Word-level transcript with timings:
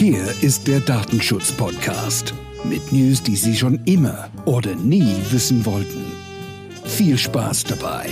Hier 0.00 0.24
ist 0.40 0.66
der 0.66 0.80
Datenschutz-Podcast 0.80 2.32
mit 2.64 2.90
News, 2.90 3.22
die 3.22 3.36
Sie 3.36 3.54
schon 3.54 3.84
immer 3.84 4.30
oder 4.46 4.74
nie 4.74 5.14
wissen 5.28 5.66
wollten. 5.66 6.10
Viel 6.84 7.18
Spaß 7.18 7.64
dabei. 7.64 8.06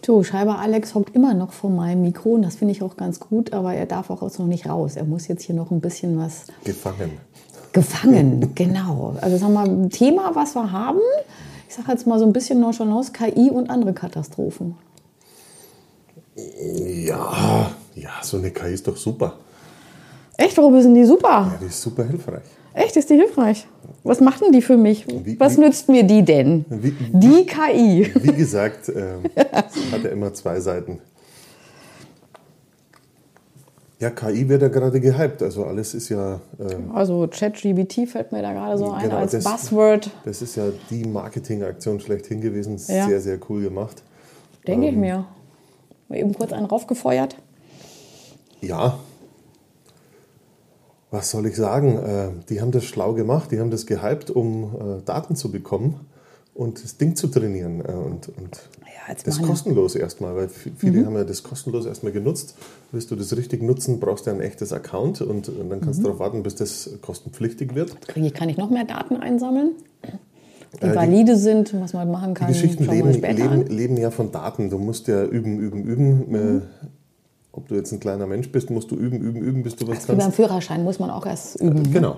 Du, 0.00 0.22
Schreiber 0.22 0.60
Alex 0.60 0.94
hockt 0.94 1.14
immer 1.14 1.34
noch 1.34 1.52
vor 1.52 1.68
meinem 1.68 2.00
Mikro 2.00 2.30
und 2.30 2.42
das 2.42 2.56
finde 2.56 2.72
ich 2.72 2.82
auch 2.82 2.96
ganz 2.96 3.20
gut, 3.20 3.52
aber 3.52 3.74
er 3.74 3.84
darf 3.84 4.08
auch 4.08 4.22
jetzt 4.22 4.38
noch 4.38 4.46
nicht 4.46 4.66
raus. 4.66 4.96
Er 4.96 5.04
muss 5.04 5.28
jetzt 5.28 5.42
hier 5.42 5.54
noch 5.54 5.70
ein 5.70 5.82
bisschen 5.82 6.16
was. 6.16 6.46
Gefangen. 6.64 7.10
Gefangen, 7.74 8.52
genau. 8.54 9.14
Also 9.20 9.36
sagen 9.36 9.52
wir 9.52 9.66
mal, 9.66 9.68
ein 9.68 9.90
Thema, 9.90 10.30
was 10.34 10.54
wir 10.54 10.72
haben, 10.72 11.00
ich 11.68 11.74
sage 11.74 11.92
jetzt 11.92 12.06
mal 12.06 12.18
so 12.18 12.24
ein 12.24 12.32
bisschen 12.32 12.60
Nonchalance, 12.60 13.12
KI 13.12 13.50
und 13.50 13.68
andere 13.68 13.92
Katastrophen. 13.92 14.76
Ja, 16.36 17.70
ja, 17.94 18.10
so 18.22 18.38
eine 18.38 18.50
KI 18.50 18.74
ist 18.74 18.86
doch 18.88 18.96
super. 18.96 19.34
Echt, 20.36 20.56
warum 20.56 20.80
sind 20.82 20.94
die 20.94 21.04
super? 21.04 21.28
Ja, 21.52 21.58
die 21.60 21.66
ist 21.66 21.80
super 21.80 22.04
hilfreich. 22.04 22.42
Echt, 22.72 22.96
ist 22.96 23.08
die 23.08 23.14
hilfreich? 23.14 23.68
Was 24.02 24.20
macht 24.20 24.40
denn 24.40 24.50
die 24.50 24.62
für 24.62 24.76
mich? 24.76 25.06
Wie- 25.24 25.38
Was 25.38 25.56
wie- 25.56 25.60
nützt 25.60 25.88
mir 25.88 26.02
die 26.02 26.24
denn? 26.24 26.64
Wie, 26.68 26.90
Die 26.90 27.46
KI. 27.46 28.10
wie 28.20 28.32
gesagt, 28.32 28.88
ähm, 28.88 29.22
hat 29.92 30.02
ja 30.02 30.10
immer 30.10 30.34
zwei 30.34 30.58
Seiten. 30.58 30.98
Ja, 34.00 34.10
KI 34.10 34.48
wird 34.48 34.60
ja 34.60 34.68
gerade 34.68 35.00
gehypt. 35.00 35.40
Also 35.40 35.64
alles 35.64 35.94
ist 35.94 36.08
ja, 36.08 36.40
ähm, 36.58 36.90
Also 36.92 37.28
ChatGBT 37.30 38.06
fällt 38.08 38.32
mir 38.32 38.42
da 38.42 38.52
gerade 38.52 38.76
so 38.76 38.90
ein 38.90 39.02
Genau, 39.04 39.18
als 39.18 39.30
das- 39.32 39.44
Buzzword, 39.44 40.10
das 40.24 40.42
ist 40.42 40.56
ja 40.56 40.64
die 40.90 41.04
Marketingaktion 41.04 42.00
schlechthin 42.00 42.40
gewesen. 42.40 42.72
Ja. 42.88 43.06
Sehr, 43.06 43.20
sehr 43.20 43.38
cool 43.48 43.62
gemacht. 43.62 44.02
denke 44.66 44.88
Ähm. 44.88 44.94
ich 44.94 44.98
mir. 44.98 45.24
Mal 46.08 46.18
eben 46.18 46.34
kurz 46.34 46.52
einen 46.52 46.66
raufgefeuert. 46.66 47.36
Ja. 48.60 48.98
Was 51.10 51.30
soll 51.30 51.46
ich 51.46 51.56
sagen? 51.56 51.98
Äh, 51.98 52.28
die 52.48 52.60
haben 52.60 52.72
das 52.72 52.84
schlau 52.84 53.14
gemacht, 53.14 53.52
die 53.52 53.60
haben 53.60 53.70
das 53.70 53.86
gehypt, 53.86 54.30
um 54.30 54.74
äh, 54.74 55.02
Daten 55.04 55.36
zu 55.36 55.52
bekommen 55.52 56.00
und 56.54 56.82
das 56.82 56.96
Ding 56.96 57.14
zu 57.14 57.28
trainieren. 57.28 57.80
Äh, 57.80 57.92
und, 57.92 58.28
und 58.28 58.68
Ja, 58.80 59.14
das 59.24 59.40
kostenlos 59.40 59.94
erstmal, 59.94 60.34
weil 60.34 60.48
viele 60.48 61.04
haben 61.06 61.14
ja 61.14 61.24
das 61.24 61.42
kostenlos 61.42 61.86
erstmal 61.86 62.12
genutzt. 62.12 62.56
Willst 62.90 63.10
du 63.10 63.16
das 63.16 63.36
richtig 63.36 63.62
nutzen, 63.62 64.00
brauchst 64.00 64.26
du 64.26 64.30
ein 64.30 64.40
echtes 64.40 64.72
Account 64.72 65.20
und, 65.20 65.48
und 65.48 65.70
dann 65.70 65.80
kannst 65.80 66.00
du 66.00 66.04
darauf 66.04 66.18
warten, 66.18 66.42
bis 66.42 66.54
das 66.54 66.90
kostenpflichtig 67.00 67.74
wird. 67.74 68.08
Kriege 68.08 68.26
ich, 68.26 68.34
kann 68.34 68.48
ich 68.48 68.56
noch 68.56 68.70
mehr 68.70 68.84
Daten 68.84 69.16
einsammeln, 69.16 69.72
die 70.80 70.86
Äh, 70.86 70.90
die- 70.90 70.96
valide 70.96 71.36
sind, 71.36 71.74
was 71.80 71.92
man 71.92 72.10
machen 72.10 72.34
Die 72.34 72.38
kann? 72.40 72.48
Geschichten 72.48 72.84
schauen 72.84 72.96
wir 72.98 73.04
leben, 73.12 73.36
leben, 73.36 73.66
leben 73.68 73.96
ja 73.96 74.10
von 74.10 74.30
Daten. 74.32 74.70
Du 74.70 74.78
musst 74.78 75.06
ja 75.08 75.24
üben, 75.24 75.58
üben, 75.58 75.84
üben. 75.84 76.34
Äh, 76.34 76.60
ob 77.52 77.68
du 77.68 77.74
jetzt 77.76 77.92
ein 77.92 78.00
kleiner 78.00 78.26
Mensch 78.26 78.50
bist, 78.50 78.70
musst 78.70 78.90
du 78.90 78.96
üben, 78.96 79.20
üben, 79.20 79.40
üben, 79.42 79.62
bis 79.62 79.76
du 79.76 79.86
was 79.86 80.02
Wie 80.04 80.08
beim 80.08 80.18
kannst. 80.18 80.36
Führerschein 80.36 80.82
muss 80.82 80.98
man 80.98 81.10
auch 81.10 81.24
erst 81.26 81.60
üben. 81.60 81.82
ne? 81.82 81.88
Genau. 81.90 82.16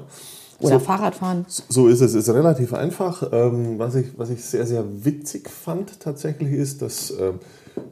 Oder 0.61 0.79
So- 0.79 0.87
Fahrradfahren. 0.87 1.45
So 1.69 1.89
ist 1.89 2.01
es. 2.01 2.15
Es 2.15 2.27
ist 2.29 2.35
relativ 2.35 2.73
einfach. 2.73 3.29
Ähm, 3.31 3.79
was, 3.79 3.95
ich, 3.97 4.07
was 4.19 4.31
ich 4.31 4.43
sehr, 4.43 4.65
sehr 4.67 4.85
witzig 5.05 5.51
fand 5.51 6.01
tatsächlich 6.01 6.53
ist, 6.53 6.81
dass 6.81 7.11
ähm, 7.21 7.41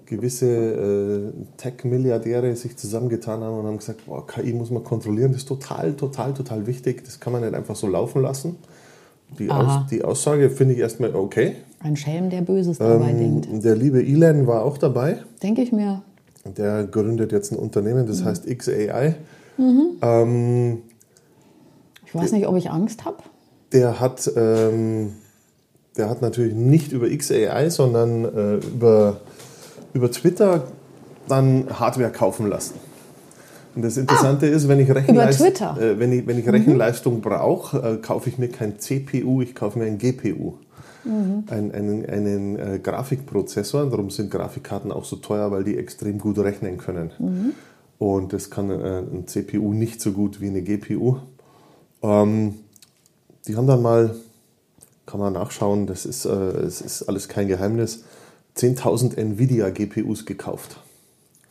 gewisse 0.06 0.46
äh, 0.46 1.32
Tech-Milliardäre 1.58 2.56
sich 2.56 2.78
zusammengetan 2.78 3.42
haben 3.42 3.58
und 3.58 3.66
haben 3.66 3.76
gesagt, 3.76 4.06
boah, 4.06 4.26
KI 4.26 4.54
muss 4.54 4.70
man 4.70 4.82
kontrollieren. 4.82 5.32
Das 5.32 5.42
ist 5.42 5.48
total, 5.48 5.92
total, 5.92 6.32
total 6.32 6.66
wichtig. 6.66 7.04
Das 7.04 7.20
kann 7.20 7.34
man 7.34 7.42
nicht 7.42 7.52
einfach 7.54 7.76
so 7.76 7.86
laufen 7.86 8.22
lassen. 8.22 8.56
Die. 9.38 9.50
Aus, 9.50 9.86
die 9.90 10.02
Aussage 10.04 10.50
finde 10.50 10.74
ich 10.74 10.80
erstmal 10.80 11.14
okay. 11.14 11.56
Ein 11.80 11.96
Schelm, 11.96 12.30
der 12.30 12.40
Böses 12.40 12.78
dabei 12.78 13.12
denkt. 13.12 13.46
Ähm, 13.50 13.60
der 13.60 13.76
liebe 13.76 14.02
Elon 14.02 14.46
war 14.46 14.64
auch 14.64 14.78
dabei. 14.78 15.18
Denke 15.42 15.62
ich 15.62 15.70
mir. 15.72 16.02
Der 16.56 16.84
gründet 16.84 17.32
jetzt 17.32 17.52
ein 17.52 17.58
Unternehmen, 17.58 18.06
das 18.06 18.24
heißt 18.24 18.46
XAI. 18.46 19.14
Mhm. 19.56 19.86
Ähm, 20.02 20.78
Ich 22.06 22.14
weiß 22.14 22.32
nicht, 22.32 22.46
ob 22.46 22.56
ich 22.56 22.70
Angst 22.70 23.04
habe. 23.04 23.18
der 23.72 23.98
hat, 24.00 24.30
ähm, 24.36 25.12
der 25.96 26.08
hat 26.08 26.22
natürlich 26.22 26.54
nicht 26.54 26.92
über 26.92 27.08
XAI, 27.08 27.68
sondern 27.70 28.24
äh, 28.24 28.54
über, 28.56 29.20
über 29.92 30.10
Twitter 30.10 30.64
dann 31.28 31.66
Hardware 31.78 32.10
kaufen 32.10 32.48
lassen. 32.48 32.74
Und 33.74 33.82
das 33.82 33.96
Interessante 33.96 34.46
ist, 34.46 34.68
wenn 34.68 34.78
ich, 34.80 34.90
Rechenleist 34.90 35.62
Ah? 35.62 35.72
Mhm. 35.72 35.82
äh, 35.82 35.98
wenn 35.98 36.12
ich, 36.12 36.26
wenn 36.26 36.38
ich 36.38 36.48
Rechenleistung 36.48 37.20
brauche, 37.20 37.78
äh, 37.78 37.96
kaufe 37.96 38.28
ich 38.30 38.38
mir 38.38 38.48
kein 38.48 38.78
CPU, 38.78 39.42
ich 39.42 39.54
kaufe 39.54 39.78
mir 39.78 39.86
ein 39.86 39.98
GPU. 39.98 40.54
Mhm. 41.04 41.44
Ein, 41.48 41.72
einen 41.72 42.06
einen 42.06 42.58
äh, 42.58 42.78
Grafikprozessor. 42.82 43.90
Darum 43.90 44.10
sind 44.10 44.30
Grafikkarten 44.30 44.90
auch 44.92 45.04
so 45.04 45.16
teuer, 45.16 45.50
weil 45.50 45.64
die 45.64 45.76
extrem 45.76 46.18
gut 46.18 46.38
rechnen 46.38 46.78
können. 46.78 47.10
Mhm. 47.18 47.52
Und 47.98 48.32
das 48.32 48.50
kann 48.50 48.70
äh, 48.70 49.00
ein 49.00 49.26
CPU 49.26 49.72
nicht 49.72 50.00
so 50.00 50.12
gut 50.12 50.40
wie 50.40 50.48
eine 50.48 50.62
GPU. 50.62 51.18
Ähm, 52.02 52.54
die 53.46 53.56
haben 53.56 53.66
dann 53.66 53.82
mal, 53.82 54.14
kann 55.06 55.20
man 55.20 55.32
nachschauen, 55.34 55.86
das 55.86 56.06
ist, 56.06 56.24
äh, 56.24 56.30
es 56.30 56.80
ist 56.80 57.02
alles 57.02 57.28
kein 57.28 57.48
Geheimnis, 57.48 58.04
10.000 58.56 59.16
Nvidia 59.16 59.70
GPUs 59.70 60.26
gekauft. 60.26 60.78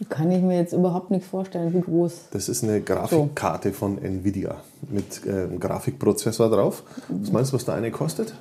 Kann 0.09 0.31
ich 0.31 0.41
mir 0.41 0.57
jetzt 0.57 0.73
überhaupt 0.73 1.11
nicht 1.11 1.25
vorstellen, 1.25 1.73
wie 1.73 1.81
groß. 1.81 2.13
Das 2.31 2.49
ist 2.49 2.63
eine 2.63 2.81
Grafikkarte 2.81 3.71
von 3.73 3.97
Nvidia 4.01 4.55
mit 4.89 5.25
äh, 5.25 5.55
Grafikprozessor 5.57 6.49
drauf. 6.49 6.83
Was 7.09 7.31
meinst 7.31 7.51
du, 7.51 7.55
was 7.55 7.65
da 7.65 7.73
eine 7.75 7.91
kostet? 7.91 8.33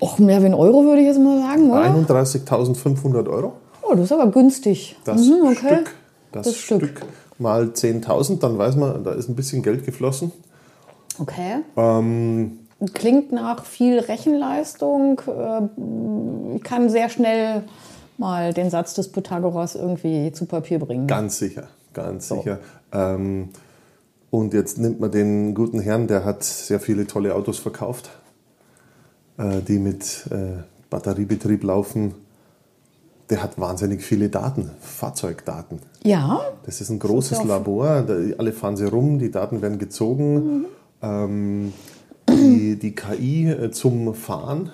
Och, 0.00 0.18
mehr 0.18 0.40
wie 0.42 0.46
ein 0.46 0.54
Euro 0.54 0.84
würde 0.84 1.00
ich 1.00 1.06
jetzt 1.06 1.18
mal 1.20 1.40
sagen, 1.40 1.70
oder? 1.70 1.82
31.500 1.84 3.28
Euro. 3.28 3.52
Oh, 3.82 3.94
das 3.94 4.04
ist 4.06 4.12
aber 4.12 4.30
günstig. 4.30 4.96
Das 5.04 5.20
Mhm, 5.20 5.46
okay. 5.46 5.54
Stück. 5.76 5.94
Das, 6.32 6.46
Das 6.46 6.56
Stück. 6.56 6.78
Stück. 6.82 7.02
mal 7.38 7.64
10.000, 7.66 8.38
dann 8.40 8.58
weiß 8.58 8.76
man, 8.76 9.04
da 9.04 9.12
ist 9.12 9.28
ein 9.28 9.36
bisschen 9.36 9.62
Geld 9.62 9.84
geflossen. 9.84 10.32
Okay. 11.18 11.58
Ähm, 11.76 12.58
Klingt 12.92 13.30
nach 13.32 13.64
viel 13.64 13.98
Rechenleistung. 14.00 15.20
Äh, 15.26 16.56
Ich 16.56 16.62
kann 16.62 16.88
sehr 16.90 17.08
schnell 17.08 17.62
mal 18.18 18.52
den 18.52 18.70
Satz 18.70 18.94
des 18.94 19.08
Pythagoras 19.10 19.74
irgendwie 19.74 20.32
zu 20.32 20.46
Papier 20.46 20.78
bringen. 20.78 21.06
Ganz 21.06 21.38
sicher, 21.38 21.68
ganz 21.92 22.28
sicher. 22.28 22.58
Ähm, 22.92 23.50
und 24.30 24.52
jetzt 24.54 24.78
nimmt 24.78 25.00
man 25.00 25.10
den 25.10 25.54
guten 25.54 25.80
Herrn, 25.80 26.06
der 26.06 26.24
hat 26.24 26.42
sehr 26.42 26.80
viele 26.80 27.06
tolle 27.06 27.34
Autos 27.34 27.58
verkauft, 27.58 28.10
äh, 29.38 29.60
die 29.62 29.78
mit 29.78 30.26
äh, 30.30 30.62
Batteriebetrieb 30.90 31.62
laufen. 31.64 32.14
Der 33.30 33.42
hat 33.42 33.58
wahnsinnig 33.58 34.02
viele 34.02 34.28
Daten, 34.28 34.70
Fahrzeugdaten. 34.80 35.78
Ja, 36.02 36.40
Das 36.66 36.80
ist 36.80 36.90
ein 36.90 36.98
großes 36.98 37.38
auch- 37.38 37.44
Labor, 37.46 38.02
da, 38.02 38.14
alle 38.38 38.52
fahren 38.52 38.76
sie 38.76 38.84
rum, 38.86 39.18
die 39.18 39.30
Daten 39.30 39.62
werden 39.62 39.78
gezogen. 39.78 40.66
Ähm, 41.00 41.72
die, 42.28 42.76
die 42.78 42.94
KI 42.94 43.48
äh, 43.50 43.70
zum 43.70 44.14
Fahren, 44.14 44.70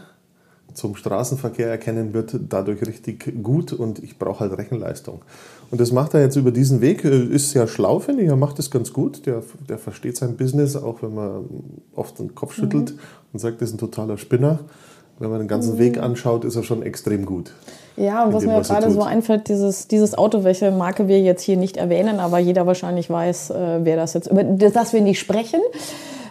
zum 0.75 0.97
Straßenverkehr 0.97 1.69
erkennen 1.69 2.14
wird 2.14 2.34
dadurch 2.48 2.82
richtig 2.82 3.42
gut 3.42 3.72
und 3.72 4.03
ich 4.03 4.19
brauche 4.19 4.41
halt 4.41 4.56
Rechenleistung. 4.56 5.22
Und 5.70 5.81
das 5.81 5.92
macht 5.92 6.14
er 6.14 6.20
jetzt 6.20 6.36
über 6.36 6.50
diesen 6.50 6.81
Weg, 6.81 7.04
äh, 7.04 7.25
ist 7.25 7.50
sehr 7.50 7.66
schlau, 7.69 8.00
finde 8.00 8.22
ich, 8.22 8.28
er 8.28 8.36
macht 8.36 8.58
das 8.58 8.70
ganz 8.70 8.92
gut, 8.92 9.26
der, 9.26 9.42
der 9.69 9.78
versteht 9.78 10.16
sein 10.16 10.36
Business, 10.36 10.76
auch 10.76 11.03
wenn 11.03 11.14
man 11.14 11.44
oft 11.94 12.19
den 12.19 12.34
Kopf 12.34 12.54
schüttelt 12.54 12.94
und 13.32 13.38
sagt, 13.38 13.60
das 13.60 13.70
ist 13.70 13.76
ein 13.76 13.78
totaler 13.78 14.19
Spinner. 14.19 14.60
Wenn 15.19 15.28
man 15.28 15.41
den 15.41 15.48
ganzen 15.48 15.76
Weg 15.76 15.98
anschaut, 15.98 16.47
ist 16.47 16.56
er 16.56 16.62
schon 16.62 16.82
extrem 16.82 17.26
gut. 17.26 17.53
Ja, 17.98 18.25
und 18.25 18.32
was 18.32 18.41
dem, 18.41 18.53
mir 18.53 18.56
was 18.56 18.70
er 18.70 18.80
gerade 18.80 18.91
so 18.91 19.03
einfällt, 19.03 19.48
dieses, 19.48 19.86
dieses 19.86 20.16
Auto, 20.16 20.44
welche 20.44 20.70
Marke 20.70 21.09
wir 21.09 21.20
jetzt 21.20 21.42
hier 21.42 21.59
nicht 21.59 21.76
erwähnen, 21.76 22.20
aber 22.20 22.38
jeder 22.38 22.66
wahrscheinlich 22.66 23.10
weiß, 23.10 23.50
äh, 23.50 23.80
wer 23.82 23.97
das 23.97 24.14
jetzt, 24.14 24.28
über 24.30 24.44
das 24.44 24.94
wir 24.94 25.03
nicht 25.03 25.20
sprechen, 25.20 25.60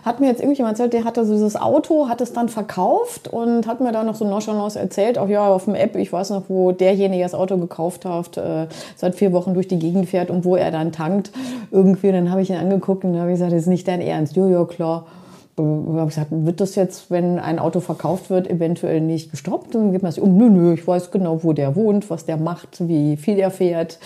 hat 0.04 0.20
mir 0.20 0.28
jetzt 0.28 0.42
irgendjemand 0.42 0.80
erzählt, 0.80 0.94
der 0.94 1.04
hatte 1.04 1.26
so 1.26 1.34
dieses 1.34 1.56
Auto, 1.56 2.08
hat 2.08 2.22
es 2.22 2.34
dann 2.34 2.50
verkauft 2.50 3.28
und 3.28 3.68
hat 3.68 3.82
mir 3.82 3.92
dann 3.92 4.06
noch 4.06 4.16
so 4.16 4.26
nonchalance 4.26 4.80
erzählt, 4.80 5.18
auch 5.18 5.30
ja, 5.30 5.48
auf 5.48 5.66
dem 5.66 5.76
App, 5.76 5.96
ich 5.96 6.12
weiß 6.12 6.30
noch, 6.32 6.44
wo 6.48 6.72
derjenige 6.72 7.24
das 7.24 7.34
Auto 7.34 7.58
gekauft 7.58 8.06
hat, 8.06 8.38
äh, 8.38 8.68
seit 8.96 9.16
vier 9.16 9.34
Wochen 9.34 9.54
durch 9.54 9.68
die 9.68 9.80
Gegend 9.80 10.10
fährt 10.10 10.30
und 10.30 10.46
wo 10.46 10.56
er 10.56 10.72
dann 10.72 10.92
tankt. 10.92 11.32
Irgendwie, 11.72 12.12
dann 12.12 12.32
habe 12.32 12.42
ich 12.42 12.50
ihn 12.50 12.58
angeguckt 12.58 13.04
und 13.04 13.18
habe 13.20 13.30
ich 13.30 13.36
gesagt, 13.36 13.52
das 13.52 13.62
ist 13.62 13.68
nicht 13.68 13.88
dein 13.88 14.02
Ernst. 14.02 14.36
Ja, 14.36 14.48
ja. 14.48 14.66
Ich 14.70 14.80
habe 14.80 16.06
gesagt, 16.06 16.28
wird 16.32 16.62
das 16.62 16.76
jetzt, 16.76 17.12
wenn 17.12 17.38
ein 17.38 17.60
Auto 17.60 17.82
verkauft 17.82 18.30
wird, 18.30 18.50
eventuell 18.50 19.02
nicht 19.02 19.30
gestoppt? 19.30 19.76
Dann 19.76 19.92
gibt 19.92 20.04
man 20.04 20.12
sich 20.12 20.24
um, 20.24 20.38
nö, 20.38 20.50
nö, 20.50 20.74
ich 20.74 20.88
weiß 20.88 21.12
genau, 21.12 21.44
wo 21.44 21.52
der 21.52 21.76
wohnt, 21.76 22.10
was 22.10 22.26
der 22.26 22.38
macht, 22.38 22.88
wie 22.88 23.18
viel 23.18 23.38
er 23.38 23.52
fährt. 23.52 24.00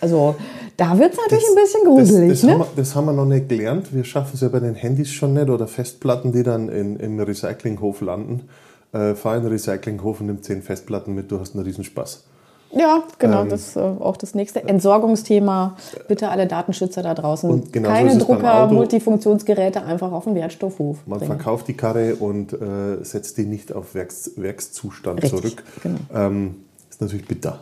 Also 0.00 0.34
da 0.76 0.98
wird 0.98 1.12
es 1.12 1.18
natürlich 1.18 1.44
ein 1.48 1.54
bisschen 1.54 1.84
gruselig. 1.84 2.30
das, 2.30 2.40
das, 2.40 2.46
ne? 2.46 2.52
haben 2.52 2.60
wir, 2.60 2.68
das 2.76 2.94
haben 2.94 3.04
wir 3.06 3.12
noch 3.12 3.24
nicht 3.26 3.48
gelernt. 3.48 3.94
Wir 3.94 4.04
schaffen 4.04 4.32
es 4.34 4.40
ja 4.40 4.48
bei 4.48 4.60
den 4.60 4.74
Handys 4.74 5.10
schon 5.10 5.32
nicht 5.34 5.48
oder 5.48 5.66
Festplatten, 5.66 6.32
die 6.32 6.42
dann 6.42 6.68
in, 6.68 6.96
im 6.96 7.18
Recyclinghof 7.18 8.00
landen. 8.00 8.48
Äh, 8.92 9.14
fahr 9.14 9.36
in 9.36 9.42
den 9.42 9.52
Recyclinghof 9.52 10.20
und 10.20 10.26
nimm 10.26 10.42
zehn 10.42 10.62
Festplatten 10.62 11.14
mit, 11.14 11.30
du 11.30 11.40
hast 11.40 11.54
einen 11.54 11.64
Riesenspaß. 11.64 12.24
Ja, 12.72 13.04
genau, 13.18 13.42
Ähm, 13.42 13.48
das 13.48 13.68
ist 13.68 13.76
äh, 13.76 13.80
auch 13.80 14.16
das 14.16 14.34
nächste. 14.34 14.62
Entsorgungsthema. 14.64 15.76
Bitte 16.08 16.28
alle 16.28 16.46
Datenschützer 16.46 17.02
da 17.02 17.14
draußen. 17.14 17.48
Und 17.48 17.72
genauso 17.72 17.94
Keine 17.94 18.10
beim 18.10 18.18
Drucker. 18.18 18.66
Multifunktionsgeräte 18.68 19.82
einfach 19.82 20.12
auf 20.12 20.24
den 20.24 20.34
Wertstoffhof. 20.34 20.98
Man 21.06 21.18
bringen. 21.18 21.32
verkauft 21.32 21.68
die 21.68 21.74
Karre 21.74 22.16
und 22.16 22.52
äh, 22.52 23.02
setzt 23.02 23.38
die 23.38 23.46
nicht 23.46 23.72
auf 23.72 23.94
Werks, 23.94 24.32
Werkszustand 24.36 25.22
Richtig, 25.22 25.40
zurück. 25.40 25.62
genau. 25.82 25.98
Ähm, 26.14 26.56
ist 26.90 27.00
natürlich 27.00 27.26
bitter. 27.26 27.60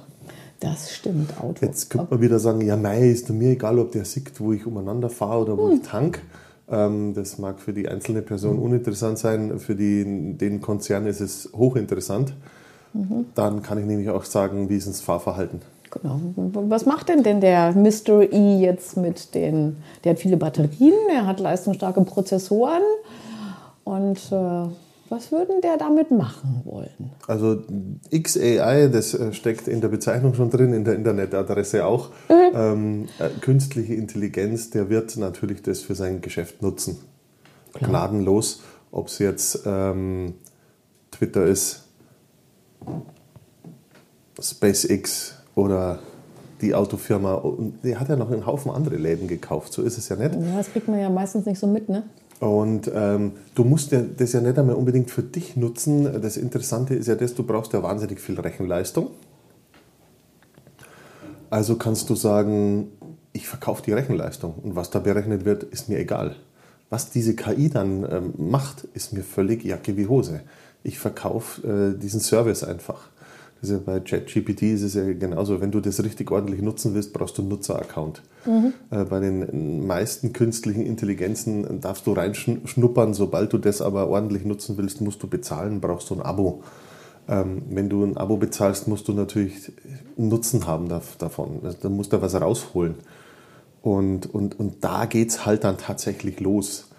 Das 0.65 0.93
stimmt, 0.93 1.39
Auto. 1.41 1.65
Jetzt 1.65 1.91
könnte 1.91 2.09
man 2.11 2.21
wieder 2.23 2.39
sagen, 2.39 2.61
ja, 2.63 2.77
mei, 2.77 3.09
ist 3.09 3.29
mir 3.31 3.51
egal, 3.51 3.79
ob 3.79 3.93
der 3.93 4.05
sieht, 4.05 4.41
wo 4.41 4.53
ich 4.53 4.67
umeinander 4.67 5.11
fahre 5.11 5.43
oder 5.43 5.59
wo 5.59 5.71
ich 5.71 5.83
tank. 5.83 6.23
Ähm, 6.71 7.13
das 7.15 7.39
mag 7.39 7.61
für 7.61 7.73
die 7.73 7.89
einzelne 7.89 8.23
Person 8.23 8.59
uninteressant 8.59 9.19
sein, 9.19 9.59
für 9.59 9.75
die, 9.75 10.35
den 10.37 10.61
Konzern 10.63 11.07
ist 11.07 11.21
es 11.21 11.51
hochinteressant. 11.55 12.35
Dann 13.35 13.63
kann 13.63 13.79
ich 13.79 13.87
nämlich 13.87 14.09
auch 14.09 14.25
sagen, 14.25 14.69
wie 14.69 14.77
ist 14.77 14.89
das 14.89 15.01
Fahrverhalten. 15.01 15.61
Genau. 15.91 16.21
Was 16.37 16.87
macht 16.87 17.09
denn 17.09 17.25
denn 17.25 17.41
der 17.41 17.73
Mr. 17.73 18.23
E 18.33 18.61
jetzt 18.61 18.97
mit 18.97 19.35
den? 19.35 19.77
Der 20.05 20.13
hat 20.13 20.21
viele 20.21 20.37
Batterien, 20.37 20.95
er 21.13 21.27
hat 21.27 21.41
leistungsstarke 21.41 22.01
Prozessoren. 22.03 22.83
Und 23.83 24.19
äh, 24.33 24.69
was 25.09 25.33
würden 25.33 25.61
der 25.61 25.77
damit 25.77 26.11
machen 26.11 26.63
wollen? 26.65 27.13
Also 27.27 27.63
XAI, 28.11 28.89
das 28.89 29.15
äh, 29.15 29.33
steckt 29.33 29.69
in 29.69 29.81
der 29.81 29.89
Bezeichnung 29.89 30.35
schon 30.35 30.51
drin, 30.51 30.73
in 30.73 30.85
der 30.85 30.95
Internetadresse 30.95 31.85
auch. 31.87 32.11
Ähm, 32.57 33.09
äh, 33.19 33.31
künstliche 33.41 33.95
Intelligenz, 33.95 34.71
der 34.71 34.89
wird 34.89 35.17
natürlich 35.17 35.61
das 35.63 35.81
für 35.81 35.97
sein 35.97 36.21
Geschäft 36.21 36.63
nutzen. 36.63 36.99
Gnadenlos, 37.73 38.63
ob 38.93 39.09
es 39.09 39.19
jetzt 39.19 39.65
ähm, 39.67 40.35
Twitter 41.11 41.45
ist, 41.47 41.83
SpaceX 44.41 45.35
oder 45.57 45.99
die 46.61 46.75
Autofirma. 46.75 47.43
Der 47.83 48.01
hat 48.01 48.09
ja 48.09 48.17
noch 48.17 48.31
einen 48.31 48.47
Haufen 48.47 48.71
andere 48.71 48.97
Läden 48.97 49.29
gekauft, 49.29 49.73
so 49.73 49.83
ist 49.83 49.99
es 49.99 50.09
ja 50.09 50.17
nicht. 50.17 50.35
Ja, 50.35 50.57
das 50.57 50.71
kriegt 50.71 50.89
man 50.89 51.01
ja 51.01 51.11
meistens 51.11 51.47
nicht 51.47 51.59
so 51.59 51.67
mit, 51.67 51.89
ne? 51.89 52.05
Und 52.41 52.91
ähm, 52.93 53.33
du 53.55 53.65
musst 53.65 53.93
ja 53.93 54.01
das 54.03 54.33
ja 54.33 54.41
nicht 54.41 54.59
einmal 54.59 54.75
unbedingt 54.75 55.11
für 55.11 55.23
dich 55.23 55.57
nutzen. 55.57 56.21
Das 56.21 56.37
Interessante 56.37 56.95
ist 56.95 57.07
ja 57.07 57.15
das, 57.15 57.35
du 57.35 57.43
brauchst 57.43 57.73
ja 57.73 57.83
wahnsinnig 57.83 58.21
viel 58.21 58.39
Rechenleistung. 58.39 59.11
Also 61.51 61.77
kannst 61.77 62.11
du 62.11 62.17
sagen, 62.17 62.89
ich 63.33 63.47
verkaufe 63.47 63.83
die 63.83 63.93
Rechenleistung 63.93 64.55
und 64.63 64.77
was 64.77 64.91
da 64.91 64.99
berechnet 64.99 65.45
wird, 65.45 65.63
ist 65.63 65.89
mir 65.89 65.99
egal. 65.99 66.37
Was 66.91 67.11
diese 67.11 67.35
KI 67.35 67.71
dann 67.71 68.07
ähm, 68.11 68.35
macht, 68.37 68.85
ist 68.95 69.13
mir 69.13 69.23
völlig 69.23 69.65
Jacke 69.65 69.97
wie 69.97 70.07
Hose. 70.07 70.41
Ich 70.83 70.99
verkaufe 70.99 71.95
äh, 71.97 71.99
diesen 71.99 72.21
Service 72.21 72.63
einfach. 72.63 73.09
Ja 73.71 73.79
bei 73.79 74.01
ChatGPT 74.01 74.63
ist 74.63 74.83
es 74.83 74.95
ja 74.95 75.05
genauso. 75.13 75.61
Wenn 75.61 75.71
du 75.71 75.81
das 75.81 76.03
richtig 76.03 76.31
ordentlich 76.31 76.63
nutzen 76.63 76.95
willst, 76.95 77.13
brauchst 77.13 77.39
du 77.39 77.43
einen 77.43 77.51
Nutzeraccount. 77.51 78.23
Äh, 78.91 79.05
bei 79.05 79.21
den 79.21 79.87
meisten 79.87 80.33
künstlichen 80.33 80.85
Intelligenzen 80.87 81.81
darfst 81.81 82.07
du 82.07 82.13
reinschnuppern. 82.13 83.15
Sobald 83.15 83.53
du 83.53 83.59
das 83.59 83.81
aber 83.81 84.09
ordentlich 84.09 84.45
nutzen 84.45 84.77
willst, 84.77 85.01
musst 85.01 85.23
du 85.23 85.27
bezahlen, 85.29 85.81
brauchst 85.81 86.11
du 86.11 86.15
ein 86.15 86.23
Abo. 86.23 86.63
Ähm, 87.27 87.63
wenn 87.71 87.89
du 87.89 88.05
ein 88.05 88.17
Abo 88.17 88.37
bezahlst, 88.37 88.87
musst 88.87 89.09
du 89.09 89.13
natürlich 89.13 89.73
einen 90.19 90.29
Nutzen 90.29 90.67
haben 90.67 90.89
dav- 90.89 91.17
davon. 91.19 91.61
Also, 91.65 91.79
Da 91.83 91.89
musst 91.89 92.13
du 92.13 92.21
was 92.21 92.35
rausholen. 92.39 92.97
Und, 93.81 94.33
und, 94.35 94.59
und 94.59 94.83
da 94.85 95.07
geht 95.07 95.31
es 95.31 95.47
halt 95.47 95.65
dann 95.65 95.79
tatsächlich 95.79 96.41
los. 96.41 96.91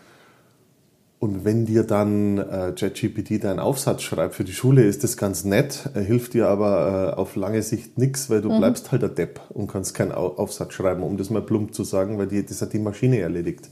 Und 1.17 1.45
wenn 1.45 1.65
dir 1.65 1.83
dann 1.83 2.37
äh, 2.37 2.73
ChatGPT 2.77 3.43
deinen 3.43 3.59
Aufsatz 3.59 4.01
schreibt 4.03 4.35
für 4.35 4.43
die 4.43 4.53
Schule, 4.53 4.83
ist 4.83 5.03
das 5.03 5.15
ganz 5.15 5.45
nett, 5.45 5.89
äh, 5.95 6.01
hilft 6.01 6.33
dir 6.33 6.49
aber 6.49 7.13
äh, 7.13 7.19
auf 7.19 7.35
lange 7.35 7.61
Sicht 7.63 7.97
nichts, 7.97 8.29
weil 8.29 8.41
du 8.41 8.49
bleibst 8.57 8.91
halt 8.91 9.01
der 9.01 9.09
Depp 9.09 9.39
und 9.49 9.67
kannst 9.67 9.95
keinen 9.95 10.11
Au 10.11 10.35
Aufsatz 10.35 10.73
schreiben, 10.73 11.03
um 11.03 11.17
das 11.17 11.29
mal 11.29 11.41
plump 11.41 11.73
zu 11.73 11.83
sagen, 11.83 12.17
weil 12.17 12.27
die, 12.27 12.45
das 12.45 12.61
hat 12.61 12.73
die 12.73 12.79
Maschine 12.79 13.19
erledigt. 13.19 13.69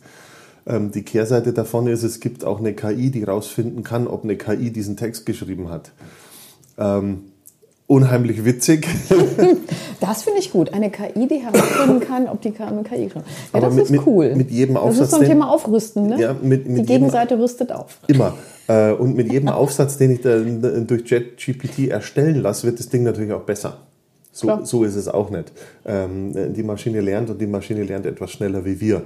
Ähm, 0.66 0.92
die 0.92 1.04
Kehrseite 1.04 1.52
davon 1.52 1.88
ist, 1.88 2.04
es 2.04 2.22
gibt 2.22 2.46
auch 2.46 2.60
eine 2.60 2.74
KI, 2.74 3.12
die 3.12 3.24
rausfinden 3.24 3.84
kann, 3.84 4.08
ob 4.08 4.24
eine 4.24 4.38
KI 4.38 4.72
diesen 4.72 4.96
Text 4.96 5.26
geschrieben 5.26 5.70
hat. 5.70 5.92
Ähm, 6.78 7.33
unheimlich 7.94 8.44
witzig. 8.46 8.88
Das 10.00 10.24
finde 10.24 10.40
ich 10.40 10.52
gut. 10.52 10.74
Eine 10.74 10.90
KI, 10.92 11.28
die 11.30 11.38
herausfinden 11.38 12.02
kann, 12.02 12.28
ob 12.28 12.42
die 12.42 12.52
KI 12.52 12.66
kann. 13.08 13.24
Ja, 13.24 13.24
Aber 13.54 13.68
das 13.68 13.76
mit- 13.76 13.90
ist 13.90 14.06
cool. 14.06 14.36
mit 14.36 14.52
jedem 14.52 14.76
Das 14.76 14.84
Aufsatz, 14.84 15.06
ist 15.06 15.12
so 15.12 15.22
ein 15.22 15.28
Thema 15.28 15.50
Aufrüsten, 15.50 16.08
ne? 16.08 16.20
Ja, 16.20 16.34
mit- 16.34 16.44
mit 16.44 16.66
die 16.66 16.72
jedem- 16.72 16.86
Gegenseite 16.88 17.40
rüstet 17.40 17.72
auf. 17.72 18.00
Immer. 18.08 18.34
Äh, 18.68 18.92
und 18.92 19.16
mit 19.16 19.32
jedem 19.32 19.48
Aufsatz, 19.48 19.98
den 19.98 20.12
ich 20.12 20.20
dann 20.20 20.86
durch 20.88 21.06
ChatGPT 21.06 21.88
erstellen 21.90 22.42
lasse, 22.42 22.68
wird 22.68 22.80
das 22.80 22.90
Ding 22.90 23.04
natürlich 23.04 23.32
auch 23.32 23.44
besser. 23.44 23.78
So, 24.34 24.60
so 24.64 24.84
ist 24.84 24.96
es 24.96 25.08
auch 25.08 25.30
nicht. 25.30 25.54
Ähm, 25.86 26.54
die 26.54 26.64
Maschine 26.64 27.00
lernt 27.00 27.30
und 27.30 27.40
die 27.40 27.48
Maschine 27.48 27.84
lernt 27.84 28.06
etwas 28.06 28.32
schneller 28.32 28.66
wie 28.66 28.82
wir. 28.82 29.04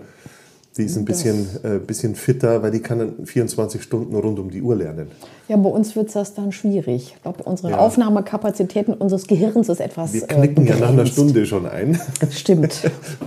Die 0.78 0.84
ist 0.84 0.96
ein 0.98 1.06
bisschen, 1.06 1.48
äh, 1.64 1.80
bisschen 1.80 2.14
fitter, 2.16 2.62
weil 2.62 2.72
die 2.72 2.82
kann 2.82 3.26
24 3.26 3.82
Stunden 3.82 4.16
rund 4.16 4.38
um 4.40 4.52
die 4.52 4.62
Uhr 4.62 4.76
lernen. 4.76 5.08
Ja, 5.48 5.58
bei 5.58 5.70
uns 5.70 5.96
wird 5.96 6.14
das 6.16 6.34
dann 6.36 6.52
schwierig. 6.52 7.14
Ich 7.16 7.22
glaube, 7.24 7.44
unsere 7.44 7.72
Ja. 7.72 7.78
Aufnahmekapazitäten 7.80 8.94
unseres 8.94 9.26
Gehirns 9.28 9.70
ist 9.70 9.80
etwas. 9.82 10.14
Wir 10.14 10.22
knicken 10.22 10.66
äh, 10.68 10.70
ja 10.72 10.76
nach 10.78 10.90
einer. 10.90 11.06
Stunde 11.06 11.46
schon 11.46 11.66
ein. 11.66 12.00
Stimmt. 12.32 12.82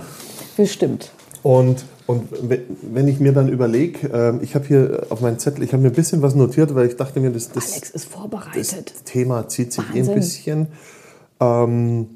Bestimmt. 0.57 1.11
Und, 1.43 1.83
und 2.05 2.23
we- 2.49 2.61
wenn 2.93 3.07
ich 3.07 3.19
mir 3.19 3.33
dann 3.33 3.49
überlege, 3.49 4.07
ähm, 4.13 4.39
ich 4.43 4.53
habe 4.55 4.67
hier 4.67 5.07
auf 5.09 5.21
meinen 5.21 5.39
Zettel, 5.39 5.63
ich 5.63 5.73
habe 5.73 5.81
mir 5.81 5.89
ein 5.89 5.95
bisschen 5.95 6.21
was 6.21 6.35
notiert, 6.35 6.73
weil 6.75 6.87
ich 6.87 6.95
dachte 6.95 7.19
mir, 7.19 7.31
das, 7.31 7.51
das, 7.51 7.73
das. 7.91 9.03
Thema 9.05 9.47
zieht 9.47 9.73
sich 9.73 9.83
eh 9.95 9.99
ein 10.01 10.13
bisschen. 10.13 10.67
Ähm, 11.39 12.07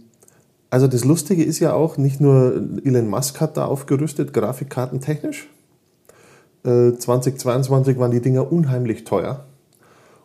also 0.76 0.88
das 0.88 1.06
Lustige 1.06 1.42
ist 1.42 1.60
ja 1.60 1.72
auch, 1.72 1.96
nicht 1.96 2.20
nur 2.20 2.62
Elon 2.84 3.08
Musk 3.08 3.40
hat 3.40 3.56
da 3.56 3.64
aufgerüstet, 3.64 4.34
grafikkartentechnisch. 4.34 5.48
Äh, 6.66 6.92
2022 6.98 7.98
waren 7.98 8.12
die 8.12 8.20
Dinger 8.20 8.52
unheimlich 8.52 9.06
teuer. 9.06 9.46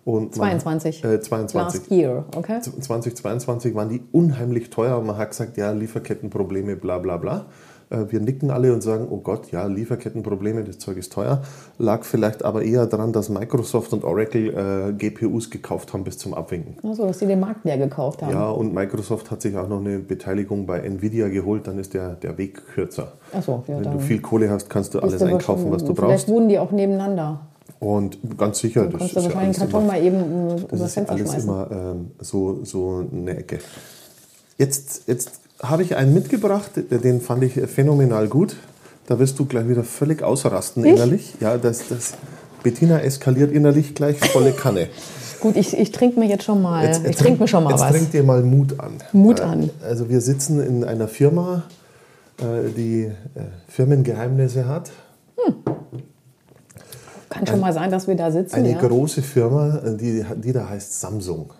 Und 0.04 0.36
man- 0.36 0.58
22. 0.58 1.04
Äh, 1.04 1.20
22. 1.20 1.54
Last 1.54 1.90
year, 1.92 2.24
okay? 2.36 2.60
2022 2.60 3.76
waren 3.76 3.90
die 3.90 4.02
unheimlich 4.10 4.70
teuer 4.70 4.98
und 4.98 5.06
man 5.06 5.18
hat 5.18 5.30
gesagt, 5.30 5.56
ja, 5.56 5.70
Lieferkettenprobleme, 5.70 6.74
bla 6.74 6.98
bla 6.98 7.16
bla. 7.16 7.46
Äh, 7.90 8.06
Wir 8.10 8.20
nicken 8.20 8.50
alle 8.50 8.72
und 8.72 8.82
sagen, 8.82 9.08
oh 9.10 9.18
Gott, 9.18 9.50
ja, 9.50 9.66
Lieferkettenprobleme, 9.66 10.64
das 10.64 10.78
Zeug 10.78 10.96
ist 10.96 11.12
teuer. 11.12 11.42
Lag 11.78 12.04
vielleicht 12.04 12.44
aber 12.44 12.62
eher 12.62 12.86
daran, 12.86 13.12
dass 13.12 13.28
Microsoft 13.28 13.92
und 13.92 14.04
Oracle 14.04 14.90
äh, 14.90 14.92
GPUs 14.92 15.50
gekauft 15.50 15.92
haben 15.92 16.04
bis 16.04 16.16
zum 16.18 16.32
Abwinken. 16.34 16.76
Also, 16.88 17.06
dass 17.06 17.18
sie 17.18 17.26
den 17.26 17.40
Markt 17.40 17.64
leer 17.64 17.78
gekauft 17.78 18.22
haben. 18.22 18.32
Ja, 18.32 18.48
und 18.50 18.72
Microsoft 18.72 19.30
hat 19.30 19.42
sich 19.42 19.56
auch 19.56 19.68
noch 19.68 19.80
eine 19.80 19.98
Beteiligung 19.98 20.66
bei 20.66 20.78
Nvidia 20.80 21.28
geholt, 21.28 21.66
dann 21.66 21.78
ist 21.78 21.92
der, 21.94 22.14
der 22.14 22.38
Weg 22.38 22.64
kürzer. 22.74 23.12
Ach 23.36 23.42
so, 23.42 23.64
ja, 23.66 23.76
Wenn 23.76 23.82
dann 23.82 23.92
du 23.94 23.98
viel 24.00 24.20
Kohle 24.20 24.48
hast, 24.50 24.70
kannst 24.70 24.94
du 24.94 25.00
alles 25.00 25.20
einkaufen, 25.22 25.64
was 25.70 25.82
wahrscheinlich- 25.82 25.88
du 25.88 25.94
Vielleicht 25.94 26.26
brauchst. 26.26 26.28
wohnen 26.28 26.48
die 26.48 26.58
auch 26.58 26.70
nebeneinander. 26.70 27.40
Und 27.80 28.18
ganz 28.36 28.58
sicher, 28.58 28.86
Du 28.86 28.98
das 28.98 29.08
ist 29.08 29.16
ja 29.16 29.22
wahrscheinlich 29.24 29.58
alles 29.58 29.70
Karton 29.72 29.82
immer, 29.84 29.92
mal 29.92 30.02
eben 30.04 30.16
äh, 30.50 30.56
das 30.70 30.80
ist 30.96 31.10
alles 31.10 31.34
immer 31.44 31.68
ähm, 31.72 32.10
so, 32.20 32.62
so 32.64 33.04
eine 33.10 33.36
Ecke. 33.38 33.58
Jetzt, 34.58 35.08
jetzt 35.08 35.39
habe 35.62 35.82
ich 35.82 35.96
einen 35.96 36.14
mitgebracht, 36.14 36.72
den 36.76 37.20
fand 37.20 37.44
ich 37.44 37.54
phänomenal 37.70 38.28
gut. 38.28 38.56
Da 39.06 39.18
wirst 39.18 39.38
du 39.38 39.44
gleich 39.44 39.68
wieder 39.68 39.84
völlig 39.84 40.22
ausrasten 40.22 40.84
Ich? 40.84 40.92
innerlich. 40.92 41.34
Ja, 41.40 41.58
das, 41.58 41.88
das 41.88 42.14
Bettina 42.62 43.00
eskaliert 43.00 43.52
innerlich 43.52 43.94
gleich 43.94 44.18
volle 44.18 44.52
Kanne. 44.52 44.88
Gut, 45.40 45.56
ich, 45.56 45.74
ich 45.74 45.90
trinke 45.90 46.20
mir 46.20 46.26
jetzt 46.26 46.44
schon 46.44 46.60
mal, 46.60 46.90
ich 47.08 47.16
trinke 47.16 47.40
mir 47.40 47.48
schon 47.48 47.64
mal 47.64 47.70
jetzt 47.70 47.80
was. 47.80 47.92
trink 47.92 48.10
dir 48.10 48.22
mal 48.22 48.42
Mut 48.42 48.78
an. 48.78 48.92
Mut 49.12 49.40
an. 49.40 49.70
Also 49.82 50.10
wir 50.10 50.20
sitzen 50.20 50.60
in 50.60 50.84
einer 50.84 51.08
Firma, 51.08 51.62
äh, 52.38 52.68
die 52.76 53.04
äh, 53.04 53.14
Firmengeheimnisse 53.66 54.68
hat. 54.68 54.90
Kann 57.30 57.46
schon 57.46 57.60
mal 57.60 57.72
sein, 57.72 57.90
dass 57.90 58.06
wir 58.06 58.16
da 58.16 58.30
sitzen. 58.30 58.56
Eine 58.56 58.72
ja. 58.72 58.78
große 58.78 59.22
Firma, 59.22 59.78
äh, 59.78 59.96
die, 59.96 60.24
die 60.36 60.52
da 60.52 60.68
heißt 60.68 61.00
Samsung. 61.00 61.54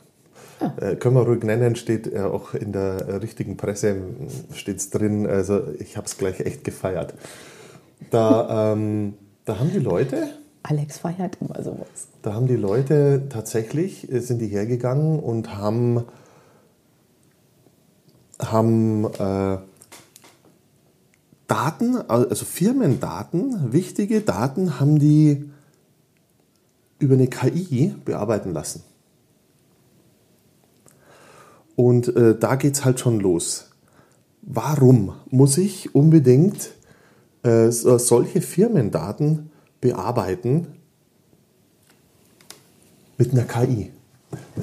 Äh, 0.81 0.97
können 0.97 1.15
wir 1.15 1.23
ruhig 1.23 1.43
nennen, 1.43 1.77
steht 1.77 2.13
äh, 2.13 2.21
auch 2.21 2.55
in 2.55 2.73
der 2.73 3.07
äh, 3.09 3.17
richtigen 3.17 3.57
Presse 3.57 3.97
steht's 4.53 4.91
drin. 4.91 5.27
Also 5.27 5.63
ich 5.79 5.97
habe 5.97 6.07
es 6.07 6.19
gleich 6.19 6.41
echt 6.41 6.65
gefeiert. 6.65 7.15
Da, 8.11 8.73
ähm, 8.73 9.15
da 9.45 9.59
haben 9.59 9.71
die 9.71 9.79
Leute, 9.79 10.29
Alex 10.63 10.99
feiert 10.99 11.39
immer 11.41 11.63
sowas. 11.63 12.09
da 12.23 12.35
haben 12.35 12.47
die 12.47 12.57
Leute 12.57 13.29
tatsächlich, 13.29 14.11
äh, 14.13 14.21
sind 14.21 14.41
die 14.41 14.49
hergegangen 14.49 15.19
und 15.19 15.57
haben, 15.57 16.05
haben 18.41 19.05
äh, 19.19 19.59
Daten, 21.47 21.97
also 22.09 22.45
Firmendaten, 22.45 23.73
wichtige 23.73 24.21
Daten 24.21 24.79
haben 24.79 24.99
die 24.99 25.51
über 26.99 27.15
eine 27.15 27.27
KI 27.27 27.95
bearbeiten 28.05 28.53
lassen. 28.53 28.85
Und 31.81 32.15
äh, 32.15 32.37
da 32.39 32.57
geht 32.57 32.75
es 32.75 32.85
halt 32.85 33.01
schon 33.01 33.21
los. 33.21 33.71
Warum 34.43 35.15
muss 35.31 35.57
ich 35.57 35.95
unbedingt 35.95 36.73
äh, 37.43 37.71
so- 37.71 37.97
solche 37.97 38.43
Firmendaten 38.43 39.51
bearbeiten 39.81 40.67
mit 43.17 43.33
einer 43.33 43.45
KI? 43.45 43.93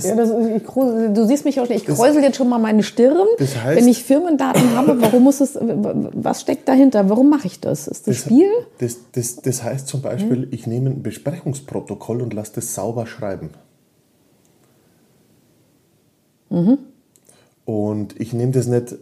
Ja, 0.03 0.15
das, 0.15 0.29
ich, 0.29 0.63
du 0.63 1.25
siehst 1.27 1.43
mich 1.43 1.59
auch 1.59 1.67
nicht. 1.67 1.81
Ich 1.81 1.86
Das- 1.86 1.97
kräusel 1.97 2.21
jetzt 2.21 2.38
schon 2.38 2.50
mal 2.50 2.59
meine 2.59 2.83
Stirn. 2.83 3.25
Das 3.39 3.55
heißt- 3.55 3.77
Wenn 3.77 3.88
ich 3.88 4.03
Firmendaten 4.03 4.75
habe, 4.75 5.01
warum 5.01 5.24
muss 5.24 5.41
es, 5.41 5.57
was 5.59 6.41
steckt 6.41 6.67
dahinter? 6.67 7.09
Warum 7.09 7.31
mache 7.31 7.47
ich 7.47 7.59
das? 7.59 7.88
Ist 7.88 8.05
das, 8.07 8.15
Das- 8.17 8.25
Spiel? 8.25 8.50
Das, 8.77 8.97
das, 9.13 9.38
das 9.38 9.63
heißt 9.63 9.88
zum 9.88 10.03
Beispiel, 10.03 10.47
ich 10.51 10.67
nehme 10.67 10.91
ein 10.91 11.01
Besprechungsprotokoll 11.01 12.21
und 12.21 12.36
lasse 12.36 12.51
das 12.55 12.75
sauber 12.75 13.07
schreiben. 13.07 13.50
Und 17.67 18.17
ich 18.17 18.31
nehme 18.31 18.53
das 18.53 18.67
nicht 18.67 18.95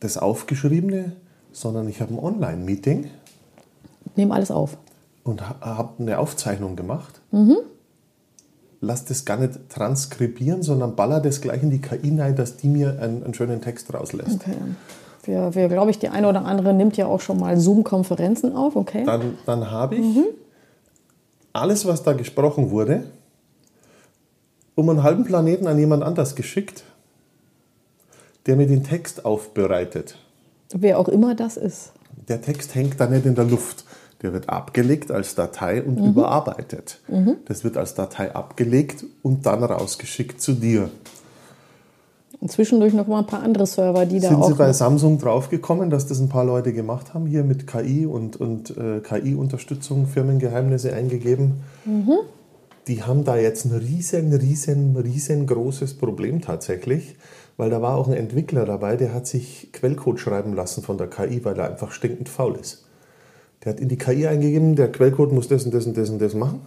das 0.00 0.16
Aufgeschriebene, 0.16 1.12
sondern 1.52 1.86
ich 1.86 2.00
habe 2.00 2.14
ein 2.14 2.18
Online-Meeting 2.18 3.10
Nehmen 4.16 4.32
alles 4.32 4.50
auf. 4.50 4.78
und 5.22 5.46
ha- 5.46 5.56
habe 5.60 5.90
eine 5.98 6.18
Aufzeichnung 6.18 6.76
gemacht. 6.76 7.20
Mhm. 7.30 7.56
Lass 8.80 9.04
das 9.04 9.26
gar 9.26 9.36
nicht 9.36 9.68
transkribieren, 9.68 10.62
sondern 10.62 10.96
baller 10.96 11.20
das 11.20 11.42
gleich 11.42 11.62
in 11.62 11.68
die 11.68 11.80
KI 11.82 12.18
rein, 12.18 12.34
dass 12.36 12.56
die 12.56 12.68
mir 12.68 12.98
einen, 13.02 13.22
einen 13.22 13.34
schönen 13.34 13.60
Text 13.60 13.92
rauslässt. 13.92 14.36
Okay. 14.40 14.56
Wir, 15.24 15.54
wir 15.54 15.68
glaube 15.68 15.90
ich, 15.90 15.98
die 15.98 16.08
eine 16.08 16.26
oder 16.28 16.42
andere 16.46 16.72
nimmt 16.72 16.96
ja 16.96 17.04
auch 17.06 17.20
schon 17.20 17.38
mal 17.38 17.58
Zoom-Konferenzen 17.60 18.56
auf, 18.56 18.76
okay? 18.76 19.04
Dann, 19.04 19.34
dann 19.44 19.70
habe 19.70 19.96
ich 19.96 20.00
Mhm. 20.16 20.24
alles, 21.52 21.84
was 21.84 22.02
da 22.02 22.14
gesprochen 22.14 22.70
wurde, 22.70 23.04
um 24.74 24.88
einen 24.88 25.02
halben 25.02 25.24
Planeten 25.24 25.66
an 25.66 25.78
jemand 25.78 26.02
anders 26.02 26.34
geschickt, 26.34 26.84
der 28.46 28.56
mir 28.56 28.66
den 28.66 28.84
Text 28.84 29.24
aufbereitet. 29.24 30.16
Wer 30.74 30.98
auch 30.98 31.08
immer 31.08 31.34
das 31.34 31.56
ist. 31.56 31.92
Der 32.28 32.40
Text 32.40 32.74
hängt 32.74 33.00
da 33.00 33.06
nicht 33.06 33.26
in 33.26 33.34
der 33.34 33.44
Luft. 33.44 33.84
Der 34.22 34.32
wird 34.32 34.48
abgelegt 34.48 35.10
als 35.10 35.34
Datei 35.34 35.82
und 35.82 36.00
Mhm. 36.00 36.06
überarbeitet. 36.08 37.00
Das 37.46 37.64
wird 37.64 37.76
als 37.76 37.94
Datei 37.94 38.34
abgelegt 38.34 39.04
und 39.22 39.44
dann 39.46 39.62
rausgeschickt 39.62 40.40
zu 40.40 40.52
dir. 40.52 40.88
Und 42.40 42.50
zwischendurch 42.50 42.92
noch 42.92 43.06
mal 43.06 43.20
ein 43.20 43.26
paar 43.26 43.42
andere 43.42 43.66
Server, 43.66 44.04
die 44.06 44.20
da 44.20 44.28
Sind 44.28 44.38
auch. 44.42 44.48
Sie 44.48 44.54
bei 44.54 44.72
Samsung 44.72 45.18
draufgekommen, 45.18 45.90
dass 45.90 46.06
das 46.06 46.20
ein 46.20 46.28
paar 46.28 46.44
Leute 46.44 46.72
gemacht 46.72 47.14
haben, 47.14 47.26
hier 47.26 47.44
mit 47.44 47.66
KI 47.66 48.06
und, 48.06 48.36
und 48.36 48.76
äh, 48.76 49.00
KI-Unterstützung, 49.00 50.06
Firmengeheimnisse 50.06 50.92
eingegeben? 50.92 51.62
Die 52.88 53.02
haben 53.02 53.24
da 53.24 53.36
jetzt 53.36 53.64
ein 53.64 53.72
riesen, 53.72 54.32
riesen, 54.32 54.96
riesengroßes 54.96 55.94
Problem 55.94 56.40
tatsächlich, 56.40 57.16
weil 57.56 57.70
da 57.70 57.80
war 57.80 57.96
auch 57.96 58.08
ein 58.08 58.14
Entwickler 58.14 58.64
dabei, 58.64 58.96
der 58.96 59.14
hat 59.14 59.26
sich 59.26 59.70
Quellcode 59.72 60.20
schreiben 60.20 60.54
lassen 60.54 60.82
von 60.82 60.98
der 60.98 61.08
KI, 61.08 61.44
weil 61.44 61.58
er 61.58 61.70
einfach 61.70 61.92
stinkend 61.92 62.28
faul 62.28 62.56
ist. 62.56 62.84
Der 63.64 63.72
hat 63.72 63.80
in 63.80 63.88
die 63.88 63.96
KI 63.96 64.26
eingegeben, 64.26 64.76
der 64.76 64.92
Quellcode 64.92 65.32
muss 65.32 65.48
das 65.48 65.64
und 65.64 65.72
das 65.72 65.86
und 65.86 65.96
das 65.96 66.10
und 66.10 66.20
das 66.20 66.34
machen. 66.34 66.60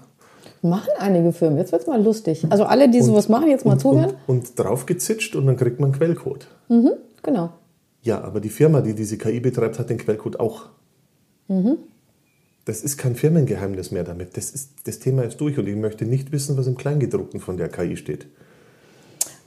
Machen 0.61 0.89
einige 0.97 1.31
Firmen. 1.31 1.57
Jetzt 1.57 1.71
wird 1.71 1.83
es 1.83 1.87
mal 1.87 2.01
lustig. 2.01 2.45
Also 2.49 2.65
alle, 2.65 2.89
die 2.89 3.01
sowas 3.01 3.29
machen, 3.29 3.49
jetzt 3.49 3.65
mal 3.65 3.73
und, 3.73 3.79
zuhören. 3.79 4.13
Und, 4.27 4.49
und 4.49 4.59
draufgezitscht 4.59 5.35
und 5.35 5.45
dann 5.45 5.55
kriegt 5.55 5.79
man 5.79 5.91
Quellcode. 5.93 6.47
Genau. 7.23 7.51
Ja, 8.01 8.21
aber 8.21 8.39
die 8.39 8.49
Firma, 8.49 8.81
die 8.81 8.93
diese 8.93 9.17
KI 9.17 9.39
betreibt, 9.39 9.79
hat 9.79 9.89
den 9.89 9.97
Quellcode 9.97 10.39
auch. 10.39 10.65
Das 12.65 12.81
ist 12.83 12.97
kein 12.97 13.15
Firmengeheimnis 13.15 13.91
mehr 13.91 14.03
damit. 14.03 14.35
Das, 14.37 14.51
ist, 14.51 14.71
das 14.83 14.99
Thema 14.99 15.23
ist 15.23 15.39
durch 15.39 15.57
und 15.57 15.67
ich 15.67 15.75
möchte 15.75 16.05
nicht 16.05 16.31
wissen, 16.31 16.57
was 16.57 16.67
im 16.67 16.77
Kleingedruckten 16.77 17.39
von 17.39 17.57
der 17.57 17.69
KI 17.69 17.95
steht. 17.97 18.27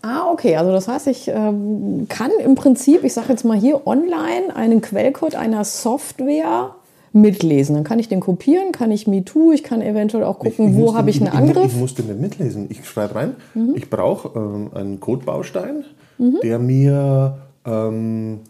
Ah, 0.03 0.31
okay. 0.33 0.57
Also 0.57 0.73
das 0.73 0.89
heißt, 0.89 1.07
ich 1.07 1.29
ähm, 1.29 2.07
kann 2.09 2.31
im 2.45 2.55
Prinzip, 2.57 3.05
ich 3.05 3.13
sage 3.13 3.29
jetzt 3.31 3.45
mal 3.45 3.57
hier 3.57 3.87
online, 3.87 4.55
einen 4.55 4.81
Quellcode 4.81 5.37
einer 5.37 5.65
Software 5.65 6.75
mitlesen. 7.13 7.75
Dann 7.77 7.85
kann 7.85 7.99
ich 7.99 8.09
den 8.09 8.21
kopieren, 8.21 8.73
kann 8.73 8.91
ich 8.91 9.07
MeToo, 9.07 9.53
ich 9.53 9.63
kann 9.63 9.81
eventuell 9.83 10.25
auch 10.25 10.39
gucken, 10.39 10.71
Ich 10.71 10.75
wo 10.75 10.81
musste- 10.81 10.99
habe 10.99 11.11
ich 11.11 11.21
einen 11.21 11.29
Ich, 11.29 11.35
Angriff. 11.35 11.65
Mhm. 11.65 11.69
ich 11.71 11.77
musste 11.77 12.03
nicht 12.03 12.21
mitlesen. 12.21 12.67
Ich 12.71 12.85
schreibe 12.89 13.15
rein, 13.15 13.37
ich 13.75 13.89
brauche 13.91 14.37
ähm, 14.39 14.71
einen 14.75 14.99
Codebaustein, 15.01 15.85
der 16.19 16.59
mir 16.59 17.37
ähm, 17.67 18.41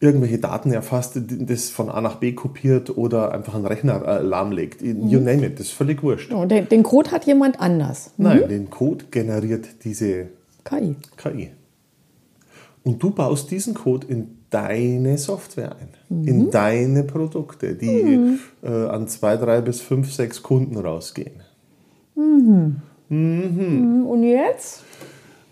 irgendwelche 0.00 0.38
Daten 0.38 0.72
erfasst, 0.72 1.20
das 1.28 1.68
von 1.68 1.90
A 1.90 2.00
nach 2.00 2.16
B 2.16 2.32
kopiert 2.32 2.96
oder 2.96 3.32
einfach 3.32 3.54
einen 3.54 3.66
Rechner 3.66 4.02
äh, 4.06 4.22
lahmlegt. 4.22 4.80
Mhm. 4.82 5.08
You 5.08 5.20
name 5.20 5.44
it, 5.46 5.60
das 5.60 5.66
ist 5.66 5.72
völlig 5.72 6.02
wurscht. 6.02 6.32
Oh, 6.32 6.46
den, 6.46 6.66
den 6.68 6.82
Code 6.82 7.10
hat 7.10 7.26
jemand 7.26 7.60
anders. 7.60 8.12
Nein, 8.16 8.48
den 8.48 8.70
Code 8.70 9.04
generiert 9.10 9.66
diese 9.84 10.28
KI. 10.64 10.96
KI. 11.16 11.50
Und 12.82 13.02
du 13.02 13.10
baust 13.10 13.50
diesen 13.50 13.74
Code 13.74 14.06
in 14.06 14.38
deine 14.48 15.18
Software 15.18 15.76
ein, 15.76 15.90
in 16.26 16.50
deine 16.50 17.04
Produkte, 17.04 17.74
die 17.74 18.38
äh, 18.62 18.68
an 18.68 19.06
zwei, 19.06 19.36
drei 19.36 19.60
bis 19.60 19.80
fünf, 19.80 20.12
sechs 20.12 20.42
Kunden 20.42 20.76
rausgehen. 20.76 21.42
Und 23.10 24.22
jetzt? 24.22 24.82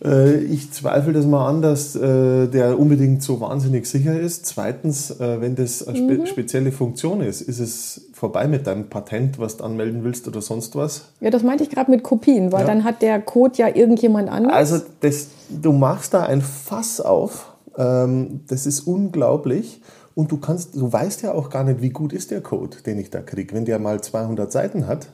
Äh, 0.04 0.36
ich 0.44 0.70
zweifle 0.72 1.12
das 1.12 1.26
mal 1.26 1.48
an, 1.48 1.62
dass 1.62 1.96
äh, 1.96 2.46
der 2.46 2.78
unbedingt 2.78 3.22
so 3.22 3.40
wahnsinnig 3.40 3.86
sicher 3.86 4.18
ist. 4.18 4.46
Zweitens, 4.46 5.10
äh, 5.10 5.40
wenn 5.40 5.56
das 5.56 5.86
eine 5.86 5.96
spe 5.98 6.26
spezielle 6.26 6.72
Funktion 6.72 7.20
ist, 7.20 7.40
ist 7.40 7.58
es 7.58 8.08
vorbei 8.12 8.46
mit 8.46 8.66
deinem 8.66 8.88
Patent, 8.88 9.38
was 9.38 9.56
du 9.56 9.64
anmelden 9.64 10.04
willst 10.04 10.28
oder 10.28 10.40
sonst 10.40 10.76
was. 10.76 11.06
Ja, 11.20 11.30
das 11.30 11.42
meinte 11.42 11.64
ich 11.64 11.70
gerade 11.70 11.90
mit 11.90 12.02
Kopien, 12.02 12.52
weil 12.52 12.60
Ja. 12.60 12.66
dann 12.66 12.84
hat 12.84 13.02
der 13.02 13.20
Code 13.20 13.54
ja 13.56 13.68
irgendjemand 13.74 14.28
anders. 14.28 14.52
Also 14.52 14.80
das, 15.00 15.28
du 15.48 15.72
machst 15.72 16.14
da 16.14 16.22
ein 16.24 16.42
Fass 16.42 17.00
auf, 17.00 17.52
ähm, 17.76 18.40
das 18.48 18.66
ist 18.66 18.80
unglaublich. 18.80 19.80
Und 20.14 20.32
du 20.32 20.38
kannst, 20.38 20.74
du 20.74 20.92
weißt 20.92 21.22
ja 21.22 21.32
auch 21.32 21.48
gar 21.48 21.62
nicht, 21.62 21.80
wie 21.80 21.90
gut 21.90 22.12
ist 22.12 22.32
der 22.32 22.40
Code, 22.40 22.78
den 22.84 22.98
ich 22.98 23.08
da 23.10 23.20
kriege. 23.20 23.54
Wenn 23.54 23.64
der 23.64 23.78
mal 23.78 24.00
200 24.00 24.50
Seiten 24.50 24.88
hat, 24.88 25.10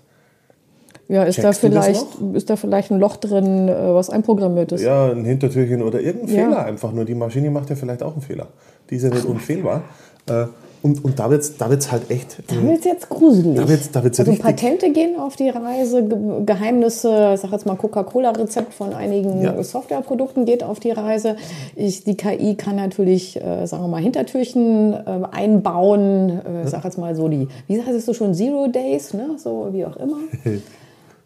ja, 1.09 1.25
ist 1.25 1.39
da, 1.39 1.43
checkst 1.43 1.61
vielleicht, 1.61 2.07
ist 2.35 2.51
da 2.51 2.57
vielleicht 2.57 2.91
ein 2.91 2.99
Loch 2.99 3.17
drin, 3.17 3.69
äh, 3.69 3.95
was 3.95 4.11
einprogrammiert 4.11 4.73
ist? 4.73 4.83
ja, 4.83 5.11
ein 5.11 5.25
Hintertürchen 5.25 5.83
oder 5.83 6.01
irgendein 6.01 6.35
Ja. 6.37 6.45
Fehler 6.45 6.65
einfach 6.65 6.93
nur. 6.93 7.05
Die 7.05 7.15
Maschine 7.15 7.51
macht 7.51 7.71
ja 7.71 7.77
vielleicht 7.77 8.03
auch 8.03 8.13
einen 8.13 8.23
Fehler. 8.23 8.47
Die 8.91 8.97
ist 8.97 9.03
ja 9.03 9.11
nicht 9.11 9.25
unfehlbar. 9.25 9.83
Äh, 10.29 10.47
und, 10.83 11.03
und 11.03 11.19
da 11.19 11.31
wird 11.31 11.41
es 11.41 11.57
da 11.57 11.71
wird's 11.71 11.91
halt 11.91 12.11
echt. 12.11 12.43
Da 12.47 12.63
wird 12.63 12.81
es 12.81 12.85
jetzt 12.85 13.09
gruselig. 13.09 13.57
Da 13.57 13.67
wird's- 13.67 13.91
da 13.91 14.05
wird's 14.05 14.21
also 14.21 14.33
richtig- 14.33 14.45
Patente 14.47 14.93
gehen 14.93 15.19
auf 15.19 15.35
die 15.35 15.49
Reise, 15.49 16.03
Ge 16.05 16.19
Geheimnisse, 16.45 17.31
ich 17.35 17.41
sag 17.41 17.53
jetzt 17.53 17.65
mal 17.65 17.75
Coca-Cola-Rezept 17.75 18.75
von 18.75 18.93
einigen 18.93 19.41
Ja. 19.41 19.63
Softwareprodukten 19.63 20.45
geht 20.45 20.63
auf 20.63 20.81
die 20.81 20.91
Reise. 20.91 21.37
Ich, 21.75 22.05
die 22.05 22.19
KI 22.19 22.55
kann 22.57 22.77
natürlich, 22.77 23.41
äh, 23.43 23.65
sagen 23.65 23.83
wir 23.85 23.89
mal, 23.89 24.03
Hintertürchen 24.03 24.93
äh, 24.93 24.99
einbauen. 25.33 26.29
Äh, 26.47 26.65
ich 26.65 26.69
sag 26.71 26.85
jetzt 26.85 26.99
mal 26.99 27.15
so 27.17 27.29
die, 27.29 27.49
wie 27.67 27.81
heißt 27.81 27.89
es 27.97 28.05
so 28.05 28.13
schon, 28.13 28.35
Zero 28.35 28.67
Days, 28.67 29.15
ne? 29.15 29.31
so 29.39 29.69
wie 29.73 29.87
auch 29.87 29.97
immer. 29.97 30.19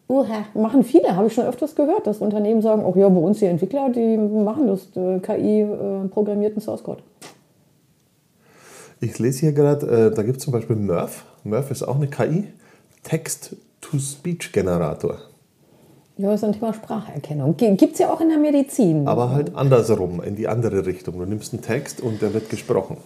Uha, 0.08 0.46
machen 0.54 0.84
viele, 0.84 1.14
habe 1.14 1.26
ich 1.26 1.34
schon 1.34 1.44
öfters 1.44 1.74
gehört, 1.74 2.06
dass 2.06 2.18
Unternehmen 2.18 2.62
sagen, 2.62 2.82
auch 2.82 2.96
ja, 2.96 3.10
bei 3.10 3.20
uns 3.20 3.40
die 3.40 3.46
Entwickler, 3.46 3.90
die 3.90 4.16
machen 4.16 4.66
das 4.66 4.88
äh, 4.96 5.18
KI-programmierten 5.20 6.62
Source 6.62 6.82
Code. 6.82 7.02
Ich 9.00 9.18
lese 9.18 9.40
hier 9.40 9.52
gerade, 9.52 9.86
äh, 9.86 10.10
da 10.14 10.22
gibt 10.22 10.38
es 10.38 10.44
zum 10.44 10.54
Beispiel 10.54 10.76
Murph. 10.76 11.26
Murph 11.44 11.70
ist 11.70 11.82
auch 11.82 11.96
eine 11.96 12.08
KI. 12.08 12.48
Text-to-Speech-Generator. 13.02 15.18
Ja, 16.16 16.30
das 16.30 16.42
ist 16.42 16.48
ein 16.48 16.54
Thema 16.54 16.72
Spracherkennung. 16.74 17.56
Gibt 17.56 17.92
es 17.92 18.00
ja 18.00 18.12
auch 18.12 18.20
in 18.20 18.30
der 18.30 18.38
Medizin. 18.38 19.06
Aber 19.06 19.30
halt 19.30 19.54
andersrum, 19.54 20.20
in 20.20 20.34
die 20.34 20.48
andere 20.48 20.84
Richtung. 20.84 21.16
Du 21.18 21.26
nimmst 21.26 21.52
einen 21.52 21.62
Text 21.62 22.00
und 22.00 22.20
der 22.22 22.34
wird 22.34 22.50
gesprochen. 22.50 22.96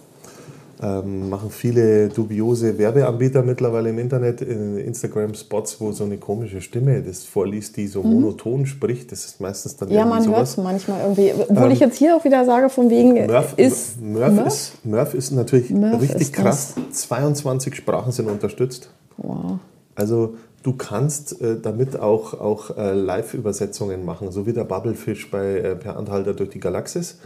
Ähm, 0.83 1.29
machen 1.29 1.49
viele 1.49 2.09
dubiose 2.09 2.77
Werbeanbieter 2.77 3.41
mittlerweile 3.41 3.89
im 3.89 3.99
Internet, 3.99 4.41
in 4.41 4.77
Instagram-Spots, 4.77 5.79
wo 5.79 5.93
so 5.93 6.03
eine 6.03 6.17
komische 6.17 6.59
Stimme 6.59 7.01
das 7.01 7.23
vorliest, 7.23 7.77
die 7.77 7.87
so 7.87 8.03
monoton 8.03 8.65
spricht. 8.65 9.13
Das 9.13 9.23
ist 9.23 9.39
meistens 9.39 9.77
dann 9.77 9.87
Mhm. 9.87 9.95
Ja, 9.95 10.05
man 10.05 10.27
hört 10.27 10.43
es 10.43 10.57
manchmal 10.57 11.01
irgendwie. 11.01 11.31
Obwohl 11.47 11.71
ich 11.71 11.79
jetzt 11.79 11.97
hier 11.97 12.17
auch 12.17 12.25
wieder 12.25 12.43
sage, 12.43 12.69
von 12.69 12.89
wegen 12.89 13.27
Murph 13.27 13.53
ist. 13.55 14.01
Murph, 14.01 14.33
Murph? 14.33 14.47
Ist, 14.47 14.85
Murph 14.85 15.13
ist 15.13 15.31
natürlich 15.31 15.69
Murph 15.69 16.01
richtig 16.01 16.21
ist 16.21 16.33
krass. 16.33 16.75
22 16.91 17.75
Sprachen 17.75 18.11
sind 18.11 18.27
unterstützt. 18.27 18.89
Wow. 19.17 19.59
Also 19.95 20.35
du 20.63 20.73
kannst 20.73 21.39
äh, 21.41 21.59
damit 21.61 21.99
auch, 21.99 22.33
auch 22.33 22.77
äh, 22.77 22.93
Live-Übersetzungen 22.93 24.03
machen, 24.03 24.31
so 24.31 24.45
wie 24.45 24.53
der 24.53 24.63
Bubblefish 24.63 25.29
bei 25.31 25.59
äh, 25.59 25.75
Per 25.75 25.97
Anhalter 25.97 26.33
durch 26.33 26.49
die 26.49 26.59
Galaxis, 26.59 27.11
ähm, 27.11 27.19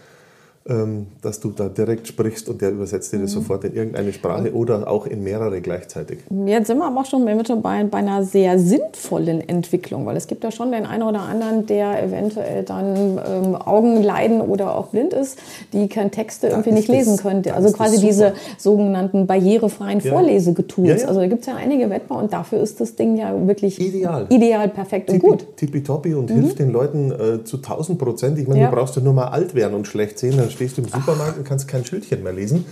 dass 1.21 1.39
du 1.39 1.51
da 1.51 1.69
direkt 1.69 2.07
sprichst 2.07 2.49
und 2.49 2.61
der 2.61 2.71
übersetzt 2.71 3.13
Mhm. 3.13 3.17
dir 3.17 3.23
das 3.23 3.31
sofort 3.31 3.63
in 3.63 3.73
irgendeine 3.73 4.11
Sprache 4.11 4.53
oder 4.53 4.87
auch 4.89 5.05
in 5.07 5.23
mehrere 5.23 5.61
gleichzeitig. 5.61 6.19
Jetzt 6.45 6.67
sind 6.67 6.77
wir 6.79 6.85
aber 6.87 7.01
auch 7.01 7.05
schon, 7.05 7.25
schon 7.45 7.61
bei, 7.61 7.83
bei 7.85 7.99
einer 7.99 8.23
sehr 8.23 8.59
sinnvollen 8.59 9.47
Entwicklung, 9.47 10.05
weil 10.05 10.17
es 10.17 10.27
gibt 10.27 10.43
ja 10.43 10.51
schon 10.51 10.71
den 10.71 10.85
einen 10.85 11.03
oder 11.03 11.21
anderen, 11.21 11.65
der 11.67 12.03
eventuell 12.03 12.63
dann 12.63 13.19
ähm, 13.25 13.55
Augen 13.55 14.03
leiden 14.03 14.41
oder 14.41 14.75
auch 14.77 14.87
blind 14.87 15.13
ist, 15.13 15.39
die 15.73 15.87
keine 15.87 16.11
Texte 16.11 16.47
irgendwie 16.47 16.71
nicht 16.71 16.89
das- 16.89 16.95
lesen 16.95 17.17
könnte. 17.17 17.49
da 17.49 17.55
Also 17.55 17.71
quasi 17.71 17.99
diese 17.99 18.33
sogenannten 18.57 19.25
barrierefreien 19.27 19.99
Ja. 20.01 20.11
Vorlesegetools. 20.11 20.89
Ja, 20.89 20.95
ja. 20.97 21.07
Also 21.07 21.19
da 21.21 21.27
gibt 21.27 21.41
es 21.41 21.47
ja 21.47 21.55
einige 21.55 21.89
Wettbewerbe 21.89 22.23
und 22.25 22.33
dafür 22.33 22.59
ist 22.59 22.79
das 22.81 22.95
Ding 22.95 23.17
ja 23.17 23.33
wirklich 23.47 23.79
Ideal. 23.79 24.25
ideal 24.29 24.67
perfekt 24.69 25.09
und 25.09 25.19
gut. 25.19 25.43
Mhm. 25.43 25.55
Tippitoppi 25.55 26.13
und 26.13 26.29
hilft 26.31 26.59
den 26.59 26.71
Leuten 26.71 27.11
äh, 27.11 27.43
zu 27.43 27.57
1000 27.57 27.97
Prozent. 27.97 28.37
Ich 28.37 28.47
meine, 28.47 28.65
du 28.65 28.71
brauchst 28.75 28.95
ja 28.95 29.01
nur 29.01 29.13
mal 29.13 29.27
alt 29.27 29.55
werden 29.55 29.73
und 29.75 29.87
schlecht 29.87 30.19
sehen, 30.19 30.35
dann 30.37 30.49
stehst 30.57 30.77
du 30.77 30.81
im 30.81 30.89
Supermarkt 30.89 31.37
und 31.37 31.43
kannst 31.43 31.67
kein 31.67 31.85
Schildchen 31.85 32.23
mehr 32.23 32.33
lesen. 32.33 32.65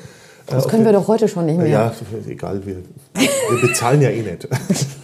Das 0.47 0.67
können 0.67 0.85
wir 0.85 0.91
doch 0.91 1.07
heute 1.07 1.27
schon 1.27 1.45
nicht 1.45 1.57
mehr. 1.57 1.67
Ja, 1.67 1.93
egal, 2.27 2.65
wir, 2.65 2.77
wir 3.15 3.61
bezahlen 3.61 4.01
ja 4.01 4.09
eh 4.09 4.21
nicht. 4.21 4.47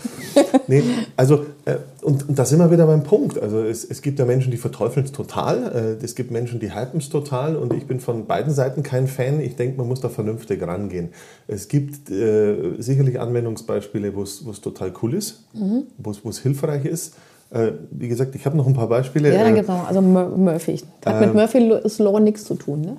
nee, 0.67 0.83
also, 1.17 1.45
äh, 1.65 1.77
und, 2.01 2.29
und 2.29 2.37
da 2.37 2.45
sind 2.45 2.59
wir 2.59 2.69
wieder 2.69 2.85
beim 2.85 3.03
Punkt. 3.03 3.39
Also, 3.39 3.63
es, 3.63 3.83
es 3.83 4.01
gibt 4.01 4.19
ja 4.19 4.25
Menschen, 4.25 4.51
die 4.51 4.57
verteufeln 4.57 5.05
es 5.05 5.11
total. 5.11 5.97
Äh, 5.99 6.03
es 6.03 6.15
gibt 6.15 6.29
Menschen, 6.29 6.59
die 6.59 6.75
hypen 6.75 6.99
es 6.99 7.09
total. 7.09 7.55
Und 7.55 7.73
ich 7.73 7.87
bin 7.87 7.99
von 7.99 8.27
beiden 8.27 8.53
Seiten 8.53 8.83
kein 8.83 9.07
Fan. 9.07 9.39
Ich 9.39 9.55
denke, 9.55 9.77
man 9.77 9.87
muss 9.87 9.99
da 9.99 10.09
vernünftig 10.09 10.61
rangehen. 10.61 11.09
Es 11.47 11.67
gibt 11.67 12.11
äh, 12.11 12.75
sicherlich 12.77 13.19
Anwendungsbeispiele, 13.19 14.15
wo 14.15 14.23
es 14.23 14.61
total 14.61 14.93
cool 15.01 15.15
ist, 15.15 15.43
es 15.53 16.23
wo 16.23 16.29
es 16.29 16.39
hilfreich 16.39 16.85
ist. 16.85 17.15
Äh, 17.51 17.73
wie 17.91 18.07
gesagt, 18.07 18.33
ich 18.35 18.45
habe 18.45 18.55
noch 18.55 18.65
ein 18.65 18.73
paar 18.73 18.87
Beispiele. 18.87 19.33
Ja, 19.33 19.43
dann 19.43 19.53
Äh, 19.53 19.55
gibt 19.57 19.69
es 19.69 19.75
noch, 19.75 19.87
also 19.87 20.01
Mur 20.01 20.29
Murphy. 20.37 20.81
Hat 21.05 21.19
mit 21.19 21.33
Murphy's 21.33 21.99
Law 21.99 22.19
nichts 22.19 22.45
zu 22.45 22.55
tun, 22.55 22.81
ne? 22.81 22.97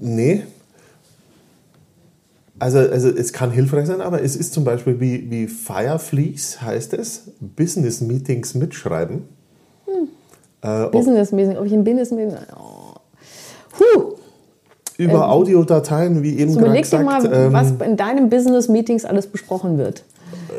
Nee. 0.00 0.42
Also, 2.58 2.78
also 2.78 3.10
es 3.10 3.34
kann 3.34 3.50
hilfreich 3.50 3.86
sein, 3.86 4.00
aber 4.00 4.22
es 4.22 4.34
ist 4.34 4.54
zum 4.54 4.64
Beispiel 4.64 4.98
wie, 4.98 5.30
wie 5.30 5.46
Fireflies 5.46 6.62
heißt 6.62 6.94
es, 6.94 7.24
Business 7.40 8.00
Meetings 8.00 8.54
mitschreiben. 8.54 9.24
Äh, 10.62 10.84
ob- 10.84 10.92
Business 10.92 11.32
Meeting, 11.32 11.58
ob 11.58 11.66
ich 11.66 11.74
ein 11.74 11.84
Business 11.84 12.10
Meeting. 12.12 12.34
Oh. 12.56 12.94
Puh, 13.76 14.14
über 14.96 15.28
Audiodateien, 15.30 16.22
wie 16.22 16.38
eben 16.38 16.48
jetzt 16.52 16.54
gerade 16.54 16.66
überleg 16.68 16.84
dir 16.88 16.98
gesagt. 16.98 17.04
mal, 17.04 17.32
ähm, 17.46 17.52
was 17.52 17.72
in 17.86 17.98
deinen 17.98 18.30
Business 18.30 18.68
Meetings 18.68 19.04
alles 19.04 19.26
besprochen 19.26 19.76
wird. 19.76 20.04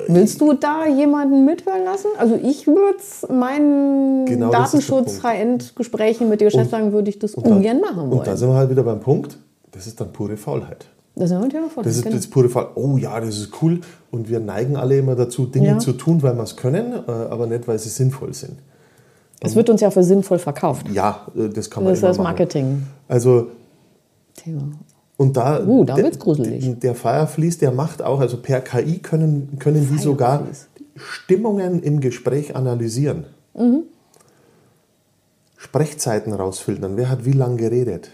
Willst 0.08 0.40
du 0.42 0.54
da 0.54 0.86
jemanden 0.88 1.46
mithören 1.46 1.84
lassen? 1.86 2.08
Also 2.18 2.36
ich 2.42 2.66
würde 2.68 2.98
es 3.00 3.28
meinen 3.30 4.26
Genau 4.26 4.52
Datenschutz 4.52 5.06
Punkt. 5.20 5.24
High-End-Gesprächen 5.24 6.30
mit 6.30 6.42
den 6.42 6.48
Geschäftsleitung 6.48 6.92
würde 6.94 7.10
ich 7.10 7.20
das 7.20 7.36
und 7.36 7.46
da- 7.46 7.52
ungern 7.56 7.80
machen 7.82 7.98
wollen. 8.10 8.20
Und 8.20 8.28
da 8.28 8.36
sind 8.38 8.50
wir 8.50 8.56
halt 8.56 8.70
wieder 8.70 8.84
beim 8.84 9.00
Punkt, 9.00 9.38
das 9.72 9.88
ist 9.88 10.00
dann 10.00 10.12
pure 10.14 10.38
Faulheit. 10.38 10.86
das 11.16 11.30
Thema 11.30 11.48
Das 11.84 11.96
ist 11.98 12.06
das 12.14 12.28
pure 12.28 12.48
Fall. 12.50 12.68
Oh 12.76 12.98
ja, 12.98 13.20
das 13.20 13.38
ist 13.38 13.52
cool. 13.62 13.82
Und 14.12 14.30
wir 14.30 14.40
neigen 14.40 14.76
alle 14.78 14.98
immer 15.00 15.16
dazu, 15.16 15.46
Dinge 15.48 15.68
Ja. 15.68 15.78
zu 15.80 15.94
tun, 15.94 16.22
weil 16.24 16.36
wir 16.36 16.44
es 16.44 16.56
können, 16.56 16.94
äh, 16.94 17.12
aber 17.12 17.48
nicht, 17.48 17.68
weil 17.68 17.78
sie 17.80 17.90
sinnvoll 17.90 18.34
sind. 18.34 18.58
Es 19.42 19.56
wird 19.56 19.70
uns 19.70 19.82
ja 19.82 19.92
für 19.92 20.04
sinnvoll 20.04 20.40
verkauft. 20.40 20.88
Ja, 20.92 21.28
äh, 21.36 21.50
das 21.50 21.70
kann 21.70 21.84
man 21.84 21.92
Das 21.94 22.00
ist 22.00 22.04
das. 22.04 22.18
Marketing-Thema. 22.18 22.78
Also 23.08 23.48
und 25.18 25.36
da, 25.36 25.60
Uh, 25.66 25.84
da 25.84 25.96
der- 25.96 26.06
wird's 26.06 26.20
gruselig. 26.20 26.64
Der, 26.64 26.74
der 26.76 26.96
Fireflies, 26.96 27.58
der 27.58 27.72
macht 27.72 28.02
auch, 28.02 28.20
also 28.20 28.38
per 28.38 28.62
KI 28.62 29.00
können, 29.00 29.58
können 29.60 29.88
die 29.92 29.98
sogar. 30.00 30.44
Stimmungen 30.96 31.84
im 31.84 32.00
Gespräch 32.00 32.56
analysieren. 32.56 33.26
Mhm. 33.56 33.84
Sprechzeiten 35.58 36.34
rausfiltern. 36.34 36.98
Wer 36.98 37.10
hat 37.10 37.26
wie 37.26 37.32
lange 37.34 37.58
geredet? 37.58 38.10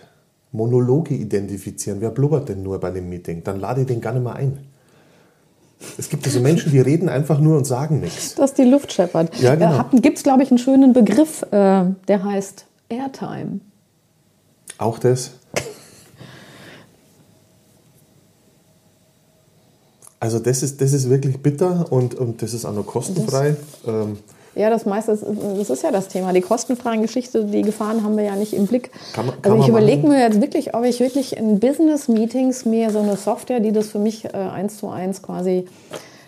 Monologe 0.51 1.13
identifizieren. 1.13 1.99
Wer 2.01 2.09
blubbert 2.11 2.49
denn 2.49 2.63
nur 2.63 2.79
bei 2.79 2.89
einem 2.89 3.09
Meeting? 3.09 3.43
Dann 3.43 3.59
lade 3.59 3.81
ich 3.81 3.87
den 3.87 4.01
gar 4.01 4.13
nicht 4.13 4.23
mehr 4.23 4.35
ein. 4.35 4.59
Es 5.97 6.07
gibt 6.09 6.25
also 6.25 6.39
Menschen, 6.39 6.71
die 6.71 6.79
reden 6.79 7.09
einfach 7.09 7.39
nur 7.39 7.57
und 7.57 7.65
sagen 7.65 7.99
nichts. 7.99 8.35
Dass 8.35 8.53
die 8.53 8.63
Luft 8.63 8.93
scheppert. 8.93 9.37
Ja, 9.41 9.55
genau. 9.55 9.85
Äh, 9.91 9.99
Gibt 9.99 10.17
es, 10.17 10.23
glaube 10.23 10.43
ich, 10.43 10.49
einen 10.51 10.57
schönen 10.57 10.93
Begriff, 10.93 11.41
äh, 11.51 11.85
der 12.07 12.23
heißt 12.23 12.65
Airtime. 12.89 13.59
Auch 14.77 14.99
das. 14.99 15.31
Also 20.23 20.39
das 20.39 20.63
ist, 20.63 20.79
das 20.79 20.93
ist 20.93 21.09
wirklich 21.09 21.41
bitter 21.41 21.85
und, 21.89 22.15
und 22.15 22.41
das 22.41 22.53
ist 22.53 22.63
auch 22.63 22.71
noch 22.73 22.85
kostenfrei. 22.85 23.57
Ähm, 23.85 24.17
Ja, 24.55 24.69
das 24.69 24.85
meiste, 24.85 25.11
ist- 25.11 25.25
das 25.59 25.69
ist 25.69 25.83
ja 25.83 25.91
das 25.91 26.07
Thema. 26.07 26.31
Die 26.31 26.39
kostenfreien 26.39 27.01
Geschichte, 27.01 27.43
die 27.43 27.61
Gefahren 27.61 28.03
haben 28.05 28.15
wir 28.15 28.23
ja 28.23 28.35
nicht 28.37 28.53
im 28.53 28.65
Blick. 28.67 28.89
Kann 29.13 29.25
man- 29.25 29.41
kann 29.41 29.51
also 29.51 29.63
ich 29.65 29.69
überlege 29.69 30.07
mir 30.07 30.21
jetzt 30.21 30.39
wirklich, 30.39 30.73
ob 30.75 30.85
ich 30.85 31.01
wirklich 31.01 31.35
in 31.35 31.59
Business-Meetings 31.59 32.63
mir 32.63 32.89
so 32.91 32.99
eine 32.99 33.17
Software, 33.17 33.59
die 33.59 33.73
das 33.73 33.87
für 33.89 33.99
mich 33.99 34.23
äh, 34.23 34.29
eins 34.29 34.77
zu 34.77 34.87
eins 34.87 35.21
quasi 35.21 35.65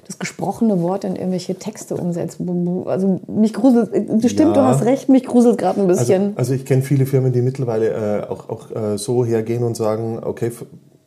das 0.08 0.20
gesprochene 0.20 0.82
Wort 0.82 1.06
in 1.06 1.16
irgendwelche 1.16 1.56
Texte 1.56 1.96
umsetzt. 1.96 2.38
Also 2.86 3.22
mich 3.28 3.54
gruselt, 3.54 3.94
äh, 3.94 4.28
stimmt, 4.30 4.58
du 4.58 4.60
Ja. 4.60 4.68
hast 4.68 4.84
recht, 4.84 5.08
mich 5.08 5.24
gruselt 5.26 5.58
gerade 5.58 5.80
ein 5.80 5.88
also, 5.88 6.00
bisschen. 6.02 6.34
also 6.36 6.54
ich 6.54 6.66
kenne 6.66 6.82
viele 6.82 7.06
Firmen, 7.06 7.32
die 7.32 7.42
mittlerweile 7.42 7.88
äh, 8.24 8.28
auch, 8.30 8.50
auch 8.50 8.72
äh, 8.72 8.98
so 8.98 9.24
hergehen 9.24 9.64
und 9.64 9.78
sagen, 9.78 10.20
okay, 10.22 10.52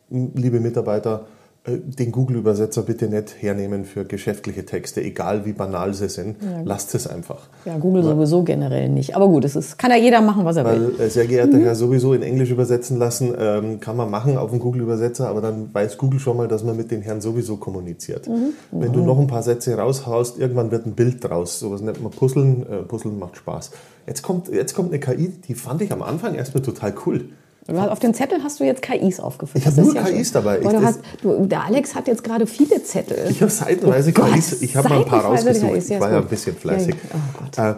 liebe 0.09 0.59
Mitarbeiter, 0.59 1.25
den 1.67 2.11
Google-Übersetzer 2.11 2.83
bitte 2.83 3.07
nicht 3.07 3.35
hernehmen 3.41 3.83
für 3.83 4.05
geschäftliche 4.05 4.65
Texte, 4.65 5.01
egal 5.01 5.45
wie 5.45 5.51
banal 5.51 5.93
sie 5.93 6.07
sind. 6.07 6.37
Lasst 6.63 6.95
es 6.95 7.05
einfach. 7.05 7.47
ja, 7.65 7.77
Google 7.77 8.03
sowieso 8.03 8.43
generell 8.43 8.89
nicht. 8.89 9.15
Aber 9.15 9.27
gut, 9.27 9.43
es 9.45 9.55
ist, 9.55 9.77
kann 9.77 9.91
ja 9.91 9.97
jeder 9.97 10.21
machen, 10.21 10.45
was 10.45 10.55
er 10.55 10.65
will. 10.65 10.93
Weil, 10.97 11.07
äh, 11.07 11.09
sehr 11.09 11.27
geehrter 11.27 11.59
Herr, 11.59 11.75
sowieso 11.75 12.13
in 12.13 12.23
Englisch 12.23 12.49
übersetzen 12.49 12.97
lassen, 12.97 13.33
ähm, 13.37 13.79
kann 13.79 13.97
man 13.97 14.09
machen 14.09 14.37
auf 14.37 14.51
dem 14.51 14.59
Google-Übersetzer, 14.59 15.27
aber 15.27 15.41
dann 15.41 15.73
weiß 15.73 15.97
Google 15.97 16.19
schon 16.19 16.37
mal, 16.37 16.47
dass 16.47 16.63
man 16.63 16.77
mit 16.77 16.91
den 16.91 17.01
Herren 17.01 17.21
sowieso 17.21 17.57
kommuniziert. 17.57 18.29
Wenn 18.71 18.93
du 18.93 19.01
noch 19.01 19.19
ein 19.19 19.27
paar 19.27 19.43
Sätze 19.43 19.75
raushaust, 19.77 20.39
irgendwann 20.39 20.71
wird 20.71 20.85
ein 20.85 20.93
Bild 20.93 21.23
draus. 21.23 21.59
Sowas 21.59 21.81
nennt 21.81 22.01
man 22.01 22.11
Puzzeln. 22.11 22.63
Äh, 22.63 22.83
Puzzeln 22.83 23.19
macht 23.19 23.37
Spaß. 23.37 23.71
Jetzt 24.07 24.21
kommt, 24.21 24.47
jetzt 24.47 24.73
kommt 24.73 24.89
eine 24.89 24.99
KI, 24.99 25.29
die 25.47 25.53
fand 25.53 25.81
ich 25.81 25.91
am 25.91 26.01
Anfang 26.01 26.35
erstmal 26.35 26.63
total 26.63 26.93
cool. 27.05 27.25
Du 27.67 27.79
hast- 27.79 27.89
Auf 27.89 27.99
den 27.99 28.13
Zettel 28.13 28.39
hast 28.43 28.59
du 28.59 28.63
jetzt 28.63 28.81
KIs 28.81 29.19
aufgeführt. 29.19 29.57
Ich 29.63 29.67
hab 29.67 29.75
Das 29.75 29.85
ist 29.87 29.93
nur 29.93 30.03
KIs 30.03 30.31
dabei. 30.31 30.57
Aber 30.59 30.65
Ich- 30.71 30.77
du 30.79 30.81
hast, 30.83 30.99
du, 31.21 31.45
der 31.45 31.65
Alex 31.65 31.93
hat 31.95 32.07
jetzt 32.07 32.23
gerade 32.23 32.47
viele 32.47 32.81
Zettel. 32.83 33.27
Ich 33.29 33.41
habe 33.41 33.51
seitenweise 33.51 34.11
Oh 34.17 34.21
KIs, 34.23 34.61
ich 34.61 34.75
habe 34.75 34.89
mal 34.89 34.99
ein 34.99 35.05
paar 35.05 35.23
rausgesucht. 35.25 35.73
KIs, 35.73 35.89
ja, 35.89 35.95
ich 35.97 36.01
war 36.01 36.11
ja 36.11 36.17
ein 36.17 36.25
bisschen 36.27 36.55
Ja, 36.55 36.59
fleißig. 36.61 36.95
ja. 36.95 36.99
Oh 37.13 37.39
Gott. 37.55 37.57
Äh, 37.65 37.75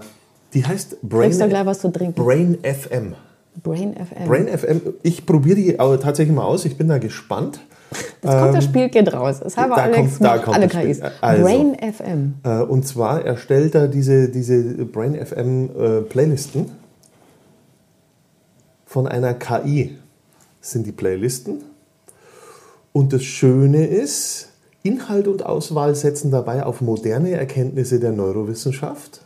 die 0.53 0.65
heißt 0.65 0.93
du 0.93 1.07
Brain, 1.07 1.31
gleich 1.31 1.65
was 1.65 1.79
trinken? 1.79 2.13
Brain 2.13 2.57
FM. 2.63 3.15
Brain 3.63 3.93
FM. 3.95 4.27
Brain 4.27 4.47
FM, 4.47 4.81
ich 5.03 5.25
probiere 5.25 5.55
die 5.57 5.73
tatsächlich 5.73 6.33
mal 6.35 6.45
aus. 6.45 6.63
Ich 6.63 6.77
bin 6.77 6.87
da 6.87 6.97
gespannt. 6.97 7.59
Jetzt 8.23 8.31
kommt 8.39 8.55
das 8.55 8.63
Spielkind 8.63 9.11
raus. 9.13 9.41
Das 9.43 9.57
haben 9.57 9.71
wir 9.71 9.75
da 9.75 9.81
Alex 9.83 10.17
kommt- 10.17 10.21
da 10.23 10.37
kommt 10.37 10.55
alle. 10.55 10.67
KIs. 10.69 11.01
Also. 11.19 11.43
Brain 11.43 11.75
FM. 11.75 12.35
Äh, 12.43 12.61
Und 12.63 12.87
zwar 12.87 13.25
erstellt 13.25 13.75
er 13.75 13.89
diese, 13.89 14.29
diese 14.29 14.61
Brain 14.85 15.15
FM 15.15 15.69
äh, 15.77 16.01
Playlisten 16.01 16.71
von 18.91 19.07
einer 19.07 19.33
KI. 19.33 19.97
Sind 20.59 20.85
die 20.85 20.91
Playlisten. 20.91 21.63
Und 22.91 23.13
das 23.13 23.23
Schöne 23.23 23.87
ist, 23.87 24.49
Inhalt 24.83 25.29
und 25.29 25.45
Auswahl 25.45 25.95
setzen 25.95 26.29
dabei 26.29 26.65
auf 26.65 26.81
moderne 26.81 27.31
Erkenntnisse 27.31 28.01
der 28.01 28.11
Neurowissenschaft 28.11 29.21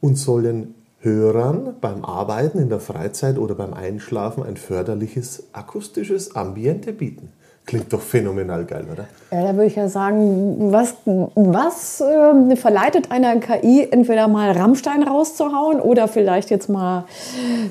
und 0.00 0.16
sollen 0.16 0.74
Hörern 1.00 1.76
beim 1.78 2.06
Arbeiten 2.06 2.58
in 2.58 2.70
der 2.70 2.80
Freizeit 2.80 3.36
oder 3.36 3.54
beim 3.54 3.74
Einschlafen 3.74 4.42
ein 4.42 4.56
förderliches 4.56 5.42
akustisches 5.52 6.34
Ambiente 6.34 6.94
bieten. 6.94 7.34
Klingt 7.66 7.92
doch 7.92 8.00
phänomenal 8.00 8.64
geil, 8.64 8.84
oder? 8.92 9.06
Ja, 9.32 9.42
da 9.48 9.54
würde 9.54 9.66
ich 9.66 9.74
ja 9.74 9.88
sagen, 9.88 10.70
was, 10.72 10.94
was 11.34 12.00
ähm, 12.00 12.56
verleitet 12.56 13.10
einer 13.10 13.36
KI, 13.40 13.88
entweder 13.90 14.28
mal 14.28 14.52
Rammstein 14.52 15.02
rauszuhauen 15.02 15.80
oder 15.80 16.06
vielleicht 16.06 16.50
jetzt 16.50 16.68
mal 16.68 17.06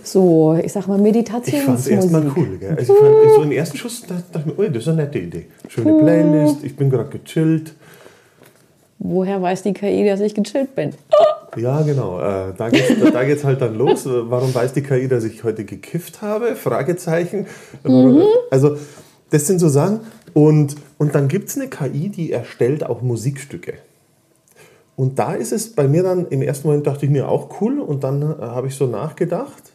so, 0.04 0.60
ich 0.62 0.74
sag 0.74 0.88
mal, 0.88 1.00
Ich 1.06 1.30
fand 1.30 1.48
es 1.80 1.88
erstmal 1.88 2.26
cool. 2.36 2.58
Gell? 2.60 2.76
Also 2.78 2.92
ich 2.94 3.00
fand, 3.00 3.16
so 3.36 3.42
im 3.44 3.52
ersten 3.54 3.78
Schuss 3.78 4.02
dachte, 4.02 4.24
dachte 4.34 4.50
ich 4.50 4.58
mir, 4.58 4.62
ui, 4.66 4.70
das 4.70 4.84
ist 4.84 4.90
eine 4.90 5.04
nette 5.04 5.18
Idee. 5.20 5.46
Schöne 5.70 5.94
Playlist, 5.94 6.58
ich 6.64 6.76
bin 6.76 6.90
gerade 6.90 7.18
gechillt. 7.18 7.74
Woher 9.00 9.42
weiß 9.42 9.64
die 9.64 9.74
KI, 9.74 10.06
dass 10.06 10.20
ich 10.20 10.34
gechillt 10.36 10.76
bin? 10.76 10.92
Ja, 11.58 11.82
genau. 11.84 12.20
Äh, 12.20 12.52
da 12.58 12.68
geht's, 12.70 12.92
da 13.14 13.24
geht's 13.24 13.46
halt 13.46 13.62
dann 13.62 13.78
los. 13.78 14.06
Äh, 14.06 14.10
Warum 14.30 14.54
weiß 14.54 14.74
die 14.74 14.82
KI, 14.82 15.08
dass 15.08 15.24
ich 15.24 15.42
heute 15.46 15.64
gekifft 15.64 16.22
habe? 16.22 16.54
Fragezeichen. 16.58 17.46
Warum- 17.82 18.24
Also, 18.52 18.76
das 19.30 19.48
sind 19.48 19.60
so 19.60 19.70
Sachen. 19.70 20.02
Und, 20.34 20.76
und 20.98 21.16
dann 21.16 21.28
gibt 21.28 21.50
es 21.50 21.58
eine 21.58 21.70
KI, 21.70 22.10
die 22.10 22.32
erstellt 22.32 22.86
auch 22.86 23.02
Musikstücke. 23.02 23.74
Und 24.96 25.20
da 25.20 25.34
ist 25.34 25.52
es 25.52 25.74
bei 25.74 25.88
mir 25.88 26.04
dann, 26.04 26.28
im 26.28 26.42
ersten 26.42 26.68
Moment 26.68 26.88
dachte 26.88 27.06
ich 27.06 27.12
mir 27.12 27.28
auch 27.28 27.62
cool. 27.62 27.80
Und 27.80 28.04
dann 28.04 28.22
äh, 28.22 28.42
habe 28.42 28.68
ich 28.68 28.76
so 28.76 28.86
nachgedacht. 28.86 29.72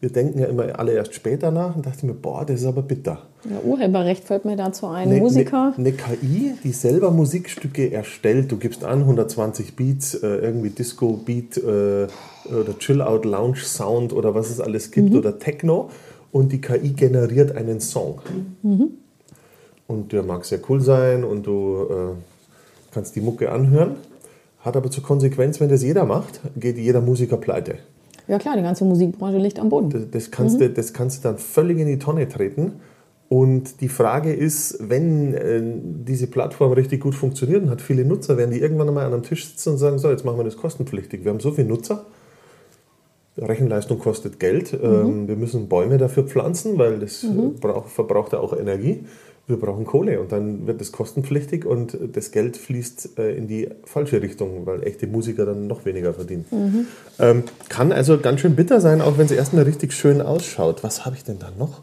Wir 0.00 0.10
denken 0.10 0.40
ja 0.40 0.46
immer 0.46 0.78
alle 0.80 0.92
erst 0.92 1.14
später 1.14 1.52
nach 1.52 1.76
und 1.76 1.86
dachte 1.86 2.06
mir, 2.06 2.14
boah, 2.14 2.44
das 2.44 2.62
ist 2.62 2.66
aber 2.66 2.82
bitter. 2.82 3.22
Ja, 3.48 3.60
Urheberrecht 3.64 4.24
fällt 4.24 4.44
mir 4.44 4.56
dazu 4.56 4.86
ein. 4.86 5.08
Eine, 5.08 5.20
Musiker. 5.20 5.74
Eine, 5.76 5.88
eine 5.88 5.92
KI, 5.92 6.54
die 6.64 6.72
selber 6.72 7.12
Musikstücke 7.12 7.92
erstellt. 7.92 8.50
Du 8.50 8.56
gibst 8.56 8.84
an 8.84 9.00
120 9.00 9.76
Beats, 9.76 10.14
äh, 10.14 10.26
irgendwie 10.26 10.70
Disco-Beat 10.70 11.58
äh, 11.58 11.60
oder 11.60 12.78
Chill-Out-Lounge-Sound 12.78 14.12
oder 14.12 14.34
was 14.34 14.50
es 14.50 14.60
alles 14.60 14.90
gibt 14.90 15.14
oder 15.14 15.38
Techno 15.38 15.90
und 16.32 16.50
die 16.50 16.60
KI 16.60 16.92
generiert 16.92 17.54
einen 17.54 17.80
Song. 17.80 18.20
Und 19.86 20.12
der 20.12 20.22
mag 20.22 20.44
sehr 20.44 20.58
cool 20.68 20.80
sein 20.80 21.22
und 21.22 21.46
du 21.46 21.86
äh, 21.90 22.92
kannst 22.92 23.14
die 23.14 23.20
Mucke 23.20 23.52
anhören. 23.52 23.96
Hat 24.60 24.76
aber 24.76 24.90
zur 24.90 25.02
Konsequenz, 25.02 25.60
wenn 25.60 25.68
das 25.68 25.82
jeder 25.82 26.04
macht, 26.04 26.40
geht 26.56 26.78
jeder 26.78 27.00
Musiker 27.00 27.36
pleite. 27.36 27.76
Ja 28.28 28.38
klar, 28.38 28.56
die 28.56 28.62
ganze 28.62 28.84
Musikbranche 28.84 29.38
liegt 29.38 29.58
am 29.58 29.68
Boden. 29.68 29.90
Das, 29.90 30.02
das, 30.10 30.30
kannst 30.30 30.60
du, 30.60 30.70
das 30.70 30.92
kannst 30.92 31.18
du 31.18 31.28
dann 31.28 31.38
völlig 31.38 31.78
in 31.78 31.86
die 31.86 31.98
Tonne 31.98 32.28
treten. 32.28 32.74
Und 33.28 33.80
die 33.80 33.88
Frage 33.88 34.32
ist, 34.32 34.76
wenn 34.78 35.34
äh, 35.34 35.62
diese 36.06 36.26
Plattform 36.26 36.72
richtig 36.72 37.00
gut 37.00 37.14
funktioniert 37.14 37.62
und 37.62 37.70
hat 37.70 37.80
viele 37.80 38.04
Nutzer, 38.04 38.36
werden 38.36 38.50
die 38.50 38.60
irgendwann 38.60 38.88
einmal 38.88 39.06
an 39.06 39.14
einem 39.14 39.22
Tisch 39.22 39.48
sitzen 39.48 39.70
und 39.70 39.78
sagen, 39.78 39.98
so, 39.98 40.10
jetzt 40.10 40.24
machen 40.24 40.38
wir 40.38 40.44
das 40.44 40.56
kostenpflichtig. 40.56 41.24
Wir 41.24 41.32
haben 41.32 41.40
so 41.40 41.50
viele 41.50 41.66
Nutzer, 41.66 42.04
Rechenleistung 43.38 43.98
kostet 43.98 44.38
Geld, 44.38 44.74
ähm, 44.74 45.26
wir 45.26 45.36
müssen 45.36 45.68
Bäume 45.68 45.96
dafür 45.98 46.24
pflanzen, 46.24 46.76
weil 46.78 46.98
das 46.98 47.24
äh, 47.24 47.28
braucht, 47.60 47.90
verbraucht 47.90 48.32
ja 48.32 48.40
auch 48.40 48.56
Energie. 48.56 49.04
Wir 49.48 49.56
brauchen 49.56 49.84
Kohle 49.84 50.20
und 50.20 50.30
dann 50.30 50.68
wird 50.68 50.80
das 50.80 50.92
kostenpflichtig 50.92 51.64
und 51.66 51.98
das 52.12 52.30
Geld 52.30 52.56
fließt 52.56 53.18
äh, 53.18 53.34
in 53.34 53.48
die 53.48 53.68
falsche 53.84 54.22
Richtung, 54.22 54.66
weil 54.66 54.84
echte 54.84 55.08
Musiker 55.08 55.44
dann 55.44 55.66
noch 55.66 55.84
weniger 55.84 56.14
verdienen. 56.14 56.86
Ähm, 57.18 57.42
kann 57.68 57.90
also 57.90 58.18
ganz 58.18 58.40
schön 58.40 58.54
bitter 58.54 58.80
sein, 58.80 59.00
auch 59.00 59.18
wenn 59.18 59.26
es 59.26 59.32
erstmal 59.32 59.64
richtig 59.64 59.94
schön 59.94 60.22
ausschaut. 60.22 60.84
Was 60.84 61.04
habe 61.04 61.16
ich 61.16 61.24
denn 61.24 61.40
da 61.40 61.50
noch? 61.58 61.80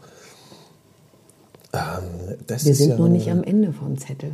Ähm, 1.74 2.36
Wir 2.48 2.74
sind 2.74 2.90
ja 2.90 2.96
noch 2.96 3.08
nicht 3.08 3.30
am 3.30 3.42
Ende 3.44 3.72
vom 3.72 3.98
Zettel. 3.98 4.32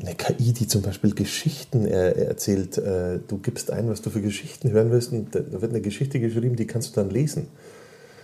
Eine 0.00 0.14
KI, 0.14 0.52
die 0.52 0.66
zum 0.66 0.82
Beispiel 0.82 1.14
Geschichten 1.14 1.86
äh, 1.86 2.12
erzählt. 2.12 2.78
Äh, 2.78 3.18
du 3.26 3.38
gibst 3.38 3.70
ein, 3.70 3.88
was 3.88 4.02
du 4.02 4.10
für 4.10 4.20
Geschichten 4.20 4.70
hören 4.70 4.90
willst, 4.90 5.12
und 5.12 5.34
da 5.34 5.60
wird 5.60 5.72
eine 5.72 5.80
Geschichte 5.80 6.20
geschrieben, 6.20 6.56
die 6.56 6.66
kannst 6.66 6.96
du 6.96 7.00
dann 7.00 7.10
lesen. 7.10 7.48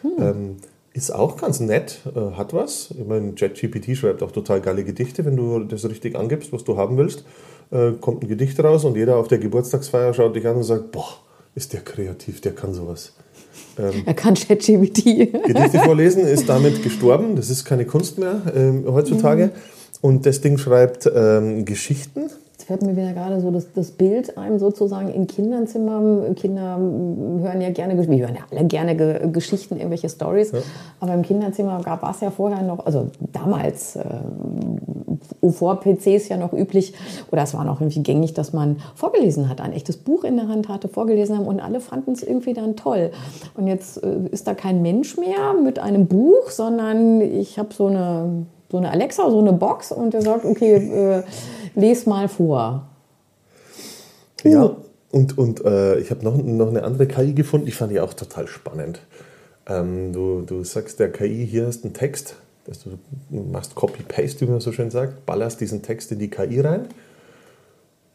Hm. 0.02 0.10
Ähm, 0.18 0.56
ist 0.92 1.10
auch 1.12 1.36
ganz 1.36 1.58
nett, 1.58 1.98
äh, 2.14 2.36
hat 2.36 2.54
was. 2.54 2.90
Ich 2.96 3.04
meine, 3.04 3.32
ChatGPT 3.32 3.96
schreibt 3.96 4.22
auch 4.22 4.30
total 4.30 4.60
geile 4.60 4.84
Gedichte, 4.84 5.24
wenn 5.24 5.36
du 5.36 5.64
das 5.64 5.84
richtig 5.88 6.14
angibst, 6.16 6.52
was 6.52 6.62
du 6.62 6.76
haben 6.76 6.96
willst. 6.96 7.24
Äh, 7.72 7.92
kommt 8.00 8.22
ein 8.22 8.28
Gedicht 8.28 8.62
raus 8.62 8.84
und 8.84 8.96
jeder 8.96 9.16
auf 9.16 9.26
der 9.26 9.38
Geburtstagsfeier 9.38 10.14
schaut 10.14 10.36
dich 10.36 10.46
an 10.46 10.56
und 10.56 10.62
sagt: 10.62 10.92
Boah, 10.92 11.18
ist 11.56 11.72
der 11.72 11.80
kreativ, 11.80 12.40
der 12.40 12.54
kann 12.54 12.72
sowas. 12.72 13.12
Ähm, 13.76 14.04
er 14.06 14.14
kann 14.14 14.34
ChatGPT. 14.34 15.04
Gedichte 15.46 15.80
vorlesen 15.84 16.24
ist 16.24 16.48
damit 16.48 16.84
gestorben. 16.84 17.34
Das 17.34 17.50
ist 17.50 17.64
keine 17.64 17.86
Kunst 17.86 18.18
mehr 18.18 18.42
ähm, 18.54 18.84
heutzutage. 18.86 19.46
Mhm. 19.46 19.83
Und 20.04 20.26
das 20.26 20.42
Ding 20.42 20.58
schreibt 20.58 21.10
ähm, 21.16 21.64
Geschichten. 21.64 22.24
Jetzt 22.52 22.64
fällt 22.66 22.82
mir 22.82 22.94
wieder 22.94 23.14
gerade 23.14 23.40
so 23.40 23.50
das, 23.50 23.72
das 23.72 23.90
Bild 23.90 24.36
ein, 24.36 24.58
sozusagen 24.58 25.08
in 25.08 25.26
Kinderzimmern. 25.26 26.34
Kinder 26.34 26.76
hören 26.76 27.62
ja 27.62 27.70
gerne, 27.70 27.96
wir 27.96 28.26
hören 28.26 28.36
ja 28.36 28.42
alle 28.50 28.66
gerne 28.66 28.96
Ge 28.96 29.30
Geschichten, 29.32 29.76
irgendwelche 29.76 30.10
Stories. 30.10 30.52
Ja. 30.52 30.58
Aber 31.00 31.14
im 31.14 31.22
Kinderzimmer 31.22 31.82
war 31.86 32.10
es 32.10 32.20
ja 32.20 32.30
vorher 32.30 32.60
noch, 32.60 32.84
also 32.84 33.08
damals, 33.32 33.96
äh, 33.96 34.02
vor 35.50 35.80
PCs 35.80 36.28
ja 36.28 36.36
noch 36.36 36.52
üblich, 36.52 36.92
oder 37.32 37.44
es 37.44 37.54
war 37.54 37.64
noch 37.64 37.80
irgendwie 37.80 38.02
gängig, 38.02 38.34
dass 38.34 38.52
man 38.52 38.76
vorgelesen 38.94 39.48
hat, 39.48 39.62
ein 39.62 39.72
echtes 39.72 39.96
Buch 39.96 40.24
in 40.24 40.36
der 40.36 40.48
Hand 40.48 40.68
hatte, 40.68 40.88
vorgelesen 40.88 41.38
haben 41.38 41.46
und 41.46 41.60
alle 41.60 41.80
fanden 41.80 42.12
es 42.12 42.22
irgendwie 42.22 42.52
dann 42.52 42.76
toll. 42.76 43.10
Und 43.54 43.68
jetzt 43.68 44.04
äh, 44.04 44.28
ist 44.30 44.46
da 44.46 44.52
kein 44.52 44.82
Mensch 44.82 45.16
mehr 45.16 45.54
mit 45.64 45.78
einem 45.78 46.08
Buch, 46.08 46.50
sondern 46.50 47.22
ich 47.22 47.58
habe 47.58 47.72
so 47.72 47.86
eine, 47.86 48.44
so 48.70 48.78
eine 48.78 48.90
Alexa, 48.90 49.30
so 49.30 49.38
eine 49.38 49.52
Box 49.52 49.92
und 49.92 50.14
der 50.14 50.22
sagt, 50.22 50.44
okay, 50.44 50.74
äh, 50.74 51.22
les 51.74 52.06
mal 52.06 52.28
vor. 52.28 52.88
Uh. 54.44 54.48
Ja, 54.48 54.76
und, 55.10 55.38
und 55.38 55.64
äh, 55.64 55.98
ich 55.98 56.10
habe 56.10 56.24
noch, 56.24 56.36
noch 56.36 56.68
eine 56.68 56.82
andere 56.82 57.06
KI 57.06 57.34
gefunden, 57.34 57.66
die 57.66 57.72
fand 57.72 57.92
ich 57.92 58.00
auch 58.00 58.14
total 58.14 58.48
spannend. 58.48 59.00
Ähm, 59.66 60.12
du, 60.12 60.42
du 60.42 60.64
sagst 60.64 60.98
der 60.98 61.10
KI, 61.12 61.46
hier 61.46 61.68
ist 61.68 61.84
ein 61.84 61.94
Text, 61.94 62.36
dass 62.66 62.82
du 62.82 62.98
machst 63.30 63.74
Copy-Paste, 63.74 64.46
wie 64.46 64.50
man 64.50 64.60
so 64.60 64.72
schön 64.72 64.90
sagt, 64.90 65.24
ballerst 65.26 65.60
diesen 65.60 65.82
Text 65.82 66.10
in 66.12 66.18
die 66.18 66.30
KI 66.30 66.60
rein 66.60 66.88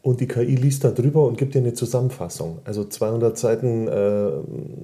und 0.02 0.20
die 0.20 0.28
KI 0.28 0.54
liest 0.54 0.84
da 0.84 0.90
drüber 0.90 1.26
und 1.26 1.36
gibt 1.36 1.54
dir 1.54 1.58
eine 1.58 1.74
Zusammenfassung. 1.74 2.58
Also 2.64 2.84
200 2.84 3.36
Seiten 3.36 3.88
äh, 3.88 4.30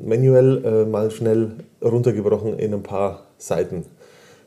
manuell 0.04 0.64
äh, 0.64 0.84
mal 0.84 1.10
schnell 1.10 1.52
runtergebrochen 1.82 2.58
in 2.58 2.74
ein 2.74 2.82
paar 2.82 3.22
Seiten. 3.38 3.84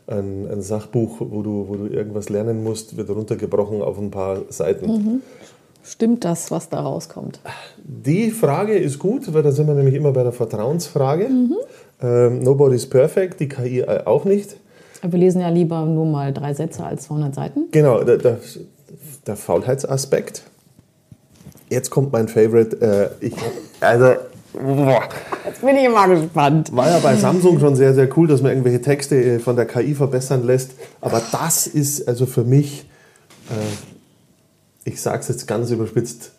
Ein, 0.09 0.47
ein, 0.51 0.61
Sachbuch, 0.61 1.17
wo 1.19 1.41
du, 1.43 1.67
wo 1.67 1.75
du 1.75 1.85
irgendwas 1.87 2.29
lernen 2.29 2.63
musst, 2.63 2.97
wird 2.97 3.09
runtergebrochen 3.09 3.81
auf 3.81 3.99
ein 3.99 4.09
paar 4.09 4.39
Seiten. 4.49 4.87
Mhm. 4.87 5.21
Stimmt 5.83 6.25
das, 6.25 6.51
was 6.51 6.69
da 6.69 6.81
rauskommt? 6.81 7.39
Die 7.83 8.31
Frage 8.31 8.77
ist 8.77 8.99
gut, 8.99 9.33
weil 9.33 9.43
da 9.43 9.51
sind 9.51 9.67
wir 9.67 9.75
nämlich 9.75 9.95
immer 9.95 10.11
bei 10.11 10.23
der 10.23 10.31
Vertrauensfrage. 10.31 11.29
Mhm. 11.29 11.55
Ähm, 12.01 12.39
nobody's 12.39 12.87
perfect, 12.87 13.39
die 13.39 13.47
KI 13.47 13.81
äh, 13.81 14.03
auch 14.05 14.25
nicht. 14.25 14.57
Wir 15.01 15.19
lesen 15.19 15.41
ja 15.41 15.49
lieber 15.49 15.85
nur 15.85 16.05
mal 16.05 16.33
drei 16.33 16.53
Sätze 16.53 16.83
als 16.83 17.03
200 17.03 17.35
Seiten. 17.35 17.67
Genau, 17.71 18.03
der, 18.03 18.17
der, 18.17 18.39
der 19.25 19.35
Faulheitsaspekt. 19.35 20.43
Jetzt 21.69 21.89
kommt 21.89 22.11
mein 22.11 22.27
Favorite. 22.27 22.81
Äh, 23.21 23.25
ich, 23.25 23.33
also, 23.79 24.15
boah. 24.53 25.03
Jetzt 25.45 25.61
bin 25.61 25.75
ich 25.75 25.85
immer 25.85 26.07
gespannt. 26.07 26.75
War 26.75 26.89
ja 26.89 26.99
bei 26.99 27.15
Samsung 27.15 27.59
schon 27.59 27.75
sehr, 27.75 27.93
sehr 27.93 28.09
cool, 28.17 28.27
dass 28.27 28.41
man 28.41 28.51
irgendwelche 28.51 28.81
Texte 28.81 29.15
äh, 29.15 29.39
von 29.39 29.55
der 29.55 29.65
KI 29.65 29.95
verbessern 29.95 30.45
lässt. 30.45 30.71
Aber 31.01 31.21
das 31.31 31.67
ist 31.67 32.07
also 32.07 32.25
für 32.25 32.43
mich, 32.43 32.89
äh, 33.49 34.89
ich 34.89 35.01
sage 35.01 35.19
es 35.19 35.27
jetzt 35.27 35.47
ganz 35.47 35.71
überspitzt, 35.71 36.31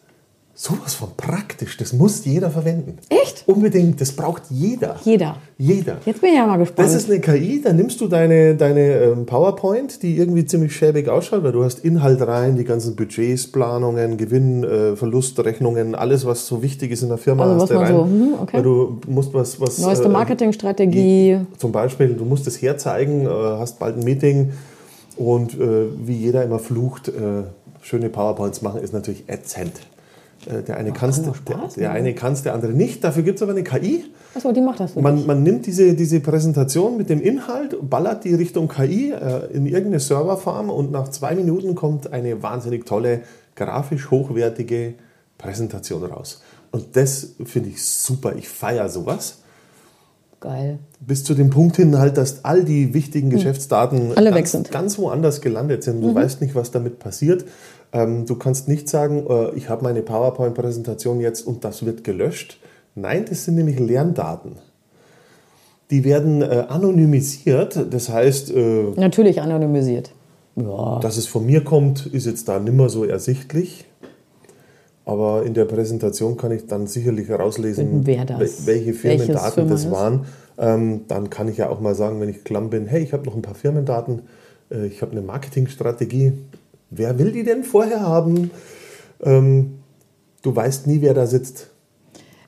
sowas 0.61 0.93
von 0.93 1.09
praktisch. 1.17 1.79
Das 1.79 1.95
muss 1.95 2.23
jeder 2.27 2.51
verwenden. 2.51 2.99
Echt? 3.09 3.45
Unbedingt. 3.47 3.99
Das 3.99 4.13
braucht 4.13 4.43
jeder. 4.51 4.97
Jeder. 5.05 5.37
Jeder. 5.57 5.97
Jetzt 6.05 6.21
bin 6.21 6.31
ich 6.31 6.37
ja 6.37 6.47
mal 6.47 6.59
gespannt. 6.59 6.87
Das 6.87 6.95
ist 6.95 7.11
eine 7.11 7.21
KI, 7.21 7.63
da 7.63 7.73
nimmst 7.73 7.99
du 8.03 8.09
deine, 8.09 8.57
deine 8.57 8.81
ähm, 8.81 9.25
PowerPoint, 9.25 10.03
die 10.03 10.19
irgendwie 10.19 10.45
ziemlich 10.45 10.77
schäbig 10.77 11.09
ausschaut, 11.09 11.45
weil 11.45 11.53
du 11.53 11.65
hast 11.65 11.83
Inhalt 11.83 12.21
rein, 12.21 12.57
die 12.57 12.65
ganzen 12.65 12.95
Budgets, 12.95 13.51
Planungen, 13.51 14.19
Gewinn, 14.19 14.63
äh, 14.63 14.97
Verlustrechnungen, 14.97 15.95
alles, 15.95 16.27
was 16.27 16.47
so 16.47 16.63
wichtig 16.63 16.91
ist 16.91 17.03
in 17.03 17.09
der 17.09 17.17
Firma, 17.17 17.45
also, 17.45 17.63
hast 17.63 17.71
du 17.71 17.75
rein. 17.77 17.95
So, 17.95 18.05
hm, 18.05 18.35
okay. 18.43 18.57
Weil 18.59 18.63
du 18.63 19.01
musst 19.09 19.33
was... 19.33 19.59
was 19.63 19.79
Neueste 19.79 20.05
äh, 20.05 20.09
Marketingstrategie. 20.09 21.39
Zum 21.57 21.73
Beispiel, 21.73 22.13
du 22.13 22.27
musst 22.27 22.47
es 22.47 22.61
herzeigen, 22.61 23.25
äh, 23.25 23.29
hast 23.31 23.79
bald 23.79 23.97
ein 23.97 24.05
Meeting 24.05 24.53
und 25.17 25.59
wie 25.59 26.15
jeder 26.15 26.45
immer 26.45 26.59
flucht, 26.59 27.13
schöne 27.83 28.09
PowerPoints 28.09 28.63
machen 28.63 28.81
ist 28.81 28.95
natürlich 28.95 29.25
ätzend. 29.29 29.73
Äh, 30.47 30.63
der 30.63 30.77
eine 30.77 30.93
kann 30.93 31.11
es, 31.11 31.23
der, 31.77 31.91
eine 31.93 32.15
kann's, 32.15 32.43
der 32.43 32.55
andere 32.55 32.73
nicht. 32.73 33.05
Dafür 33.05 33.23
gibt 33.23 33.37
es 33.37 33.43
aber 33.43 33.53
eine 33.53 33.63
KI. 33.63 34.05
Achso, 34.35 34.53
die 34.53 34.61
macht 34.61 34.81
das 34.81 34.93
für 34.93 35.01
man, 35.01 35.27
man 35.27 35.43
nimmt 35.43 35.67
diese, 35.67 35.95
diese 35.95 36.21
Präsentation 36.21 36.97
mit 36.97 37.11
dem 37.11 37.21
Inhalt, 37.21 37.77
ballert 37.89 38.25
die 38.25 38.35
Richtung 38.35 38.69
KI 38.69 39.13
äh, 39.13 39.47
in 39.53 39.67
irgendeine 39.67 40.01
Serverfarm 40.01 40.71
und 40.71 40.93
nach 40.93 41.09
zwei 41.09 41.35
Minuten 41.35 41.75
kommt 41.75 42.13
eine 42.13 42.43
wahnsinnig 42.43 42.87
tolle, 42.87 43.23
grafisch 43.57 44.11
hochwertige 44.11 44.95
Präsentation 45.37 46.05
raus. 46.05 46.43
Und 46.71 46.97
das 46.97 47.35
finde 47.45 47.71
ich 47.71 47.85
super. 47.85 48.37
Ich 48.37 48.49
feiere 48.49 48.89
sowas. 48.89 49.39
Geil. 50.39 50.79
Bis 51.01 51.23
zu 51.25 51.35
dem 51.35 51.51
Punkt 51.51 51.77
hin 51.77 51.99
halt, 51.99 52.17
dass 52.17 52.45
all 52.47 52.65
die 52.65 52.95
wichtigen 52.95 53.31
hm. 53.31 53.37
Geschäftsdaten 53.37 54.17
Alle 54.17 54.31
ganz, 54.31 54.57
ganz 54.71 54.97
woanders 54.99 55.43
gelandet 55.43 55.83
sind. 55.83 56.01
Du 56.01 56.09
mhm. 56.09 56.15
weißt 56.15 56.41
nicht, 56.41 56.55
was 56.55 56.71
damit 56.71 56.99
passiert. 56.99 57.45
Ähm, 57.93 58.27
du 58.27 58.37
kannst 58.37 58.69
nicht 58.69 58.89
sagen, 58.89 59.27
äh, 59.29 59.55
ich 59.55 59.69
habe 59.69 59.83
meine 59.83 60.03
PowerPoint-Präsentation 60.03 61.21
jetzt 61.21 61.47
und 61.47 61.65
das 61.65 61.85
wird 61.85 62.05
gelöscht. 62.05 62.59
Nein, 62.95 63.25
das 63.29 63.45
sind 63.45 63.57
nämlich 63.57 63.79
Lerndaten. 63.79 64.53
Die 65.91 66.05
werden 66.05 66.43
äh, 66.43 66.67
anonymisiert, 66.69 67.87
das 67.91 68.09
heißt. 68.09 68.53
Äh, 68.53 68.93
Natürlich 68.97 69.41
anonymisiert. 69.41 70.13
Ja. 70.57 71.01
Dass 71.01 71.17
es 71.17 71.27
von 71.27 71.47
mir 71.47 71.65
kommt, 71.65 72.07
ist 72.07 72.27
jetzt 72.27 72.49
da 72.49 72.59
nimmer 72.59 72.89
so 72.89 73.05
ersichtlich. 73.05 73.87
Aber 75.05 75.45
in 75.45 75.55
der 75.55 75.65
Präsentation 75.65 76.37
kann 76.37 76.53
ich 76.53 76.67
dann 76.67 76.87
sicherlich 76.87 77.29
herauslesen, 77.29 78.07
welche 78.07 78.93
Firmendaten 78.93 79.69
das 79.69 79.91
waren. 79.91 80.27
Ähm, 80.59 81.03
dann 81.09 81.31
kann 81.31 81.49
ich 81.49 81.57
ja 81.57 81.71
auch 81.71 81.81
mal 81.81 81.95
sagen, 81.95 82.21
wenn 82.21 82.29
ich 82.29 82.45
klamm 82.45 82.71
bin, 82.71 82.87
hey, 82.87 83.03
ich 83.03 83.13
habe 83.13 83.25
noch 83.25 83.35
ein 83.35 83.43
paar 83.43 83.55
Firmendaten, 83.55 84.23
äh, 84.71 84.87
ich 84.87 85.03
habe 85.03 85.13
eine 85.13 85.23
Marketingstrategie, 85.23 86.35
Wer 86.91 87.19
will 87.19 87.33
die 87.33 87.45
denn 87.45 87.65
vorher 87.65 88.01
haben? 88.01 88.51
Ähm, 89.23 89.79
du 90.43 90.55
weißt 90.55 90.87
nie, 90.87 91.01
wer 91.01 91.15
da 91.15 91.27
sitzt. 91.27 91.71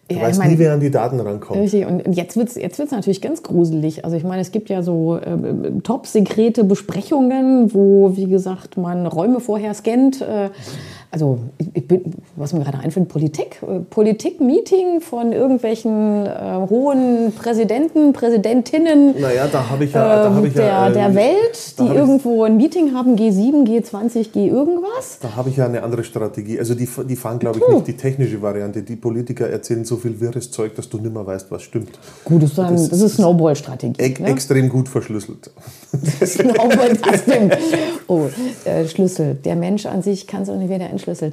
Du 0.09 0.17
ja, 0.17 0.23
weißt 0.23 0.35
ich 0.35 0.39
mein, 0.39 0.51
nie, 0.51 0.59
wer 0.59 0.73
an 0.73 0.81
die 0.81 0.91
Daten 0.91 1.21
rankommt. 1.21 1.61
Richtig, 1.61 1.87
und 1.87 2.17
jetzt 2.17 2.37
wird 2.37 2.49
es 2.49 2.57
jetzt 2.57 2.79
wird's 2.79 2.93
natürlich 2.93 3.21
ganz 3.21 3.43
gruselig. 3.43 4.05
Also 4.05 4.17
ich 4.17 4.25
meine, 4.25 4.43
es 4.43 4.51
gibt 4.51 4.69
ja 4.69 4.83
so 4.83 5.17
äh, 5.17 5.81
top-sekrete 5.83 6.65
Besprechungen, 6.65 7.73
wo, 7.73 8.17
wie 8.17 8.27
gesagt, 8.27 8.77
man 8.77 9.07
Räume 9.07 9.41
vorher 9.41 9.75
scannt. 9.75 10.21
Äh, 10.21 10.51
also 11.13 11.41
ich 11.75 11.87
bin, 11.87 12.15
was 12.37 12.55
mir 12.55 12.61
gerade 12.61 12.79
einfällt, 12.79 13.09
Politik, 13.09 13.63
äh, 13.63 13.81
Politik-Meeting 13.81 15.03
von 15.03 15.33
irgendwelchen 15.33 16.25
äh, 16.27 16.67
hohen 16.71 17.35
Präsidenten, 17.37 18.15
Präsidentinnen 18.15 19.21
naja, 19.21 19.47
da 19.47 19.69
habe 19.69 19.85
ich 19.85 19.93
ja, 19.93 20.25
da 20.25 20.35
hab 20.35 20.43
ich 20.43 20.55
der, 20.55 20.67
ja, 20.67 20.89
äh, 20.89 20.93
der 20.93 21.15
Welt, 21.15 21.79
die 21.79 21.87
irgendwo 21.87 22.45
ein 22.45 22.57
Meeting 22.57 22.95
haben, 22.95 23.17
G7, 23.17 23.67
G20, 23.67 24.33
G 24.33 24.49
irgendwas. 24.49 25.19
Da 25.21 25.37
habe 25.37 25.51
ich 25.51 25.59
ja 25.59 25.67
eine 25.67 25.83
andere 25.83 26.03
Strategie. 26.03 26.59
Also 26.59 26.75
die, 26.75 26.89
die 27.07 27.17
fahren, 27.17 27.39
glaube 27.39 27.59
ich, 27.59 27.67
hm. 27.67 27.75
nicht 27.75 27.89
die 27.89 27.97
technische 27.97 28.41
Variante. 28.41 28.83
Die 28.83 28.97
Politiker 28.97 29.51
erzählen 29.51 29.85
so 29.85 29.97
viel 29.97 30.19
wirres 30.19 30.51
Zeug, 30.51 30.75
dass 30.77 30.89
du 30.89 30.97
nimmer 30.97 31.27
weißt, 31.27 31.51
was 31.51 31.63
stimmt. 31.63 31.99
Gut, 32.25 32.43
das 32.43 32.53
ist, 32.53 32.59
ein, 32.59 32.73
das, 32.73 32.89
das 32.89 33.03
ist 33.03 33.17
Snowball-Strategie. 33.17 34.01
E 34.01 34.15
ne? 34.19 34.31
Extrem 34.31 34.71
gut 34.71 34.89
verschlüsselt. 34.89 35.51
Snowball, 36.25 36.97
das 36.97 37.23
stimmt. 37.23 37.57
Oh, 38.09 38.29
äh, 38.65 38.87
Schlüssel. 38.87 39.37
Der 39.45 39.57
Mensch 39.57 39.87
an 39.87 40.03
sich 40.03 40.27
kann 40.27 40.43
es 40.43 40.49
auch 40.49 40.57
nicht 40.57 40.71
wieder 40.71 40.89
entschlüsseln. 40.89 41.33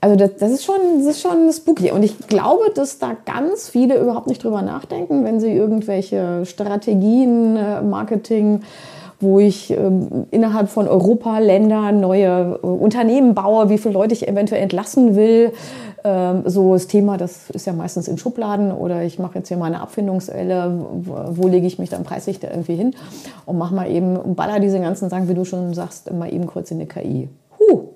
Also 0.00 0.16
das, 0.16 0.30
das, 0.38 0.50
ist 0.50 0.64
schon, 0.64 0.74
das 0.98 1.16
ist 1.16 1.22
schon 1.22 1.52
spooky. 1.52 1.92
Und 1.92 2.02
ich 2.02 2.18
glaube, 2.26 2.72
dass 2.74 2.98
da 2.98 3.16
ganz 3.24 3.68
viele 3.68 3.98
überhaupt 4.00 4.26
nicht 4.26 4.42
drüber 4.42 4.60
nachdenken, 4.60 5.24
wenn 5.24 5.38
sie 5.38 5.52
irgendwelche 5.52 6.44
Strategien, 6.44 7.56
äh, 7.56 7.82
Marketing, 7.82 8.62
wo 9.20 9.38
ich 9.38 9.70
ähm, 9.70 10.26
innerhalb 10.32 10.68
von 10.68 10.88
Europa-Ländern 10.88 12.00
neue 12.00 12.58
äh, 12.60 12.66
Unternehmen 12.66 13.34
baue, 13.34 13.70
wie 13.70 13.78
viele 13.78 13.94
Leute 13.94 14.14
ich 14.14 14.26
eventuell 14.26 14.60
entlassen 14.60 15.14
will. 15.14 15.52
Ähm, 16.04 16.42
so 16.46 16.72
das 16.72 16.88
Thema, 16.88 17.16
das 17.16 17.50
ist 17.50 17.66
ja 17.66 17.72
meistens 17.72 18.08
in 18.08 18.18
Schubladen 18.18 18.72
oder 18.72 19.04
ich 19.04 19.18
mache 19.18 19.38
jetzt 19.38 19.48
hier 19.48 19.56
mal 19.56 19.66
eine 19.66 19.80
Abfindungselle, 19.80 20.86
wo, 21.02 21.14
wo 21.36 21.48
lege 21.48 21.66
ich 21.66 21.78
mich 21.78 21.90
dann 21.90 22.02
preislich 22.02 22.40
da 22.40 22.48
irgendwie 22.50 22.74
hin 22.74 22.94
und 23.46 23.58
mache 23.58 23.74
mal 23.74 23.90
eben, 23.90 24.34
baller 24.34 24.58
diese 24.58 24.80
ganzen 24.80 25.08
Sachen, 25.08 25.28
wie 25.28 25.34
du 25.34 25.44
schon 25.44 25.74
sagst, 25.74 26.12
mal 26.12 26.32
eben 26.32 26.46
kurz 26.46 26.70
in 26.70 26.78
eine 26.78 26.86
KI. 26.86 27.28
Huh, 27.58 27.88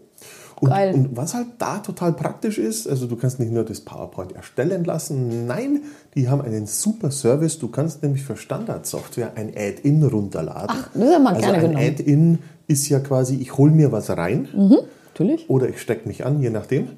und, 0.59 0.71
und, 0.71 1.17
was 1.17 1.35
halt 1.35 1.49
da 1.59 1.79
total 1.81 2.15
praktisch 2.15 2.59
ist, 2.59 2.89
also 2.89 3.07
du 3.07 3.17
kannst 3.17 3.39
nicht 3.39 3.53
nur 3.53 3.65
das 3.65 3.81
PowerPoint 3.81 4.33
erstellen 4.33 4.85
lassen, 4.85 5.47
nein, 5.47 5.83
die 6.15 6.31
haben 6.31 6.41
einen 6.41 6.67
super 6.67 7.11
Service. 7.11 7.59
Du 7.59 7.69
kannst 7.69 8.03
nämlich 8.03 8.23
für 8.23 8.37
Standardsoftware 8.37 9.33
ein 9.35 9.51
Add-in 9.55 10.03
runterladen. 10.03 10.69
Ach, 10.71 10.89
das 10.95 11.03
ist 11.03 11.13
ja 11.13 11.19
mal 11.19 11.35
also 11.35 11.41
gerne 11.41 11.59
ein 11.59 11.71
genommen. 11.73 11.87
Add-in 11.87 12.39
ist 12.69 12.89
ja 12.89 13.01
quasi, 13.01 13.37
ich 13.37 13.59
hole 13.59 13.71
mir 13.71 13.93
was 13.93 14.09
rein. 14.09 14.49
Mhm. 14.55 14.79
Natürlich. 15.09 15.49
Oder 15.51 15.69
ich 15.69 15.81
stecke 15.81 16.09
mich 16.09 16.25
an, 16.25 16.41
je 16.41 16.51
nachdem. 16.51 16.89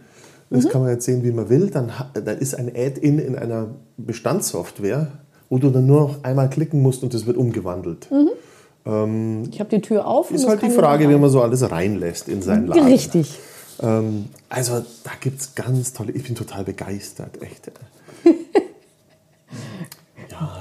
Das 0.50 0.64
Mhm. 0.64 0.68
kann 0.70 0.80
man 0.82 0.90
jetzt 0.90 1.04
sehen, 1.04 1.22
wie 1.24 1.30
man 1.30 1.48
will. 1.48 1.68
Dann, 1.70 1.92
dann 2.14 2.38
ist 2.38 2.54
ein 2.54 2.68
Add-in 2.74 3.18
in 3.18 3.36
einer 3.36 3.68
Bestandssoftware, 3.96 5.08
wo 5.50 5.58
du 5.58 5.70
dann 5.70 5.86
nur 5.86 6.00
noch 6.00 6.24
einmal 6.24 6.48
klicken 6.50 6.80
musst 6.82 7.02
und 7.02 7.12
es 7.14 7.26
wird 7.26 7.36
umgewandelt. 7.36 8.08
Ich 8.10 9.60
habe 9.60 9.68
die 9.70 9.80
Tür 9.82 10.06
auf. 10.06 10.30
Ist 10.30 10.44
das 10.44 10.50
halt 10.50 10.62
die 10.62 10.70
Frage, 10.70 11.10
wie 11.10 11.14
man 11.16 11.28
so 11.28 11.42
alles 11.42 11.70
reinlässt 11.70 12.28
in 12.28 12.40
seinen 12.40 12.68
Laden. 12.68 12.86
Richtig. 12.86 13.38
Ähm, 13.80 14.26
also 14.48 14.78
da 15.04 15.10
gibt 15.20 15.40
es 15.40 15.54
ganz 15.54 15.92
tolle, 15.92 16.12
ich 16.12 16.24
bin 16.24 16.34
total 16.34 16.64
begeistert, 16.64 17.42
echt. 17.42 17.70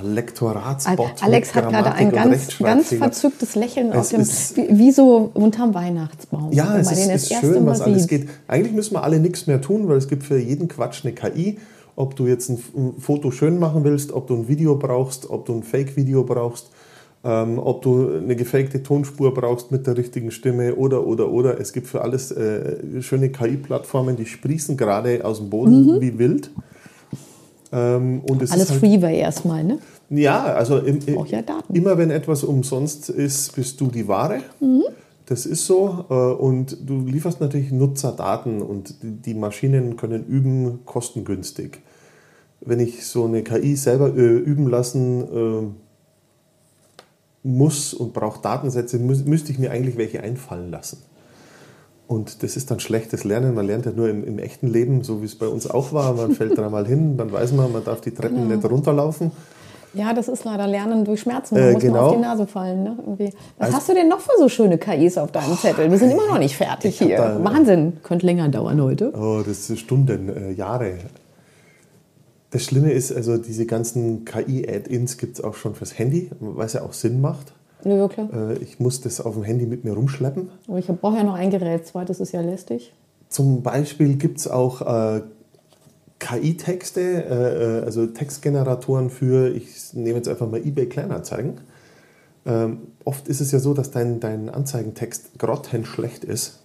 Lektoratsbot. 0.04 1.22
Alex 1.22 1.54
hat 1.56 1.70
gerade 1.70 1.94
ein 1.94 2.12
ganz, 2.12 2.58
ganz 2.60 2.90
verzücktes 2.90 3.56
Lächeln 3.56 3.92
auf 3.94 4.02
Es 4.06 4.10
dem, 4.10 4.22
ist- 4.22 4.58
wie, 4.58 4.68
wie 4.78 4.92
so 4.92 5.30
unterm 5.34 5.74
Weihnachtsbaum. 5.74 6.52
Ja, 6.52 6.78
es 6.78 6.92
ist, 6.92 7.08
ist 7.32 7.34
schön, 7.34 7.66
was 7.66 7.82
alles 7.82 8.08
geht. 8.08 8.28
Eigentlich 8.48 8.74
müssen 8.74 8.94
wir 8.96 9.04
alle 9.04 9.20
nichts 9.20 9.48
mehr 9.48 9.62
tun, 9.62 9.88
weil 9.88 9.98
es 9.98 10.08
gibt 10.08 10.24
für 10.24 10.38
jeden 10.38 10.68
Quatsch 10.68 11.04
eine 11.06 11.14
KI. 11.14 11.58
Ob 11.96 12.16
du 12.16 12.28
jetzt 12.28 12.50
ein 12.50 12.60
Foto 13.00 13.32
schön 13.32 13.58
machen 13.58 13.84
willst, 13.84 14.12
ob 14.14 14.28
du 14.28 14.36
ein 14.36 14.48
Video 14.48 14.76
brauchst, 14.76 15.30
ob 15.30 15.46
du 15.48 15.56
ein 15.56 15.64
Fake-Video 15.64 16.24
brauchst, 16.24 16.70
ähm, 17.24 17.58
ob 17.58 17.82
du 17.82 18.18
eine 18.18 18.36
gefakte 18.36 18.84
Tonspur 18.84 19.34
brauchst 19.34 19.72
mit 19.72 19.88
der 19.88 19.98
richtigen 19.98 20.30
Stimme 20.30 20.76
oder, 20.76 21.08
oder, 21.08 21.32
oder. 21.32 21.60
Es 21.60 21.74
gibt 21.74 21.88
für 21.88 22.02
alles 22.02 22.32
äh, 22.32 23.02
schöne 23.02 23.30
KI-Plattformen, 23.30 24.16
die 24.16 24.28
sprießen 24.28 24.78
gerade 24.78 25.26
aus 25.26 25.40
dem 25.40 25.50
Boden 25.50 26.00
wie 26.00 26.20
wild. 26.20 26.52
Ähm, 27.72 28.16
Mhm. 28.16 28.22
Alles 28.52 28.70
halt, 28.72 28.80
Freeway 28.80 29.18
erstmal, 29.20 29.64
ne? 29.64 29.80
ja, 30.10 30.46
also 30.46 30.78
im, 30.80 31.00
im, 31.06 31.26
ja 31.26 31.42
immer 31.74 31.98
wenn 31.98 32.12
etwas 32.12 32.44
umsonst 32.44 33.10
ist, 33.10 33.56
bist 33.56 33.80
du 33.82 33.88
die 33.88 34.08
Ware. 34.08 34.42
Das 35.26 35.46
ist 35.46 35.66
so. 35.66 36.06
äh, 36.10 36.14
Und 36.14 36.78
du 36.90 37.02
lieferst 37.06 37.42
natürlich 37.42 37.72
Nutzerdaten 37.72 38.62
und 38.62 39.04
die- 39.04 39.12
die 39.12 39.34
Maschinen 39.34 39.98
können 39.98 40.26
üben 40.26 40.80
kostengünstig. 40.86 41.80
Wenn 42.62 42.80
ich 42.80 43.06
so 43.06 43.26
eine 43.26 43.44
KI 43.44 43.76
selber 43.76 44.08
äh, 44.16 44.38
üben 44.38 44.68
lassen 44.70 45.22
äh, 45.24 45.68
muss 47.44 47.94
und 47.94 48.14
brauche 48.14 48.42
Datensätze, 48.42 48.98
mü 49.00 49.16
müsste 49.26 49.52
ich 49.52 49.60
mir 49.60 49.72
eigentlich 49.72 49.98
welche 49.98 50.22
einfallen 50.22 50.72
lassen. 50.72 51.00
Und 52.08 52.42
das 52.42 52.56
ist 52.56 52.72
dann 52.72 52.80
schlechtes 52.80 53.24
Lernen. 53.26 53.54
Man 53.54 53.68
lernt 53.68 53.86
ja 53.86 53.92
nur 53.92 54.08
im, 54.10 54.24
im 54.24 54.40
echten 54.40 54.68
Leben, 54.68 55.04
so 55.04 55.22
wie 55.22 55.26
es 55.26 55.36
bei 55.36 55.48
uns 55.48 55.70
auch 55.70 55.92
war. 55.92 56.14
Man 56.14 56.32
fällt 56.32 56.58
dreimal 56.58 56.88
hin, 56.88 57.18
dann 57.18 57.32
weiß 57.32 57.52
man, 57.52 57.72
man 57.74 57.84
darf 57.84 58.00
die 58.02 58.12
Treppen 58.12 58.48
nicht 58.48 58.64
runterlaufen. 58.64 59.32
Ja, 59.94 60.14
das 60.14 60.28
ist 60.28 60.44
leider 60.46 60.68
Lernen 60.68 61.04
durch 61.06 61.22
Schmerzen. 61.22 61.56
Da 61.56 61.62
Äh, 61.62 61.74
muss 61.74 61.84
man 61.84 61.92
genau. 61.94 62.06
auf 62.08 62.16
die 62.16 62.22
Nase 62.22 62.46
fallen. 62.48 62.84
Ne? 62.84 62.98
Was 63.18 63.34
Also- 63.58 63.78
hast 63.78 63.90
du 63.90 63.94
denn 63.94 64.08
noch 64.08 64.20
für 64.20 64.38
so 64.38 64.48
schöne 64.48 64.78
KIs 64.78 65.18
auf 65.18 65.32
deinem 65.32 65.58
Zettel? 65.58 65.90
Wir 65.90 65.98
sind 65.98 66.12
immer 66.12 66.28
noch 66.28 66.40
nicht 66.40 66.56
fertig 66.56 66.98
hier. 67.00 67.18
da- 67.18 67.44
Wahnsinn. 67.44 67.98
Könnte 68.04 68.26
länger 68.26 68.48
dauern 68.50 68.82
heute. 68.82 69.12
Oh, 69.14 69.42
das 69.46 69.70
ist 69.70 69.80
Stunden, 69.80 70.30
äh, 70.30 70.52
Jahre. 70.52 70.94
Das 72.52 72.64
Schlimme 72.64 72.92
ist, 72.92 73.12
also 73.14 73.38
diese 73.38 73.66
ganzen 73.66 74.24
KI-Add-ins 74.24 75.18
gibt 75.18 75.38
es 75.40 75.44
auch 75.44 75.56
schon 75.56 75.76
fürs 75.76 75.98
Handy, 76.00 76.30
was 76.40 76.74
ja 76.74 76.84
auch 76.84 76.94
Sinn 76.94 77.20
macht. 77.20 77.52
Ne, 77.84 77.98
wirklich? 77.98 78.32
Äh, 78.34 78.58
ich 78.58 78.80
muss 78.80 79.02
das 79.02 79.22
auf 79.22 79.36
dem 79.36 79.44
Handy 79.44 79.66
mit 79.66 79.84
mir 79.84 79.94
rumschleppen. 79.94 80.50
Aber 80.68 80.80
ich 80.80 80.88
brauche 80.88 81.18
ja 81.18 81.24
noch 81.24 81.36
ein 81.36 81.52
Gerät. 81.52 81.86
Zweites 81.88 82.20
ist 82.20 82.32
ja 82.32 82.42
lästig. 82.42 82.94
Zum 83.30 83.62
Beispiel 83.62 84.16
gibt 84.16 84.40
es 84.40 84.48
auch 84.48 84.82
äh, 84.82 85.22
KI-Texte, 86.20 87.02
äh, 87.02 87.80
äh, 87.82 87.84
also 87.84 88.08
Textgeneratoren 88.08 89.10
für, 89.10 89.50
ich 89.50 89.94
nehme 89.94 90.18
jetzt 90.18 90.28
einfach 90.28 90.50
mal 90.50 90.66
eBay 90.66 90.88
Kleinanzeigen. 90.88 91.60
Ähm, 92.46 92.80
oft 93.04 93.28
ist 93.28 93.42
es 93.42 93.52
ja 93.52 93.60
so, 93.60 93.74
dass 93.74 93.92
dein, 93.92 94.20
dein 94.20 94.50
Anzeigentext 94.50 95.38
grottenschlecht 95.38 96.24
ist. 96.24 96.60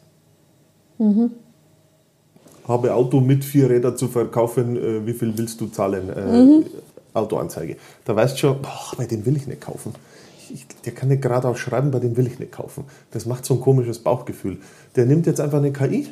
Habe 2.68 2.94
Auto 2.94 3.20
mit 3.20 3.44
vier 3.44 3.68
Rädern 3.68 3.96
zu 3.96 4.08
verkaufen, 4.08 4.76
äh, 4.76 5.06
wie 5.06 5.12
viel 5.12 5.36
willst 5.36 5.60
du 5.60 5.66
zahlen? 5.66 6.08
Äh, 6.08 6.64
Autoanzeige. 7.14 7.76
Da 8.04 8.16
weißt 8.16 8.34
du 8.34 8.38
schon, 8.38 8.62
boah, 8.62 8.96
bei 8.96 9.06
dem 9.06 9.26
will 9.26 9.36
ich 9.36 9.46
nicht 9.46 9.60
kaufen. 9.60 9.94
Der 10.84 10.92
kann 10.92 11.08
nicht 11.08 11.22
geradeaus 11.22 11.58
schreiben, 11.58 11.90
bei 11.90 12.00
dem 12.00 12.16
will 12.16 12.26
ich 12.26 12.38
nicht 12.38 12.52
kaufen. 12.52 12.84
Das 13.10 13.26
macht 13.26 13.44
so 13.44 13.54
ein 13.54 13.60
komisches 13.60 14.00
Bauchgefühl. 14.00 14.58
Der 14.96 15.06
nimmt 15.06 15.26
jetzt 15.26 15.40
einfach 15.40 15.58
eine 15.58 15.72
KI 15.72 16.08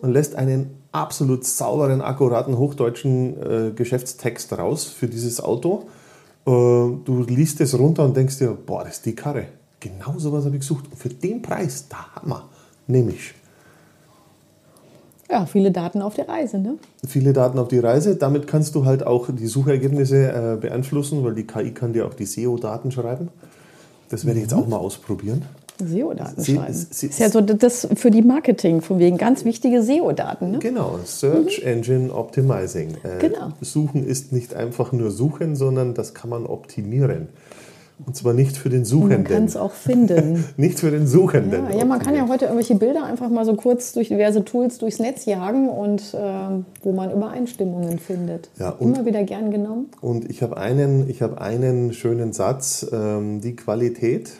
und 0.00 0.12
lässt 0.12 0.34
einen 0.34 0.70
absolut 0.92 1.44
sauberen, 1.44 2.00
akkuraten 2.00 2.56
hochdeutschen 2.56 3.36
äh, 3.42 3.70
Geschäftstext 3.72 4.52
raus 4.56 4.84
für 4.84 5.08
dieses 5.08 5.42
Auto. 5.42 5.86
Äh, 6.46 6.50
du 6.50 7.24
liest 7.26 7.60
es 7.60 7.78
runter 7.78 8.04
und 8.04 8.16
denkst 8.16 8.38
dir, 8.38 8.56
boah, 8.66 8.84
das 8.84 8.94
ist 8.94 9.06
die 9.06 9.14
Karre. 9.14 9.46
Genau 9.80 10.18
sowas 10.18 10.44
habe 10.44 10.56
ich 10.56 10.60
gesucht. 10.60 10.86
Und 10.90 10.98
für 10.98 11.10
den 11.10 11.42
Preis, 11.42 11.86
da 11.88 12.06
Hammer, 12.16 12.48
nehme 12.86 13.10
ich. 13.10 13.34
Ja, 15.30 15.46
viele 15.46 15.72
Daten 15.72 16.02
auf 16.02 16.14
der 16.14 16.28
Reise. 16.28 16.58
Ne? 16.58 16.76
viele 17.06 17.32
Daten 17.32 17.58
auf 17.58 17.68
die 17.68 17.78
Reise. 17.78 18.16
Damit 18.16 18.46
kannst 18.46 18.74
du 18.74 18.84
halt 18.84 19.06
auch 19.06 19.28
die 19.30 19.46
Suchergebnisse 19.46 20.28
äh, 20.28 20.56
beeinflussen, 20.60 21.24
weil 21.24 21.34
die 21.34 21.46
KI 21.46 21.72
kann 21.72 21.92
dir 21.92 22.06
auch 22.06 22.14
die 22.14 22.26
SEO-Daten 22.26 22.92
schreiben. 22.92 23.30
Das 24.10 24.24
werde 24.26 24.38
ich 24.38 24.44
jetzt 24.44 24.54
auch 24.54 24.66
mal 24.66 24.76
ausprobieren. 24.76 25.42
SEO-Daten 25.84 26.44
schreiben. 26.44 26.72
Sie- 26.72 27.06
ist 27.08 27.18
ja 27.18 27.28
so 27.30 27.40
das 27.40 27.88
für 27.96 28.12
die 28.12 28.22
Marketing, 28.22 28.80
von 28.80 29.00
wegen 29.00 29.16
ganz 29.18 29.44
wichtige 29.44 29.82
SEO-Daten. 29.82 30.52
Ne? 30.52 30.58
Genau, 30.60 31.00
Search 31.04 31.62
Engine 31.64 32.12
Optimizing. 32.14 32.90
Äh, 33.02 33.18
Genau. 33.18 33.48
Suchen 33.60 34.06
ist 34.06 34.32
nicht 34.32 34.54
einfach 34.54 34.92
nur 34.92 35.10
suchen, 35.10 35.56
sondern 35.56 35.94
das 35.94 36.14
kann 36.14 36.30
man 36.30 36.46
optimieren. 36.46 37.28
Und 38.04 38.16
zwar 38.16 38.32
nicht 38.34 38.56
für 38.56 38.70
den 38.70 38.80
Man 38.80 38.84
Suchenden. 38.86 39.24
kann 39.24 39.44
es 39.44 39.56
auch 39.56 39.70
finden. 39.70 40.44
Nicht 40.56 40.80
für 40.80 40.90
den 40.90 41.06
Suchenden. 41.06 41.66
Ja, 41.70 41.76
ja, 41.78 41.84
man 41.84 42.00
kann 42.00 42.14
ja 42.16 42.26
heute 42.28 42.46
irgendwelche 42.46 42.74
Bilder 42.74 43.04
einfach 43.04 43.28
mal 43.30 43.44
so 43.44 43.54
kurz 43.54 43.92
durch 43.92 44.08
diverse 44.08 44.44
Tools 44.44 44.78
durchs 44.78 44.98
Netz 44.98 45.26
jagen 45.26 45.68
und 45.68 46.02
ähm, 46.18 46.64
wo 46.82 46.90
man 46.92 47.12
Übereinstimmungen 47.12 48.00
findet. 48.00 48.50
Ja, 48.58 48.70
und- 48.70 48.94
Immer 48.96 49.06
wieder 49.06 49.22
gern 49.22 49.52
genommen. 49.52 49.90
Und 50.00 50.28
ich 50.28 50.42
habe 50.42 50.56
einen, 50.56 51.08
ich 51.08 51.22
habe 51.22 51.40
einen 51.40 51.92
schönen 51.92 52.32
Satz, 52.32 52.84
ähm, 52.92 53.40
die 53.40 53.54
Qualität, 53.54 54.32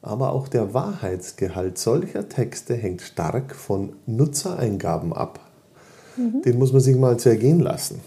aber 0.00 0.32
auch 0.32 0.46
der 0.46 0.72
Wahrheitsgehalt 0.72 1.76
solcher 1.76 2.28
Texte 2.28 2.74
hängt 2.74 3.02
stark 3.02 3.54
von 3.56 3.94
Nutzereingaben 4.06 5.12
ab. 5.12 5.40
Mhm. 6.16 6.42
Den 6.42 6.58
muss 6.58 6.72
man 6.72 6.80
sich 6.80 6.96
mal 6.96 7.18
zergehen 7.18 7.58
lassen. 7.60 8.00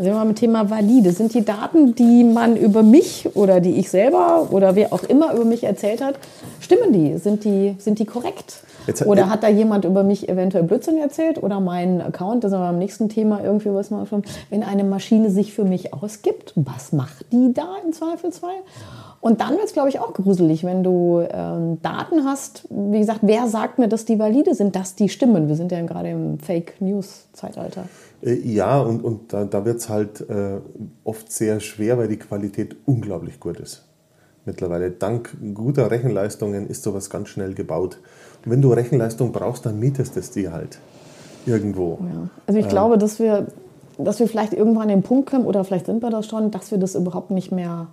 Also 0.00 0.12
wir 0.12 0.16
mal 0.16 0.24
mit 0.24 0.38
Thema 0.38 0.70
valide. 0.70 1.12
Sind 1.12 1.34
die 1.34 1.44
Daten, 1.44 1.94
die 1.94 2.24
man 2.24 2.56
über 2.56 2.82
mich 2.82 3.36
oder 3.36 3.60
die 3.60 3.78
ich 3.78 3.90
selber 3.90 4.48
oder 4.50 4.74
wer 4.74 4.94
auch 4.94 5.02
immer 5.02 5.34
über 5.34 5.44
mich 5.44 5.62
erzählt 5.62 6.02
hat, 6.02 6.14
stimmen 6.58 6.94
die? 6.94 7.18
Sind 7.18 7.44
die, 7.44 7.74
sind 7.76 7.98
die 7.98 8.06
korrekt? 8.06 8.62
Jetzt- 8.86 9.04
oder 9.04 9.28
hat 9.28 9.42
da 9.42 9.48
jemand 9.48 9.84
über 9.84 10.02
mich 10.02 10.26
eventuell 10.30 10.64
Blödsinn 10.64 10.96
erzählt? 10.96 11.42
Oder 11.42 11.60
mein 11.60 12.00
Account, 12.00 12.44
das 12.44 12.52
ist 12.52 12.56
aber 12.56 12.68
am 12.68 12.78
nächsten 12.78 13.10
Thema 13.10 13.44
irgendwie, 13.44 13.74
was 13.74 13.90
man 13.90 14.06
schon, 14.06 14.22
wenn 14.48 14.62
eine 14.62 14.84
Maschine 14.84 15.28
sich 15.28 15.52
für 15.52 15.64
mich 15.64 15.92
ausgibt, 15.92 16.54
was 16.56 16.92
macht 16.92 17.26
die 17.30 17.52
da 17.52 17.66
im 17.84 17.92
Zweifelsfall? 17.92 18.56
Und 19.20 19.42
dann 19.42 19.50
wird 19.50 19.64
es, 19.64 19.74
glaube 19.74 19.90
ich, 19.90 20.00
auch 20.00 20.14
gruselig, 20.14 20.64
wenn 20.64 20.82
du 20.82 21.20
ähm, 21.30 21.76
Daten 21.82 22.24
hast. 22.24 22.64
Wie 22.70 23.00
gesagt, 23.00 23.18
wer 23.20 23.48
sagt 23.48 23.78
mir, 23.78 23.88
dass 23.88 24.06
die 24.06 24.18
valide 24.18 24.54
sind, 24.54 24.76
dass 24.76 24.94
die 24.94 25.10
stimmen? 25.10 25.46
Wir 25.48 25.56
sind 25.56 25.72
ja 25.72 25.82
gerade 25.82 26.08
im 26.08 26.38
Fake-News-Zeitalter. 26.38 27.84
Äh, 28.22 28.34
Ja, 28.34 28.80
und, 28.80 29.02
und 29.04 29.32
da, 29.32 29.44
da 29.44 29.64
wird 29.64 29.78
es 29.78 29.88
halt 29.88 30.28
äh, 30.28 30.60
oft 31.04 31.30
sehr 31.30 31.60
schwer, 31.60 31.98
weil 31.98 32.08
die 32.08 32.18
Qualität 32.18 32.76
unglaublich 32.86 33.40
gut 33.40 33.60
ist. 33.60 33.86
Mittlerweile. 34.46 34.90
Dank 34.90 35.36
guter 35.54 35.90
Rechenleistungen 35.90 36.66
ist 36.66 36.82
sowas 36.82 37.10
ganz 37.10 37.28
schnell 37.28 37.54
gebaut. 37.54 37.98
Und 38.44 38.50
wenn 38.50 38.62
du 38.62 38.72
Rechenleistung 38.72 39.32
brauchst, 39.32 39.66
dann 39.66 39.78
mietest 39.78 40.16
es 40.16 40.30
dir 40.30 40.52
halt 40.52 40.78
irgendwo. 41.46 41.98
Ja. 42.00 42.28
Also 42.46 42.58
ich 42.58 42.68
glaube, 42.68 42.96
dass 42.96 43.18
wir, 43.18 43.48
dass 43.98 44.18
wir 44.18 44.28
vielleicht 44.28 44.54
irgendwann 44.54 44.84
an 44.84 44.88
den 44.88 45.02
Punkt 45.02 45.28
kommen, 45.28 45.44
oder 45.44 45.62
vielleicht 45.64 45.86
sind 45.86 46.02
wir 46.02 46.10
das 46.10 46.26
schon, 46.26 46.50
dass 46.50 46.70
wir 46.70 46.78
das 46.78 46.94
überhaupt 46.94 47.30
nicht 47.30 47.52
mehr 47.52 47.88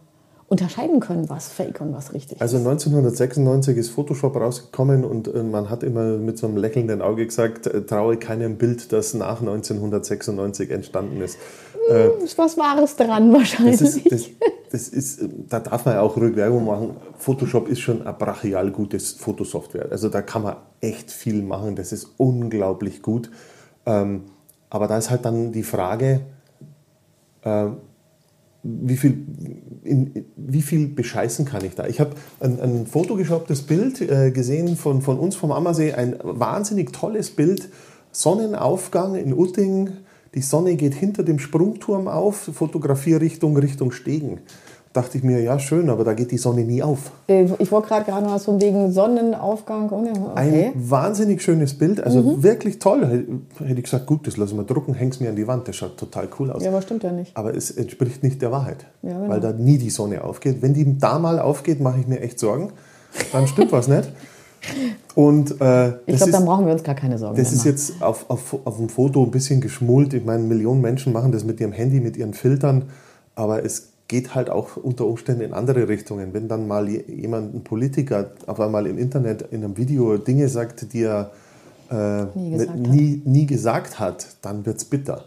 unterscheiden 0.47 1.01
können, 1.01 1.29
was 1.29 1.49
fake 1.49 1.81
und 1.81 1.93
was 1.93 2.13
richtig 2.13 2.41
Also 2.41 2.57
ist. 2.57 2.65
1996 2.65 3.77
ist 3.77 3.89
Photoshop 3.89 4.35
rausgekommen 4.37 5.03
und 5.03 5.27
äh, 5.33 5.43
man 5.43 5.69
hat 5.69 5.83
immer 5.83 6.17
mit 6.17 6.37
so 6.37 6.47
einem 6.47 6.57
lächelnden 6.57 7.01
Auge 7.01 7.25
gesagt, 7.25 7.67
äh, 7.67 7.81
traue 7.81 8.17
keinem 8.17 8.57
Bild, 8.57 8.93
das 8.93 9.13
nach 9.13 9.41
1996 9.41 10.71
entstanden 10.71 11.21
ist. 11.21 11.37
Ist 12.23 12.37
was 12.37 12.57
Wahres 12.57 12.95
dran 12.95 13.31
wahrscheinlich. 13.33 13.79
Das 13.79 13.95
ist, 13.95 14.11
das, 14.11 14.29
das 14.71 14.89
ist, 14.89 15.21
äh, 15.21 15.29
da 15.49 15.59
darf 15.59 15.85
man 15.85 15.95
ja 15.95 16.01
auch 16.01 16.15
ruhig 16.17 16.35
Werbung 16.35 16.65
machen. 16.65 16.97
Photoshop 17.17 17.67
ist 17.67 17.79
schon 17.79 18.05
ein 18.05 18.17
brachial 18.17 18.71
gutes 18.71 19.11
Fotosoftware. 19.13 19.87
Also 19.91 20.09
da 20.09 20.21
kann 20.21 20.43
man 20.43 20.55
echt 20.81 21.11
viel 21.11 21.41
machen. 21.41 21.75
Das 21.75 21.91
ist 21.91 22.09
unglaublich 22.17 23.01
gut. 23.01 23.29
Ähm, 23.85 24.23
aber 24.69 24.87
da 24.87 24.97
ist 24.97 25.09
halt 25.09 25.23
dann 25.25 25.51
die 25.51 25.63
Frage, 25.63 26.21
äh, 27.43 27.67
wie 28.63 28.97
viel, 28.97 29.25
in, 29.83 30.25
wie 30.35 30.61
viel 30.61 30.87
bescheißen 30.87 31.45
kann 31.45 31.63
ich 31.63 31.75
da? 31.75 31.87
Ich 31.87 31.99
habe 31.99 32.11
ein, 32.39 32.59
ein 32.59 32.87
photoshopptes 32.87 33.61
Bild 33.63 34.01
äh, 34.01 34.31
gesehen 34.31 34.75
von, 34.75 35.01
von 35.01 35.19
uns 35.19 35.35
vom 35.35 35.51
Ammersee, 35.51 35.93
ein 35.93 36.15
wahnsinnig 36.21 36.91
tolles 36.91 37.31
Bild, 37.31 37.69
Sonnenaufgang 38.11 39.15
in 39.15 39.33
Utting, 39.33 39.91
die 40.33 40.41
Sonne 40.41 40.75
geht 40.75 40.93
hinter 40.93 41.23
dem 41.23 41.39
Sprungturm 41.39 42.07
auf, 42.07 42.49
Fotografierrichtung 42.53 43.57
Richtung 43.57 43.91
Stegen. 43.91 44.39
Dachte 44.97 45.17
ich 45.17 45.23
mir, 45.23 45.39
ja 45.41 45.57
schön, 45.59 45.89
aber 45.89 46.03
da 46.03 46.13
geht 46.13 46.31
die 46.31 46.37
Sonne 46.37 46.63
nie 46.65 46.83
auf. 46.83 47.11
Äh, 47.27 47.45
Ich 47.59 47.71
wollte 47.71 47.87
gerade 47.87 48.03
gerade 48.05 48.25
was 48.25 48.43
von 48.45 48.59
wegen 48.61 48.91
Sonnenaufgang. 48.91 49.89
Oh, 49.91 50.03
Okay. 50.33 50.71
Ein 50.75 50.89
wahnsinnig 50.89 51.41
schönes 51.41 51.77
Bild, 51.77 52.03
also 52.03 52.21
Mhm. 52.21 52.43
wirklich 52.43 52.79
toll. 52.79 53.25
Hätte 53.59 53.73
ich 53.79 53.83
gesagt, 53.83 54.05
gut, 54.07 54.27
das 54.27 54.35
lassen 54.37 54.57
wir 54.57 54.63
drucken, 54.65 54.93
hängen 54.93 55.11
es 55.11 55.19
mir 55.19 55.29
an 55.29 55.35
die 55.35 55.47
Wand, 55.47 55.67
das 55.67 55.75
schaut 55.77 55.97
total 55.97 56.27
cool 56.39 56.51
aus. 56.51 56.63
Ja, 56.63 56.69
aber 56.71 56.81
stimmt 56.81 57.03
ja 57.03 57.11
nicht. 57.11 57.31
Aber 57.37 57.55
es 57.55 57.71
entspricht 57.71 58.23
nicht 58.23 58.41
der 58.41 58.51
Wahrheit, 58.51 58.85
Ja, 59.03 59.13
genau. 59.17 59.29
weil 59.29 59.39
da 59.39 59.53
nie 59.53 59.77
die 59.77 59.89
Sonne 59.89 60.23
aufgeht. 60.23 60.61
Wenn 60.61 60.73
die 60.73 60.97
da 60.97 61.19
mal 61.19 61.39
aufgeht, 61.39 61.79
mache 61.79 61.99
ich 62.01 62.07
mir 62.07 62.19
echt 62.19 62.39
Sorgen. 62.39 62.71
Dann 63.31 63.47
stimmt 63.47 63.71
was 63.71 63.87
nicht. 63.87 64.11
Und 65.15 65.61
äh, 65.61 65.89
Ich 66.05 66.17
glaube, 66.17 66.31
dann 66.31 66.45
brauchen 66.45 66.65
wir 66.65 66.73
uns 66.73 66.83
gar 66.83 66.95
keine 66.95 67.17
Sorgen 67.17 67.37
das 67.37 67.51
ist 67.51 67.59
machen. 67.59 67.69
jetzt 67.71 68.01
auf, 68.01 68.25
auf, 68.29 68.55
auf 68.65 68.77
dem 68.77 68.89
Foto 68.89 69.23
ein 69.23 69.31
bisschen 69.31 69.61
geschmult. 69.61 70.13
Ich 70.13 70.25
meine, 70.25 70.43
Millionen 70.43 70.81
Menschen 70.81 71.13
machen 71.13 71.31
das 71.31 71.43
mit 71.43 71.59
ihrem 71.61 71.71
Handy, 71.71 71.99
mit 71.99 72.17
ihren 72.17 72.33
Filtern, 72.33 72.83
aber 73.35 73.63
es 73.63 73.89
geht 74.07 74.35
halt 74.35 74.49
auch 74.49 74.77
unter 74.77 75.05
Umständen 75.05 75.41
in 75.41 75.53
andere 75.53 75.87
Richtungen. 75.87 76.33
Wenn 76.33 76.47
dann 76.47 76.67
mal 76.67 76.87
je- 76.87 77.03
jemand, 77.07 77.53
ein 77.53 77.63
Politiker, 77.63 78.31
auf 78.45 78.59
einmal 78.59 78.87
im 78.87 78.97
Internet 78.97 79.41
in 79.51 79.63
einem 79.63 79.77
Video 79.77 80.17
Dinge 80.17 80.47
sagt, 80.47 80.93
die 80.93 81.03
er 81.03 81.31
äh, 81.91 82.25
Nie 82.37 82.51
gesagt 82.51 82.69
hat. 82.71 82.77
nie, 82.87 83.21
nie 83.25 83.45
gesagt 83.45 83.99
hat, 83.99 84.27
dann 84.41 84.65
wird 84.65 84.77
es 84.77 84.85
bitter. 84.85 85.23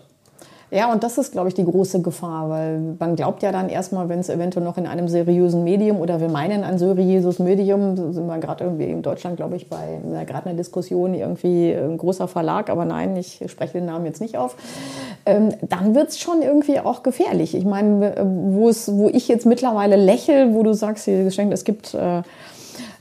Ja, 0.72 0.92
und 0.92 1.02
das 1.02 1.18
ist, 1.18 1.32
glaube 1.32 1.48
ich, 1.48 1.54
die 1.54 1.64
große 1.64 2.00
Gefahr, 2.00 2.48
weil 2.48 2.94
man 2.96 3.16
glaubt 3.16 3.42
ja 3.42 3.50
dann 3.50 3.68
erstmal, 3.68 4.08
wenn 4.08 4.20
es 4.20 4.28
eventuell 4.28 4.64
noch 4.64 4.78
in 4.78 4.86
einem 4.86 5.08
seriösen 5.08 5.64
Medium 5.64 5.96
oder 5.98 6.20
wir 6.20 6.28
meinen 6.28 6.62
ein 6.62 6.78
seriöses 6.78 7.40
Medium, 7.40 7.96
sind 8.12 8.24
wir 8.28 8.38
gerade 8.38 8.62
irgendwie 8.62 8.84
in 8.84 9.02
Deutschland, 9.02 9.36
glaube 9.36 9.56
ich, 9.56 9.68
bei 9.68 9.98
gerade 10.26 10.46
einer 10.46 10.54
Diskussion 10.56 11.12
irgendwie 11.14 11.72
ein 11.72 11.98
großer 11.98 12.28
Verlag, 12.28 12.70
aber 12.70 12.84
nein, 12.84 13.16
ich 13.16 13.42
spreche 13.48 13.72
den 13.78 13.86
Namen 13.86 14.06
jetzt 14.06 14.20
nicht 14.20 14.38
auf, 14.38 14.54
dann 15.24 15.94
wird 15.94 16.09
es 16.09 16.18
schon 16.18 16.42
irgendwie 16.42 16.80
auch 16.80 17.02
gefährlich. 17.02 17.54
Ich 17.54 17.64
meine, 17.64 18.16
äh, 18.16 18.24
wo 18.24 18.68
es, 18.68 18.92
wo 18.92 19.09
ich 19.09 19.28
jetzt 19.28 19.46
mittlerweile 19.46 19.96
lächel, 19.96 20.54
wo 20.54 20.62
du 20.62 20.72
sagst, 20.72 21.04
hier 21.04 21.24
geschenkt, 21.24 21.52
es 21.52 21.64
gibt 21.64 21.94
äh, 21.94 22.22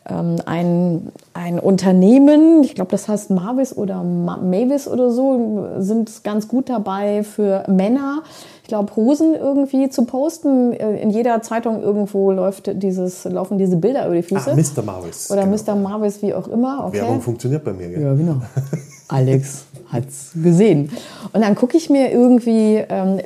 ähm, 0.10 0.36
ein, 0.46 1.12
ein 1.34 1.60
Unternehmen, 1.60 2.64
ich 2.64 2.76
glaube, 2.76 2.92
das 2.92 3.08
heißt 3.08 3.30
Marvis 3.30 3.76
oder 3.76 4.04
Ma 4.04 4.38
Mavis 4.38 4.88
oder 4.88 5.12
so, 5.12 5.68
sind 5.80 6.24
ganz 6.24 6.48
gut 6.48 6.70
dabei 6.70 7.24
für 7.24 7.64
Männer. 7.68 8.24
Ich 8.64 8.70
glaube, 8.70 8.96
Hosen 8.96 9.34
irgendwie 9.34 9.90
zu 9.90 10.06
posten. 10.06 10.74
Äh, 10.74 11.02
In 11.02 11.10
jeder 11.10 11.42
Zeitung 11.42 11.82
irgendwo 11.82 12.32
läuft 12.32 12.72
dieses, 12.84 13.24
laufen 13.26 13.58
diese 13.58 13.78
Bilder 13.78 14.06
über 14.06 14.16
die 14.16 14.24
Füße. 14.24 14.52
Ah, 14.52 14.56
Mr. 14.56 14.84
Marvis. 14.84 15.32
oder 15.32 15.46
genau. 15.46 15.58
Mr. 15.58 15.76
Marvis, 15.76 16.22
wie 16.22 16.34
auch 16.34 16.48
immer. 16.48 16.86
Okay. 16.88 17.02
Werbung 17.02 17.22
funktioniert 17.22 17.64
bei 17.64 17.74
mir. 17.74 17.90
Gell? 17.90 18.02
Ja, 18.02 18.14
genau. 18.14 18.36
Alex 19.10 19.66
hat's 19.92 20.32
gesehen. 20.36 20.92
Und 21.34 21.42
dann 21.42 21.56
gucke 21.56 21.76
ich 21.76 21.90
mir 21.90 22.12
irgendwie, 22.12 22.84
ähm, 22.90 23.20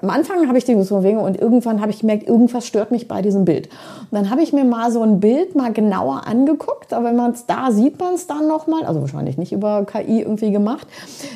am 0.00 0.08
Anfang 0.10 0.48
habe 0.48 0.56
ich 0.56 0.64
die 0.64 0.80
so 0.82 1.02
wegen 1.02 1.18
und 1.18 1.38
irgendwann 1.38 1.82
habe 1.82 1.90
ich 1.90 2.00
gemerkt, 2.00 2.26
irgendwas 2.26 2.66
stört 2.66 2.90
mich 2.90 3.08
bei 3.08 3.20
diesem 3.20 3.44
Bild. 3.44 3.68
Und 4.10 4.18
dann 4.18 4.30
habe 4.30 4.40
ich 4.40 4.54
mir 4.54 4.64
mal 4.64 4.90
so 4.90 5.02
ein 5.02 5.20
Bild 5.20 5.54
mal 5.54 5.70
genauer 5.70 6.26
angeguckt, 6.26 6.94
aber 6.94 7.08
wenn 7.08 7.16
man 7.16 7.32
es 7.32 7.44
da 7.44 7.70
sieht 7.70 7.98
man 8.00 8.14
es 8.14 8.26
dann 8.26 8.48
nochmal, 8.48 8.84
also 8.84 9.02
wahrscheinlich 9.02 9.36
nicht 9.36 9.52
über 9.52 9.84
KI 9.84 10.22
irgendwie 10.22 10.50
gemacht. 10.50 10.86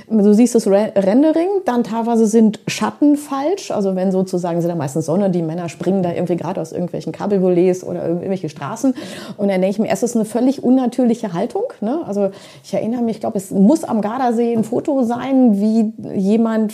Du 0.08 0.32
siehst 0.32 0.54
das 0.54 0.66
Re- 0.66 0.92
Rendering, 0.96 1.48
dann 1.66 1.84
teilweise 1.84 2.26
sind 2.26 2.60
Schatten 2.66 3.16
falsch, 3.16 3.70
also 3.70 3.94
wenn 3.94 4.10
sozusagen 4.10 4.62
sind 4.62 4.70
da 4.70 4.74
meistens 4.74 5.04
Sonne, 5.04 5.28
die 5.28 5.42
Männer 5.42 5.68
springen 5.68 6.02
da 6.02 6.12
irgendwie 6.12 6.36
gerade 6.36 6.62
aus 6.62 6.72
irgendwelchen 6.72 7.12
Kabelvolets 7.12 7.84
oder 7.84 8.08
irgendwelche 8.08 8.48
Straßen 8.48 8.94
und 9.36 9.48
dann 9.48 9.60
denke 9.60 9.68
ich 9.68 9.78
mir, 9.78 9.90
es 9.90 10.02
ist 10.02 10.16
eine 10.16 10.24
völlig 10.24 10.64
unnatürliche 10.64 11.34
Haltung. 11.34 11.64
Ne? 11.82 12.00
Also 12.06 12.30
ich 12.64 12.72
erinnere 12.72 13.02
mich, 13.02 13.16
ich 13.16 13.20
glaube, 13.20 13.36
es 13.36 13.50
muss 13.50 13.81
am 13.84 14.00
Gardasee 14.00 14.52
ein 14.54 14.64
Foto 14.64 15.02
sein, 15.04 15.60
wie 15.60 15.92
jemand 16.18 16.72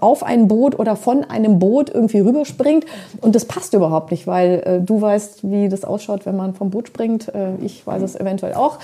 auf 0.00 0.22
ein 0.22 0.48
Boot 0.48 0.78
oder 0.78 0.96
von 0.96 1.24
einem 1.24 1.58
Boot 1.58 1.90
irgendwie 1.92 2.20
rüberspringt 2.20 2.84
und 3.20 3.34
das 3.34 3.44
passt 3.44 3.74
überhaupt 3.74 4.10
nicht, 4.10 4.26
weil 4.26 4.62
äh, 4.64 4.80
du 4.80 5.00
weißt, 5.00 5.50
wie 5.50 5.68
das 5.68 5.84
ausschaut, 5.84 6.26
wenn 6.26 6.36
man 6.36 6.54
vom 6.54 6.70
Boot 6.70 6.88
springt. 6.88 7.28
Äh, 7.34 7.56
ich 7.62 7.86
weiß 7.86 8.02
es 8.02 8.14
eventuell 8.18 8.54
auch. 8.54 8.78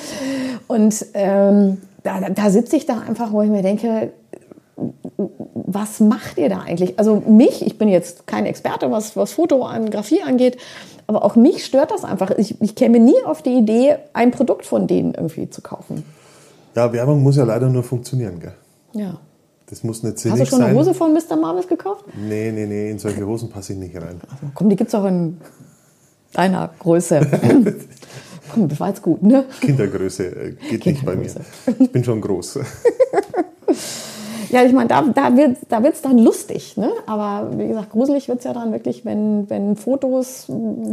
Und 0.69 1.07
ähm, 1.15 1.79
da, 2.03 2.21
da- 2.31 2.51
sitze 2.51 2.77
ich 2.77 2.87
da 2.87 3.01
einfach, 3.07 3.33
wo 3.33 3.43
ich 3.43 3.51
mir 3.51 3.63
denke, 3.63 4.11
was 5.55 6.01
macht 6.01 6.39
ihr 6.39 6.49
da 6.49 6.61
eigentlich? 6.61 6.99
Also 6.99 7.23
mich, 7.27 7.65
ich 7.67 7.79
bin 7.79 7.89
jetzt 7.89 8.27
kein 8.27 8.47
Experte, 8.47 8.91
was, 8.91 9.17
was 9.17 9.33
Fotografie 9.33 10.23
angeht, 10.23 10.59
aber 11.07 11.25
auch 11.25 11.37
mich 11.37 11.65
stört 11.65 11.91
das 11.91 12.05
einfach. 12.05 12.31
Ich, 12.37 12.61
ich 12.61 12.75
käme 12.75 12.99
nie 12.99 13.15
auf 13.25 13.41
die 13.43 13.55
Idee, 13.55 13.97
ein 14.13 14.31
Produkt 14.33 14.67
von 14.67 14.87
denen 14.87 15.15
irgendwie 15.15 15.49
zu 15.49 15.63
kaufen. 15.63 16.05
Ja, 16.77 16.93
Werbung 16.93 17.23
muss 17.23 17.37
ja 17.37 17.45
leider 17.45 17.69
nur 17.71 17.83
funktionieren. 17.83 18.39
Gell? 18.39 18.53
Ja. 18.93 19.19
Das 19.69 19.83
muss 19.83 20.03
nicht 20.03 20.15
Hast 20.17 20.23
sinnig 20.23 20.41
du 20.41 20.47
schon 20.47 20.59
sein. 20.59 20.69
eine 20.69 20.79
Hose 20.79 20.95
von 20.95 21.13
Mr. 21.13 21.35
Marvis 21.37 21.67
gekauft? 21.67 22.05
Nee, 22.17 22.53
nee, 22.53 22.67
nee, 22.67 22.91
in 22.91 22.99
solche 22.99 23.27
Hosen 23.27 23.49
passe 23.49 23.73
ich 23.73 23.79
nicht 23.79 23.97
rein. 23.97 24.21
Also, 24.23 24.53
komm, 24.55 24.69
die 24.69 24.77
gibt's 24.77 24.95
auch 24.95 25.07
in 25.07 25.39
deiner 26.35 26.71
Größe. 26.79 27.21
komm, 28.53 28.69
das 28.69 28.79
war 28.79 28.89
jetzt 28.91 29.03
gut, 29.03 29.23
ne? 29.23 29.45
Kindergröße 29.61 30.25
äh, 30.27 30.53
geht 30.71 30.87
nicht 30.87 31.05
bei 31.05 31.17
mir. 31.17 31.25
Kindergröße. 31.27 31.83
Ich 31.83 31.91
bin 31.93 32.05
schon 32.05 32.21
groß. 32.21 32.61
Ja, 34.49 34.63
ich 34.63 34.73
meine, 34.73 34.89
da, 34.89 35.03
da 35.03 35.37
wird 35.37 35.57
da 35.69 35.83
wird's 35.83 36.03
dann 36.03 36.19
lustig, 36.19 36.77
ne? 36.77 36.93
Aber 37.07 37.51
wie 37.59 37.67
gesagt, 37.67 37.91
gruselig 37.91 38.29
wird's 38.29 38.45
ja 38.45 38.53
dann 38.53 38.71
wirklich, 38.71 39.05
wenn, 39.05 39.51
wenn 39.51 39.75
Fotos 39.75 40.47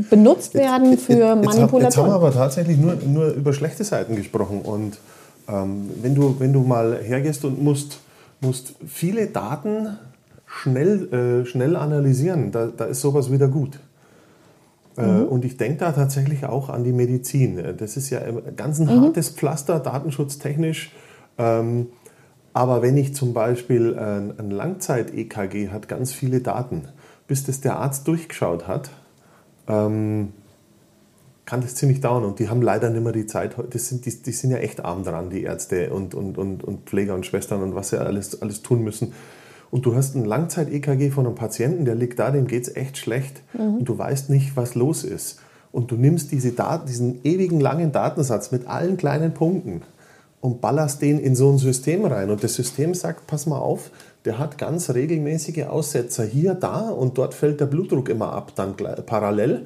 benutzt 0.09 0.55
werden 0.55 0.97
für 0.97 1.13
Jetzt, 1.13 1.21
hab- 1.23 1.37
jetzt 1.37 1.43
haben 1.43 1.43
wir 1.43 1.59
Manipulation. 1.59 2.09
aber 2.09 2.33
tatsächlich 2.33 2.77
nur, 2.79 2.95
nur 3.05 3.27
über 3.27 3.53
schlechte 3.53 3.83
Seiten 3.83 4.15
gesprochen. 4.15 4.61
Und 4.61 4.97
ähm, 5.47 5.89
wenn, 6.01 6.15
du, 6.15 6.39
wenn 6.39 6.53
du 6.53 6.61
mal 6.61 6.97
hergehst 7.01 7.45
und 7.45 7.61
musst, 7.61 7.99
musst 8.41 8.75
viele 8.85 9.27
Daten 9.27 9.97
schnell, 10.45 11.13
äh, 11.13 11.45
schnell 11.45 11.75
analysieren, 11.75 12.51
da, 12.51 12.67
da 12.67 12.85
ist 12.85 13.01
sowas 13.01 13.31
wieder 13.31 13.47
gut. 13.47 13.79
Äh, 14.97 15.01
Und 15.01 15.43
ich 15.45 15.57
denke 15.57 15.79
da 15.79 15.91
tatsächlich 15.91 16.45
auch 16.45 16.69
an 16.69 16.83
die 16.83 16.91
Medizin. 16.91 17.57
Äh, 17.57 17.73
Das 17.73 17.97
ist 17.97 18.09
ja 18.09 18.19
ein 18.19 18.55
ganz 18.55 18.79
ein 18.79 18.89
hartes 18.89 19.29
Pflaster, 19.29 19.79
datenschutztechnisch. 19.79 20.91
Ähm, 21.37 21.87
aber 22.53 22.83
wenn 22.83 22.97
ich 22.97 23.15
zum 23.15 23.33
Beispiel 23.33 23.97
ein, 23.97 24.37
ein 24.37 24.51
Langzeit-EKG 24.51 25.69
hat 25.69 25.87
ganz 25.87 26.13
viele 26.13 26.39
Daten, 26.41 26.83
bis 27.27 27.43
das 27.43 27.61
der 27.61 27.77
Arzt 27.79 28.07
durchgeschaut 28.07 28.67
hat, 28.67 28.91
ähm, 29.67 30.33
kann 31.45 31.61
das 31.61 31.75
ziemlich 31.75 32.01
dauern. 32.01 32.23
Und 32.23 32.39
die 32.39 32.49
haben 32.49 32.61
leider 32.61 32.89
nicht 32.89 33.03
mehr 33.03 33.11
die 33.11 33.25
Zeit. 33.25 33.55
Das 33.71 33.89
sind, 33.89 34.05
die, 34.05 34.21
die 34.21 34.31
sind 34.31 34.51
ja 34.51 34.57
echt 34.57 34.83
arm 34.83 35.03
dran, 35.03 35.29
die 35.29 35.43
Ärzte 35.43 35.91
und, 35.93 36.15
und, 36.15 36.37
und, 36.37 36.63
und 36.63 36.89
Pfleger 36.89 37.15
und 37.15 37.25
Schwestern 37.25 37.61
und 37.61 37.75
was 37.75 37.89
sie 37.89 37.99
alles, 37.99 38.41
alles 38.41 38.61
tun 38.61 38.83
müssen. 38.83 39.13
Und 39.71 39.85
du 39.85 39.95
hast 39.95 40.15
ein 40.15 40.25
Langzeit-EKG 40.25 41.09
von 41.09 41.25
einem 41.25 41.35
Patienten, 41.35 41.85
der 41.85 41.95
liegt 41.95 42.19
da, 42.19 42.29
dem 42.29 42.45
geht 42.45 42.67
es 42.67 42.75
echt 42.75 42.97
schlecht. 42.97 43.41
Und 43.79 43.85
du 43.85 43.97
weißt 43.97 44.29
nicht, 44.29 44.55
was 44.55 44.75
los 44.75 45.03
ist. 45.03 45.39
Und 45.71 45.89
du 45.89 45.95
nimmst 45.95 46.31
diese 46.31 46.51
Daten, 46.51 46.85
diesen 46.85 47.25
ewigen 47.25 47.59
langen 47.59 47.91
Datensatz 47.91 48.51
mit 48.51 48.67
allen 48.67 48.97
kleinen 48.97 49.33
Punkten 49.33 49.81
und 50.41 50.61
ballerst 50.61 51.01
den 51.01 51.19
in 51.19 51.35
so 51.35 51.49
ein 51.49 51.57
System 51.57 52.05
rein. 52.05 52.29
Und 52.29 52.43
das 52.43 52.53
System 52.53 52.93
sagt, 52.93 53.25
pass 53.25 53.47
mal 53.47 53.57
auf, 53.57 53.89
der 54.25 54.37
hat 54.37 54.57
ganz 54.57 54.91
regelmäßige 54.91 55.63
Aussetzer 55.63 56.23
hier, 56.23 56.53
da 56.53 56.89
und 56.89 57.17
dort 57.17 57.33
fällt 57.33 57.59
der 57.59 57.65
Blutdruck 57.65 58.09
immer 58.09 58.31
ab, 58.33 58.51
dann 58.55 58.75
parallel. 58.75 59.65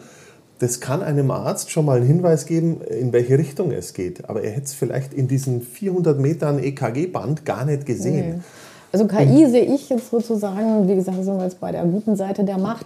Das 0.59 0.79
kann 0.79 1.03
einem 1.03 1.29
Arzt 1.31 1.69
schon 1.71 1.85
mal 1.85 1.97
einen 1.97 2.07
Hinweis 2.07 2.45
geben, 2.45 2.81
in 2.81 3.13
welche 3.13 3.37
Richtung 3.37 3.71
es 3.71 3.93
geht. 3.93 4.27
Aber 4.29 4.41
er 4.41 4.51
hätte 4.51 4.65
es 4.65 4.73
vielleicht 4.73 5.13
in 5.13 5.27
diesen 5.27 5.61
400 5.61 6.19
Metern 6.19 6.59
EKG-Band 6.59 7.45
gar 7.45 7.65
nicht 7.65 7.85
gesehen. 7.85 8.43
Also 8.91 9.05
KI 9.05 9.45
sehe 9.47 9.65
ich 9.65 9.89
jetzt 9.89 10.09
sozusagen, 10.09 10.87
wie 10.87 10.95
gesagt, 10.95 11.23
sind 11.23 11.37
wir 11.37 11.43
jetzt 11.43 11.59
bei 11.59 11.71
der 11.71 11.83
guten 11.83 12.15
Seite 12.15 12.43
der 12.43 12.57
Macht, 12.57 12.85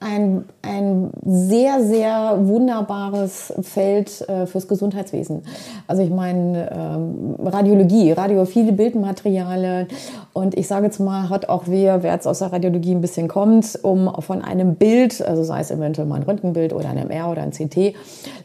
ein, 0.00 0.44
ein 0.62 1.10
sehr, 1.24 1.82
sehr 1.82 2.38
wunderbares 2.40 3.52
Feld 3.62 4.28
äh, 4.28 4.46
fürs 4.46 4.68
Gesundheitswesen. 4.68 5.42
Also 5.86 6.02
ich 6.02 6.10
meine, 6.10 6.70
ähm, 6.70 7.36
Radiologie, 7.44 8.12
radiophile 8.12 8.72
Bildmaterialien 8.72 9.88
und 10.32 10.56
ich 10.56 10.66
sage 10.66 10.86
jetzt 10.86 10.98
mal, 10.98 11.28
hat 11.30 11.48
auch 11.48 11.64
wer, 11.66 12.02
wer 12.02 12.12
jetzt 12.12 12.26
aus 12.26 12.40
der 12.40 12.52
Radiologie 12.52 12.92
ein 12.92 13.00
bisschen 13.00 13.28
kommt, 13.28 13.78
um 13.82 14.10
von 14.20 14.42
einem 14.42 14.74
Bild, 14.74 15.22
also 15.22 15.42
sei 15.42 15.60
es 15.60 15.70
eventuell 15.70 16.06
mal 16.06 16.16
ein 16.16 16.22
Röntgenbild 16.24 16.72
oder 16.72 16.88
ein 16.88 16.98
MR 16.98 17.30
oder 17.30 17.42
ein 17.42 17.52
CT, 17.52 17.94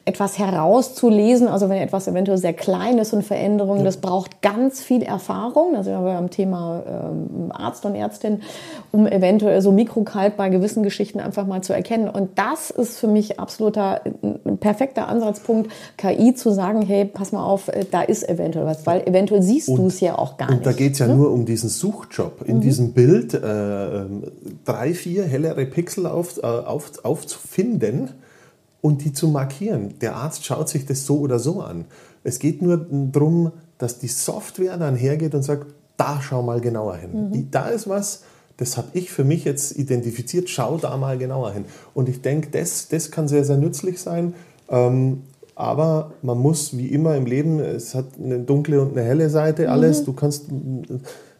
etwas 0.05 0.39
herauszulesen, 0.39 1.47
also 1.47 1.69
wenn 1.69 1.81
etwas 1.81 2.07
eventuell 2.07 2.37
sehr 2.37 2.53
klein 2.53 2.97
ist 2.99 3.13
und 3.13 3.23
Veränderungen, 3.23 3.83
das 3.83 3.97
braucht 3.97 4.41
ganz 4.41 4.81
viel 4.81 5.03
Erfahrung, 5.03 5.73
sind 5.83 5.93
wir 5.93 6.01
beim 6.01 6.29
Thema 6.29 6.83
ähm, 6.87 7.51
Arzt 7.51 7.85
und 7.85 7.95
Ärztin, 7.95 8.41
um 8.91 9.07
eventuell 9.07 9.61
so 9.61 9.71
mikrokalt 9.71 10.37
bei 10.37 10.49
gewissen 10.49 10.83
Geschichten 10.83 11.19
einfach 11.19 11.38
mal 11.47 11.61
zu 11.61 11.73
erkennen. 11.73 12.09
Und 12.09 12.37
das 12.37 12.69
ist 12.69 12.97
für 12.97 13.07
mich 13.07 13.39
absoluter 13.39 14.01
ein 14.45 14.57
perfekter 14.57 15.07
Ansatzpunkt, 15.07 15.71
KI 15.97 16.33
zu 16.35 16.51
sagen, 16.51 16.81
hey, 16.81 17.05
pass 17.05 17.31
mal 17.31 17.43
auf, 17.43 17.67
äh, 17.69 17.85
da 17.89 18.01
ist 18.01 18.27
eventuell 18.27 18.65
was, 18.65 18.85
weil 18.87 19.01
eventuell 19.07 19.41
siehst 19.41 19.67
du 19.69 19.87
es 19.87 19.99
ja 19.99 20.17
auch 20.17 20.37
gar 20.37 20.49
Und 20.49 20.55
nicht. 20.55 20.65
da 20.65 20.71
geht 20.73 20.93
es 20.93 20.99
ja 20.99 21.07
nur 21.07 21.31
um 21.31 21.45
diesen 21.45 21.69
Suchjob. 21.69 22.41
In 22.47 22.61
diesem 22.61 22.93
Bild 22.93 23.33
äh, 23.33 23.97
ähm, 24.01 24.23
drei, 24.65 24.93
vier 24.93 25.23
hellere 25.25 25.65
Pixel 25.65 26.05
auf, 26.05 26.37
äh, 26.37 26.45
auf, 26.45 26.91
aufzufinden 27.03 28.11
und 28.81 29.03
die 29.03 29.13
zu 29.13 29.27
markieren. 29.27 29.95
Der 30.01 30.15
Arzt 30.15 30.45
schaut 30.45 30.69
sich 30.69 30.85
das 30.85 31.05
so 31.05 31.19
oder 31.19 31.39
so 31.39 31.61
an. 31.61 31.85
Es 32.23 32.39
geht 32.39 32.61
nur 32.61 32.77
darum, 33.11 33.51
dass 33.77 33.99
die 33.99 34.07
Software 34.07 34.77
dann 34.77 34.95
hergeht 34.95 35.33
und 35.35 35.43
sagt, 35.43 35.67
da 35.97 36.19
schau 36.21 36.41
mal 36.41 36.61
genauer 36.61 36.95
hin. 36.97 37.31
Die- 37.31 37.51
Da 37.51 37.67
ist 37.67 37.87
was, 37.89 38.23
das 38.59 38.75
habe 38.75 38.89
ich 38.93 39.09
für 39.09 39.23
mich 39.23 39.45
jetzt 39.45 39.77
identifiziert, 39.77 40.49
schau 40.49 40.77
da 40.77 40.97
mal 40.97 41.17
genauer 41.17 41.53
hin. 41.53 41.65
Und 41.93 42.09
ich 42.09 42.21
denke, 42.21 42.49
das, 42.51 42.89
das 42.89 43.09
kann 43.09 43.27
sehr, 43.29 43.45
sehr 43.45 43.57
nützlich 43.57 44.01
sein. 44.01 44.33
Ähm, 44.69 45.23
aber 45.55 46.11
man 46.21 46.37
muss, 46.37 46.77
wie 46.77 46.87
immer 46.87 47.15
im 47.15 47.25
Leben, 47.25 47.59
es 47.59 47.95
hat 47.95 48.05
eine 48.21 48.39
dunkle 48.39 48.81
und 48.81 48.97
eine 48.97 49.05
helle 49.07 49.29
Seite, 49.29 49.71
alles. 49.71 50.01
Mhm. 50.01 50.05
Du 50.05 50.13
kannst 50.13 50.51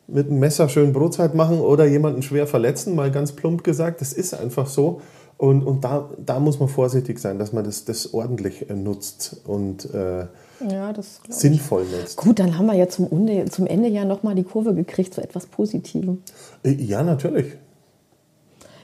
mit 0.07 0.27
einem 0.27 0.39
Messer 0.39 0.69
schön 0.69 0.93
Brotzeit 0.93 1.35
machen 1.35 1.59
oder 1.59 1.85
jemanden 1.85 2.21
schwer 2.21 2.47
verletzen, 2.47 2.95
mal 2.95 3.11
ganz 3.11 3.33
plump 3.33 3.63
gesagt. 3.63 3.99
Das 3.99 4.13
ist 4.13 4.33
einfach 4.33 4.67
so. 4.67 5.01
Und, 5.37 5.63
und 5.63 5.83
da, 5.83 6.09
da 6.17 6.39
muss 6.39 6.59
man 6.59 6.69
vorsichtig 6.69 7.19
sein, 7.19 7.37
dass 7.37 7.53
man 7.53 7.63
das, 7.65 7.85
das 7.85 8.13
ordentlich 8.13 8.69
äh, 8.69 8.73
nutzt 8.73 9.41
und 9.45 9.93
äh, 9.93 10.25
ja, 10.67 10.93
sinnvoll 11.29 11.85
nutzt. 11.85 12.17
Gut, 12.17 12.39
dann 12.39 12.57
haben 12.57 12.65
wir 12.65 12.73
ja 12.73 12.87
zum 12.87 13.09
Ende, 13.11 13.45
zum 13.45 13.67
Ende 13.67 13.89
ja 13.89 14.05
nochmal 14.05 14.35
die 14.35 14.43
Kurve 14.43 14.73
gekriegt 14.73 15.13
zu 15.13 15.21
etwas 15.21 15.45
Positivem. 15.45 16.21
Äh, 16.63 16.71
ja, 16.71 17.03
natürlich. 17.03 17.53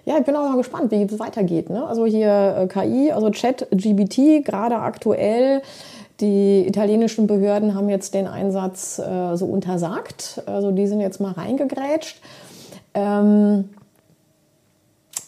Ja, 0.06 0.18
ich 0.20 0.26
bin 0.26 0.36
auch 0.36 0.48
mal 0.48 0.58
gespannt, 0.58 0.92
wie 0.92 1.02
es 1.02 1.20
weitergeht. 1.20 1.70
Ne? 1.70 1.86
Also 1.86 2.06
hier 2.06 2.56
äh, 2.58 2.68
KI, 2.68 3.12
also 3.12 3.30
Chat-GBT, 3.32 4.46
gerade 4.46 4.78
aktuell. 4.78 5.62
Die 6.22 6.66
italienischen 6.66 7.28
Behörden 7.28 7.76
haben 7.76 7.90
jetzt 7.90 8.14
den 8.14 8.28
Einsatz 8.28 9.00
äh, 9.00 9.36
so 9.36 9.46
untersagt. 9.46 10.44
Also 10.46 10.72
die 10.72 10.88
sind 10.88 11.02
jetzt 11.02 11.20
mal 11.20 11.32
reingegrätscht. 11.32 12.22
Ähm, 12.94 13.70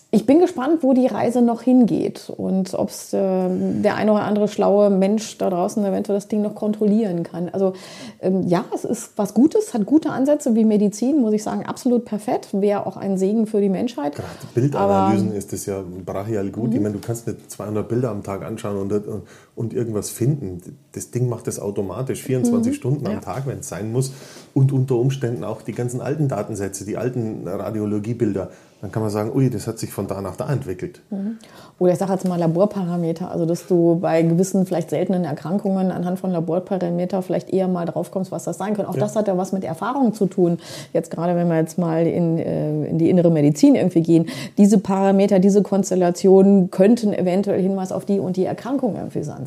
ich 0.10 0.26
bin 0.26 0.40
gespannt, 0.40 0.84
wo 0.84 0.94
die 0.94 1.06
Reise 1.06 1.42
noch 1.42 1.62
hingeht 1.62 2.32
und 2.36 2.74
ob 2.76 2.90
es 2.90 3.12
äh, 3.12 3.18
der 3.20 3.96
eine 3.96 4.14
oder 4.14 4.24
andere 4.24 4.48
schlaue 4.48 4.90
Mensch 4.90 5.38
da 5.38 5.50
draußen 5.50 5.84
eventuell 5.84 6.18
das 6.18 6.30
Ding 6.30 6.42
noch 6.42 6.56
kontrollieren 6.56 7.24
kann. 7.24 7.50
Also 7.50 7.74
ähm, 8.22 8.48
ja, 8.48 8.64
es 8.74 8.86
ist 8.86 9.12
was 9.18 9.34
Gutes, 9.34 9.74
hat 9.74 9.86
gute 9.86 10.12
Ansätze 10.12 10.56
wie 10.56 10.64
Medizin, 10.64 11.20
muss 11.20 11.34
ich 11.34 11.44
sagen, 11.44 11.66
absolut 11.66 12.06
perfekt, 12.06 12.50
wäre 12.54 12.88
auch 12.88 12.96
ein 12.96 13.18
Segen 13.18 13.48
für 13.48 13.60
die 13.60 13.68
Menschheit. 13.68 14.16
Gerade 14.16 14.30
Bildanalysen 14.56 15.28
Aber, 15.28 15.38
ist 15.38 15.52
das 15.52 15.66
ja 15.66 15.84
brachial 16.06 16.52
gut. 16.52 16.70
Mhm. 16.70 16.76
Ich 16.76 16.82
meine, 16.82 16.94
du 16.94 17.02
kannst 17.02 17.28
nicht 17.28 17.52
200 17.52 17.90
Bilder 17.90 18.10
am 18.10 18.24
Tag 18.24 18.46
anschauen 18.46 18.78
und, 18.78 18.94
und, 18.94 19.24
und 19.56 19.74
irgendwas 19.74 20.10
finden. 20.10 20.78
Das 20.94 21.12
Ding 21.12 21.28
macht 21.28 21.48
das 21.48 21.60
automatisch 21.60 22.24
24 22.24 22.72
mhm. 22.72 22.76
Stunden 22.76 23.08
am 23.08 23.14
ja. 23.14 23.20
Tag, 23.20 23.46
wenn 23.46 23.60
es 23.60 23.68
sein 23.68 23.92
muss. 23.92 24.14
Und 24.54 24.72
unter 24.72 24.96
Umständen 24.96 25.44
auch 25.44 25.62
die 25.62 25.74
ganzen 25.74 26.00
alten 26.00 26.30
Datensätze, 26.30 26.86
die 26.86 26.96
alten 26.96 27.46
Radiologiebilder 27.46 28.52
dann 28.82 28.92
kann 28.92 29.02
man 29.02 29.10
sagen, 29.10 29.32
ui, 29.34 29.50
das 29.50 29.66
hat 29.66 29.80
sich 29.80 29.92
von 29.92 30.08
da 30.08 30.22
nach 30.22 30.36
da 30.36 30.52
entwickelt. 30.52 31.02
Mhm. 31.10 31.38
Oder 31.80 31.94
ich 31.94 31.98
sage 31.98 32.14
jetzt 32.14 32.28
mal 32.28 32.40
Laborparameter, 32.40 33.32
also 33.32 33.46
dass 33.46 33.66
du 33.66 33.98
bei 34.00 34.22
gewissen 34.22 34.68
vielleicht 34.68 34.92
seltenen 34.92 35.24
Erkrankungen 35.24 35.92
anhand 35.92 36.20
von 36.20 36.32
Laborparameter 36.32 37.24
vielleicht 37.24 37.50
eher 37.50 37.68
mal 37.68 37.86
drauf 37.86 38.12
kommst, 38.12 38.32
was 38.32 38.44
das 38.44 38.58
sein 38.60 38.76
könnte. 38.76 38.90
Auch 38.90 38.96
ja. 38.96 39.00
das 39.00 39.16
hat 39.16 39.28
ja 39.28 39.38
was 39.38 39.52
mit 39.52 39.64
Erfahrung 39.64 40.14
zu 40.14 40.28
tun. 40.28 40.60
Jetzt 40.94 41.10
gerade, 41.10 41.36
wenn 41.36 41.48
wir 41.48 41.58
jetzt 41.58 41.80
mal 41.80 42.06
in, 42.06 42.38
äh, 42.38 42.86
in 42.86 43.00
die 43.00 43.10
innere 43.10 43.32
Medizin 43.32 43.76
irgendwie 43.76 44.02
gehen, 44.02 44.28
diese 44.58 44.78
Parameter, 44.78 45.40
diese 45.40 45.64
Konstellationen 45.64 46.70
könnten 46.70 47.14
eventuell 47.14 47.62
Hinweis 47.62 47.92
auf 47.92 48.06
die 48.06 48.20
und 48.20 48.38
die 48.38 48.46
Erkrankung 48.46 48.96
irgendwie 48.96 49.24
sein. 49.24 49.46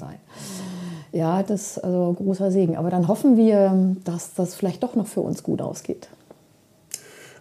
Ja, 1.12 1.42
das 1.42 1.76
ist 1.76 1.84
also 1.84 2.14
großer 2.16 2.50
Segen. 2.50 2.76
Aber 2.76 2.90
dann 2.90 3.08
hoffen 3.08 3.36
wir, 3.36 3.94
dass 4.04 4.34
das 4.34 4.54
vielleicht 4.54 4.82
doch 4.82 4.94
noch 4.94 5.06
für 5.06 5.20
uns 5.20 5.42
gut 5.42 5.62
ausgeht. 5.62 6.08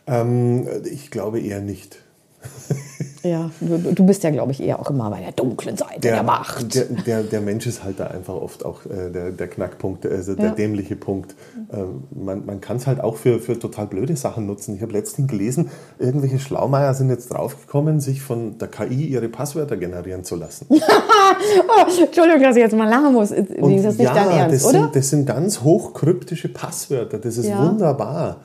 Ähm, 0.10 0.68
ich 0.86 1.12
glaube 1.12 1.40
eher 1.40 1.62
nicht. 1.62 2.00
ja, 3.24 3.52
du, 3.60 3.78
du, 3.94 4.06
bist 4.06 4.24
ja, 4.24 4.30
glaube 4.30 4.54
ich, 4.54 4.62
eher 4.62 4.80
auch 4.80 4.90
immer 4.90 5.10
bei 5.10 5.20
der 5.20 5.34
dunklen 5.34 5.76
Seite 5.76 6.00
der, 6.00 6.14
der 6.14 6.24
Macht. 6.24 6.74
Der, 6.74 6.86
der, 6.86 7.24
der, 7.24 7.42
Mensch 7.42 7.68
ist 7.68 7.84
halt 7.84 8.00
da 8.00 8.08
einfach 8.08 8.34
oft 8.34 8.64
auch 8.64 8.86
äh, 8.86 9.10
der, 9.12 9.32
der 9.32 9.48
Knackpunkt, 9.48 10.06
also 10.06 10.36
der 10.36 10.46
ja. 10.46 10.52
dämliche 10.52 10.96
Punkt. 10.96 11.36
Ähm, 11.74 12.04
man 12.12 12.46
man 12.46 12.62
kann 12.62 12.78
es 12.78 12.88
halt 12.88 13.02
auch 13.02 13.18
für, 13.18 13.40
für 13.40 13.60
total 13.60 13.88
blöde 13.88 14.16
Sachen 14.16 14.46
nutzen. 14.46 14.76
Ich 14.76 14.82
habe 14.82 14.94
letztens 14.94 15.28
gelesen, 15.28 15.70
irgendwelche 15.98 16.40
Schlaumeier 16.40 16.94
sind 16.94 17.10
jetzt 17.10 17.28
draufgekommen, 17.34 18.00
sich 18.00 18.22
von 18.22 18.58
der 18.58 18.70
KI 18.70 19.08
ihre 19.08 19.28
Passwörter 19.28 19.76
generieren 19.76 20.24
zu 20.24 20.36
lassen. 20.36 20.68
oh, 20.72 22.02
Entschuldigung, 22.02 22.42
dass 22.42 22.56
ich 22.56 22.64
jetzt 22.64 22.76
mal 22.76 22.90
lachen 22.90 23.14
muss. 23.14 23.32
Ist 23.32 23.50
das 23.50 23.98
nicht 23.98 24.00
ja, 24.00 24.14
dein 24.14 24.30
Ernst, 24.30 24.56
das 24.56 24.66
oder? 24.66 24.84
Sind, 24.84 24.96
das 24.96 25.10
sind 25.10 25.26
ganz 25.26 25.62
hochkryptische 25.62 26.48
Passwörter. 26.48 27.18
Das 27.18 27.38
ist 27.38 27.48
ja. 27.48 27.62
wunderbar. 27.62 28.38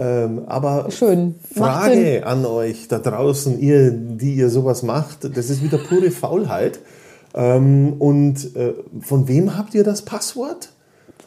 Ähm, 0.00 0.44
aber 0.46 0.90
Schön. 0.90 1.34
Frage 1.54 2.26
an 2.26 2.46
euch 2.46 2.88
da 2.88 2.98
draußen, 2.98 3.60
ihr, 3.60 3.90
die 3.90 4.34
ihr 4.34 4.48
sowas 4.48 4.82
macht, 4.82 5.36
das 5.36 5.50
ist 5.50 5.62
wieder 5.62 5.76
pure 5.76 6.10
Faulheit. 6.10 6.80
Ähm, 7.34 7.94
und 7.98 8.56
äh, 8.56 8.72
von 9.02 9.28
wem 9.28 9.58
habt 9.58 9.74
ihr 9.74 9.84
das 9.84 10.02
Passwort? 10.02 10.70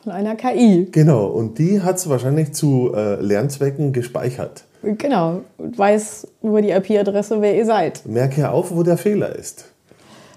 Von 0.03 0.11
einer 0.11 0.35
KI. 0.35 0.87
Genau, 0.91 1.27
und 1.27 1.59
die 1.59 1.81
hat 1.81 1.97
es 1.97 2.09
wahrscheinlich 2.09 2.53
zu 2.53 2.91
äh, 2.95 3.21
Lernzwecken 3.21 3.93
gespeichert. 3.93 4.63
Genau, 4.81 5.41
und 5.57 5.77
weiß 5.77 6.27
über 6.41 6.61
die 6.61 6.71
IP-Adresse, 6.71 7.41
wer 7.41 7.55
ihr 7.55 7.65
seid. 7.65 8.05
Merke 8.07 8.49
auf, 8.49 8.75
wo 8.75 8.81
der 8.81 8.97
Fehler 8.97 9.35
ist. 9.35 9.65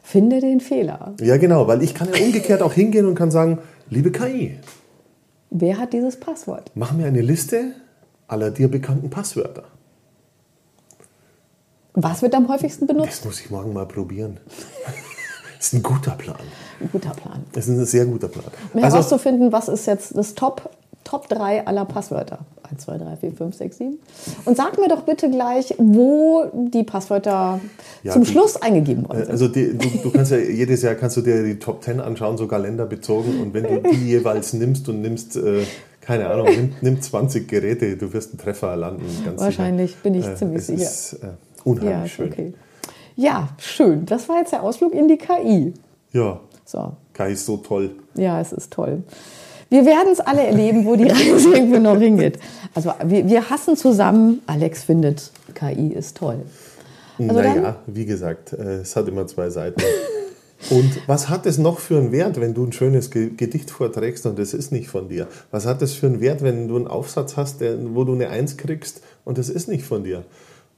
Finde 0.03 0.41
den 0.41 0.61
Fehler. 0.61 1.15
Ja, 1.21 1.39
genau, 1.39 1.67
weil 1.67 1.83
ich 1.83 1.95
kann 1.95 2.09
ja 2.15 2.25
umgekehrt 2.25 2.63
auch 2.63 2.75
hingehen 2.75 3.07
und 3.07 3.15
kann 3.17 3.31
sagen, 3.31 3.59
liebe 3.89 4.13
KI. 4.13 4.59
Wer 5.51 5.79
hat 5.79 5.95
dieses 5.95 6.21
Passwort? 6.21 6.71
Mach 6.75 6.93
mir 6.93 7.07
eine 7.07 7.23
Liste 7.23 7.73
aller 8.29 8.51
dir 8.51 8.69
bekannten 8.69 9.11
Passwörter. 9.11 9.65
Was 11.95 12.21
wird 12.21 12.35
am 12.35 12.49
häufigsten 12.49 12.87
benutzt? 12.87 13.21
Das 13.21 13.25
muss 13.25 13.41
ich 13.41 13.51
morgen 13.51 13.73
mal 13.73 13.87
probieren. 13.87 14.39
das 15.57 15.69
ist 15.69 15.73
ein 15.73 15.83
guter 15.83 16.13
Plan. 16.13 16.37
Ein 16.81 16.91
guter 16.93 17.11
Plan. 17.11 17.45
Das 17.53 17.69
ist 17.69 17.79
ein 17.79 17.87
sehr 17.87 18.05
guter 18.05 18.29
Plan. 18.29 18.45
Um 18.75 18.85
also, 18.85 18.99
herauszufinden, 18.99 19.51
was 19.51 19.69
ist 19.69 19.87
jetzt 19.87 20.17
das 20.17 20.35
Top, 20.35 20.69
Top 21.05 21.29
3 21.29 21.67
aller 21.67 21.87
Passwörter. 21.87 22.41
1, 22.71 22.85
2, 22.85 22.99
3, 22.99 23.17
4, 23.17 23.33
5, 23.33 23.57
6, 23.57 23.79
7. 23.79 23.99
Und 24.45 24.57
sag 24.57 24.79
mir 24.79 24.89
doch 24.89 25.03
bitte 25.03 25.31
gleich, 25.31 25.75
wo 25.79 26.51
die 26.71 26.83
Passwörter 26.83 27.61
ja, 28.03 28.13
zum 28.13 28.25
die, 28.25 28.31
Schluss 28.31 28.57
eingegeben 28.57 29.09
worden 29.09 29.21
sind. 29.21 29.31
Also 29.31 29.49
die, 29.49 29.79
du, 29.79 29.89
du, 30.03 30.11
kannst 30.11 30.33
ja 30.33 30.39
jedes 30.39 30.83
Jahr 30.83 30.97
kannst 30.97 31.17
du 31.17 31.23
dir 31.23 31.45
die 31.45 31.59
Top 31.59 31.83
10 31.83 32.01
anschauen, 32.01 32.37
so 32.37 32.47
kalenderbezogen. 32.47 33.41
Und 33.41 33.55
wenn 33.55 33.63
du 33.65 33.89
die 33.89 33.97
jeweils 34.07 34.53
nimmst 34.53 34.89
und 34.91 35.01
nimmst 35.01 35.37
äh, 35.37 35.63
keine 36.07 36.29
Ahnung, 36.29 36.47
nimm, 36.47 36.75
nimm 36.81 37.03
20 37.03 37.49
Geräte, 37.49 37.97
du 37.97 38.13
wirst 38.13 38.31
einen 38.31 38.39
Treffer 38.39 38.77
landen. 38.77 39.05
Wahrscheinlich 39.37 39.91
sicher. 39.91 40.03
bin 40.05 40.15
ich 40.15 40.27
äh, 40.27 40.37
ziemlich 40.37 40.59
es 40.59 40.67
sicher. 40.69 40.83
Ist, 40.83 41.13
äh, 41.15 41.27
unheimlich 41.65 41.93
ja, 41.93 42.07
schön. 42.07 42.33
Okay. 42.33 42.55
Ja, 43.17 43.49
schön. 43.59 44.07
Das 44.07 44.29
war 44.29 44.39
jetzt 44.39 44.53
der 44.53 44.63
Ausflug 44.63 44.93
in 44.93 45.09
die 45.09 45.17
KI. 45.17 45.75
Ja. 46.13 46.41
So. 46.65 46.93
KI 47.13 47.33
ist 47.33 47.47
so 47.47 47.57
toll. 47.57 47.91
Ja, 48.15 48.41
es 48.41 48.53
ist 48.53 48.73
toll. 48.73 49.03
Wir 49.69 49.85
werden 49.85 50.13
es 50.13 50.21
alle 50.21 50.43
erleben, 50.43 50.85
wo 50.85 50.95
die 50.95 51.09
Reise 51.09 51.51
irgendwie 51.55 51.81
noch 51.81 51.99
hingeht. 51.99 52.39
Also 52.75 52.93
wir, 53.05 53.29
wir 53.29 53.51
hassen 53.51 53.77
zusammen. 53.77 54.43
Alex 54.47 54.85
findet, 54.85 55.33
KI 55.55 55.89
ist 55.89 56.19
toll. 56.19 56.43
Also 57.19 57.33
naja, 57.33 57.77
wie 57.87 58.05
gesagt, 58.05 58.53
äh, 58.53 58.81
es 58.81 58.95
hat 58.95 59.09
immer 59.09 59.27
zwei 59.27 59.51
Seiten. 59.51 59.83
Und 60.71 61.07
was 61.07 61.29
hat 61.29 61.47
es 61.47 61.59
noch 61.59 61.79
für 61.79 61.99
einen 61.99 62.13
Wert, 62.13 62.41
wenn 62.41 62.55
du 62.55 62.65
ein 62.65 62.73
schönes 62.73 63.11
Gedicht 63.11 63.71
vorträgst 63.71 64.27
und 64.27 64.39
das 64.39 64.55
ist 64.55 64.73
nicht 64.73 64.89
von 64.89 65.09
dir? 65.09 65.29
Was 65.51 65.67
hat 65.67 65.83
es 65.83 65.93
für 65.93 66.07
einen 66.07 66.21
Wert, 66.21 66.43
wenn 66.43 66.69
du 66.69 66.77
einen 66.77 66.87
Aufsatz 66.89 67.37
hast, 67.37 67.61
der, 67.61 67.77
wo 67.95 68.05
du 68.05 68.15
eine 68.15 68.31
Eins 68.31 68.57
kriegst 68.57 69.03
und 69.25 69.39
das 69.39 69.49
ist 69.49 69.69
nicht 69.69 69.85
von 69.85 70.05
dir? 70.05 70.25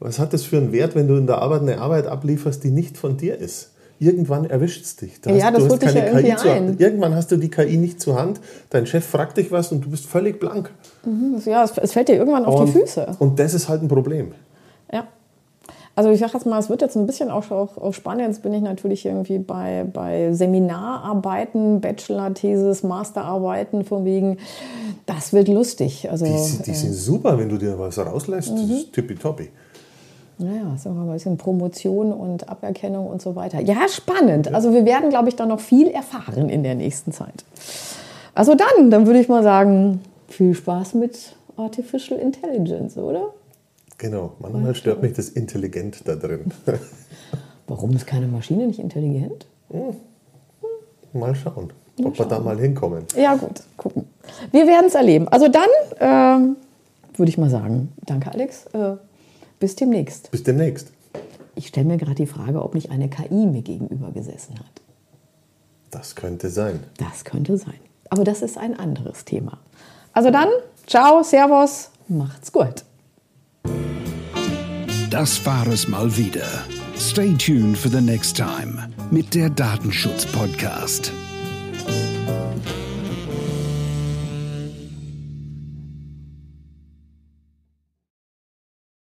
Was 0.01 0.19
hat 0.19 0.35
es 0.35 0.45
für 0.45 0.59
einen 0.59 0.73
Wert, 0.73 0.95
wenn 0.95 1.09
du 1.09 1.17
in 1.17 1.27
der 1.27 1.39
Arbeit 1.39 1.63
eine 1.63 1.81
Arbeit 1.81 2.07
ablieferst, 2.07 2.63
die 2.63 2.71
nicht 2.71 2.97
von 2.97 3.17
dir 3.17 3.39
ist? 3.39 3.73
Irgendwann 4.01 4.45
erwischt 4.45 4.85
es 4.85 4.95
dich. 4.95 5.21
Da 5.21 5.33
ja, 5.33 5.51
das 5.51 5.65
du 5.65 5.71
hast 5.71 5.81
keine 5.81 6.29
ja 6.29 6.37
KI 6.37 6.37
zu 6.37 6.55
Hand. 6.55 6.81
Irgendwann 6.81 7.15
hast 7.17 7.33
du 7.33 7.37
die 7.37 7.51
KI 7.51 7.77
nicht 7.77 8.01
zur 8.01 8.17
Hand, 8.17 8.41
dein 8.71 8.87
Chef 8.87 9.05
fragt 9.05 9.39
dich 9.39 9.51
was 9.51 9.73
und 9.73 9.85
du 9.85 9.91
bist 9.91 10.07
völlig 10.07 10.39
blank. 10.39 10.71
Mhm, 11.05 11.41
ja, 11.45 11.65
es, 11.65 11.93
fällt 11.93 12.09
dir 12.09 12.15
irgendwann 12.15 12.45
auf 12.45 12.61
und, 12.61 12.69
die 12.69 12.79
Füße. 12.79 13.17
Und 13.19 13.41
das 13.41 13.55
ist 13.55 13.69
halt 13.69 13.83
ein 13.83 13.89
Problem. 13.89 14.33
Ja. 14.93 15.09
Also 15.99 16.11
ich 16.11 16.21
sage 16.21 16.35
jetzt 16.35 16.47
mal, 16.47 16.61
es 16.61 16.71
wird 16.71 16.81
jetzt 16.81 16.97
ein 16.97 17.07
bisschen 17.07 17.29
auch, 17.29 17.51
auch, 17.51 17.77
auch 17.77 17.93
spannend. 17.93 18.29
Jetzt 18.29 18.45
bin 18.45 18.55
ich 18.55 18.63
natürlich 18.63 19.05
irgendwie 19.05 19.39
bei, 19.39 19.85
bei 19.93 20.33
Seminararbeiten, 20.33 21.81
Bachelor-Thesis, 21.81 22.85
Masterarbeiten 22.85 23.85
von 23.85 24.05
wegen, 24.05 24.37
das 25.07 25.33
wird 25.33 25.49
lustig. 25.49 26.09
Also, 26.09 26.25
die, 26.25 26.63
die 26.63 26.71
äh, 26.71 26.75
sind 26.75 26.93
super, 26.93 27.37
wenn 27.37 27.49
du 27.49 27.59
dir 27.59 27.77
was 27.81 27.99
rauslässt. 27.99 28.53
Mhm. 28.53 28.61
Das 28.61 28.71
ist 28.71 28.93
tippitoppi. 28.93 29.49
Naja, 30.39 30.77
sagen 30.77 30.95
wir 30.95 31.03
mal 31.03 31.07
ein 31.07 31.13
bisschen 31.15 31.37
Promotion 31.37 32.13
und 32.13 32.49
Aberkennung 32.49 33.09
und 33.09 33.21
so 33.21 33.35
weiter. 33.35 33.61
Ja, 33.61 33.89
spannend. 33.89 34.47
Ja. 34.47 34.53
Also 34.53 34.73
wir 34.73 34.85
werden, 34.85 35.11
glaube 35.11 35.31
ich, 35.31 35.35
da 35.35 35.47
noch 35.47 35.59
viel 35.59 35.89
erfahren 35.89 36.49
in 36.49 36.63
der 36.63 36.77
nächsten 36.77 37.11
Zeit. 37.11 37.45
Also 38.37 38.55
dann, 38.55 38.93
dann 38.93 39.09
würde 39.09 39.19
ich 39.19 39.29
mal 39.29 39.43
sagen, 39.43 40.01
viel 40.29 40.55
Spaß 40.55 40.95
mit 40.95 41.35
Artificial 41.57 42.21
Intelligence, 42.21 42.97
oder? 42.97 43.33
Genau, 43.99 44.35
manchmal 44.39 44.77
stört 44.77 45.03
mich 45.03 45.13
das 45.13 45.29
Intelligent 45.29 46.03
da 46.07 46.15
drin. 46.15 46.53
Warum 47.67 47.91
ist 47.97 48.07
keine 48.07 48.29
Maschine 48.29 48.69
nicht 48.69 48.79
intelligent? 48.79 49.47
Hm. 49.71 49.97
Mal 51.13 51.35
schauen, 51.35 51.73
mal 51.99 52.07
ob 52.07 52.17
schauen. 52.17 52.31
wir 52.31 52.37
da 52.37 52.41
mal 52.41 52.59
hinkommen. 52.59 53.05
Ja, 53.17 53.35
gut, 53.35 53.63
gucken. 53.77 54.07
Wir 54.53 54.67
werden 54.69 54.87
es 54.87 54.95
erleben. 54.95 55.27
Also 55.29 55.49
dann 55.49 55.69
ähm, 55.99 56.57
würde 57.17 57.29
ich 57.29 57.39
mal 57.39 57.51
sagen, 57.51 57.93
danke 58.07 58.31
Alex, 58.31 58.67
äh, 58.67 58.97
bis 59.59 59.75
demnächst. 59.75 60.31
Bis 60.31 60.45
demnächst. 60.45 60.93
Ich 61.57 61.67
stelle 61.67 61.87
mir 61.87 61.97
gerade 61.97 62.15
die 62.15 62.27
Frage, 62.27 62.63
ob 62.63 62.75
nicht 62.75 62.91
eine 62.91 63.09
KI 63.09 63.47
mir 63.47 63.63
gegenüber 63.63 64.13
gesessen 64.13 64.61
hat. 64.61 64.81
Das 65.91 66.15
könnte 66.15 66.51
sein. 66.51 66.85
Das 66.99 67.25
könnte 67.25 67.57
sein. 67.57 67.81
Aber 68.11 68.23
das 68.23 68.43
ist 68.43 68.59
ein 68.59 68.79
anderes 68.79 69.25
Thema. 69.25 69.59
Also 70.13 70.31
dann, 70.31 70.49
ciao, 70.87 71.25
servus, 71.25 71.91
macht's 72.07 72.53
gut. 72.53 72.85
Das 75.11 75.45
war 75.47 75.67
es 75.69 75.89
mal 75.89 76.17
wieder. 76.17 76.65
Stay 76.97 77.35
tuned 77.35 77.77
for 77.77 77.91
the 77.91 78.01
next 78.01 78.37
time 78.37 78.91
mit 79.11 79.35
der 79.35 79.51
Datenschutz 79.51 80.27
Podcast. 80.27 81.13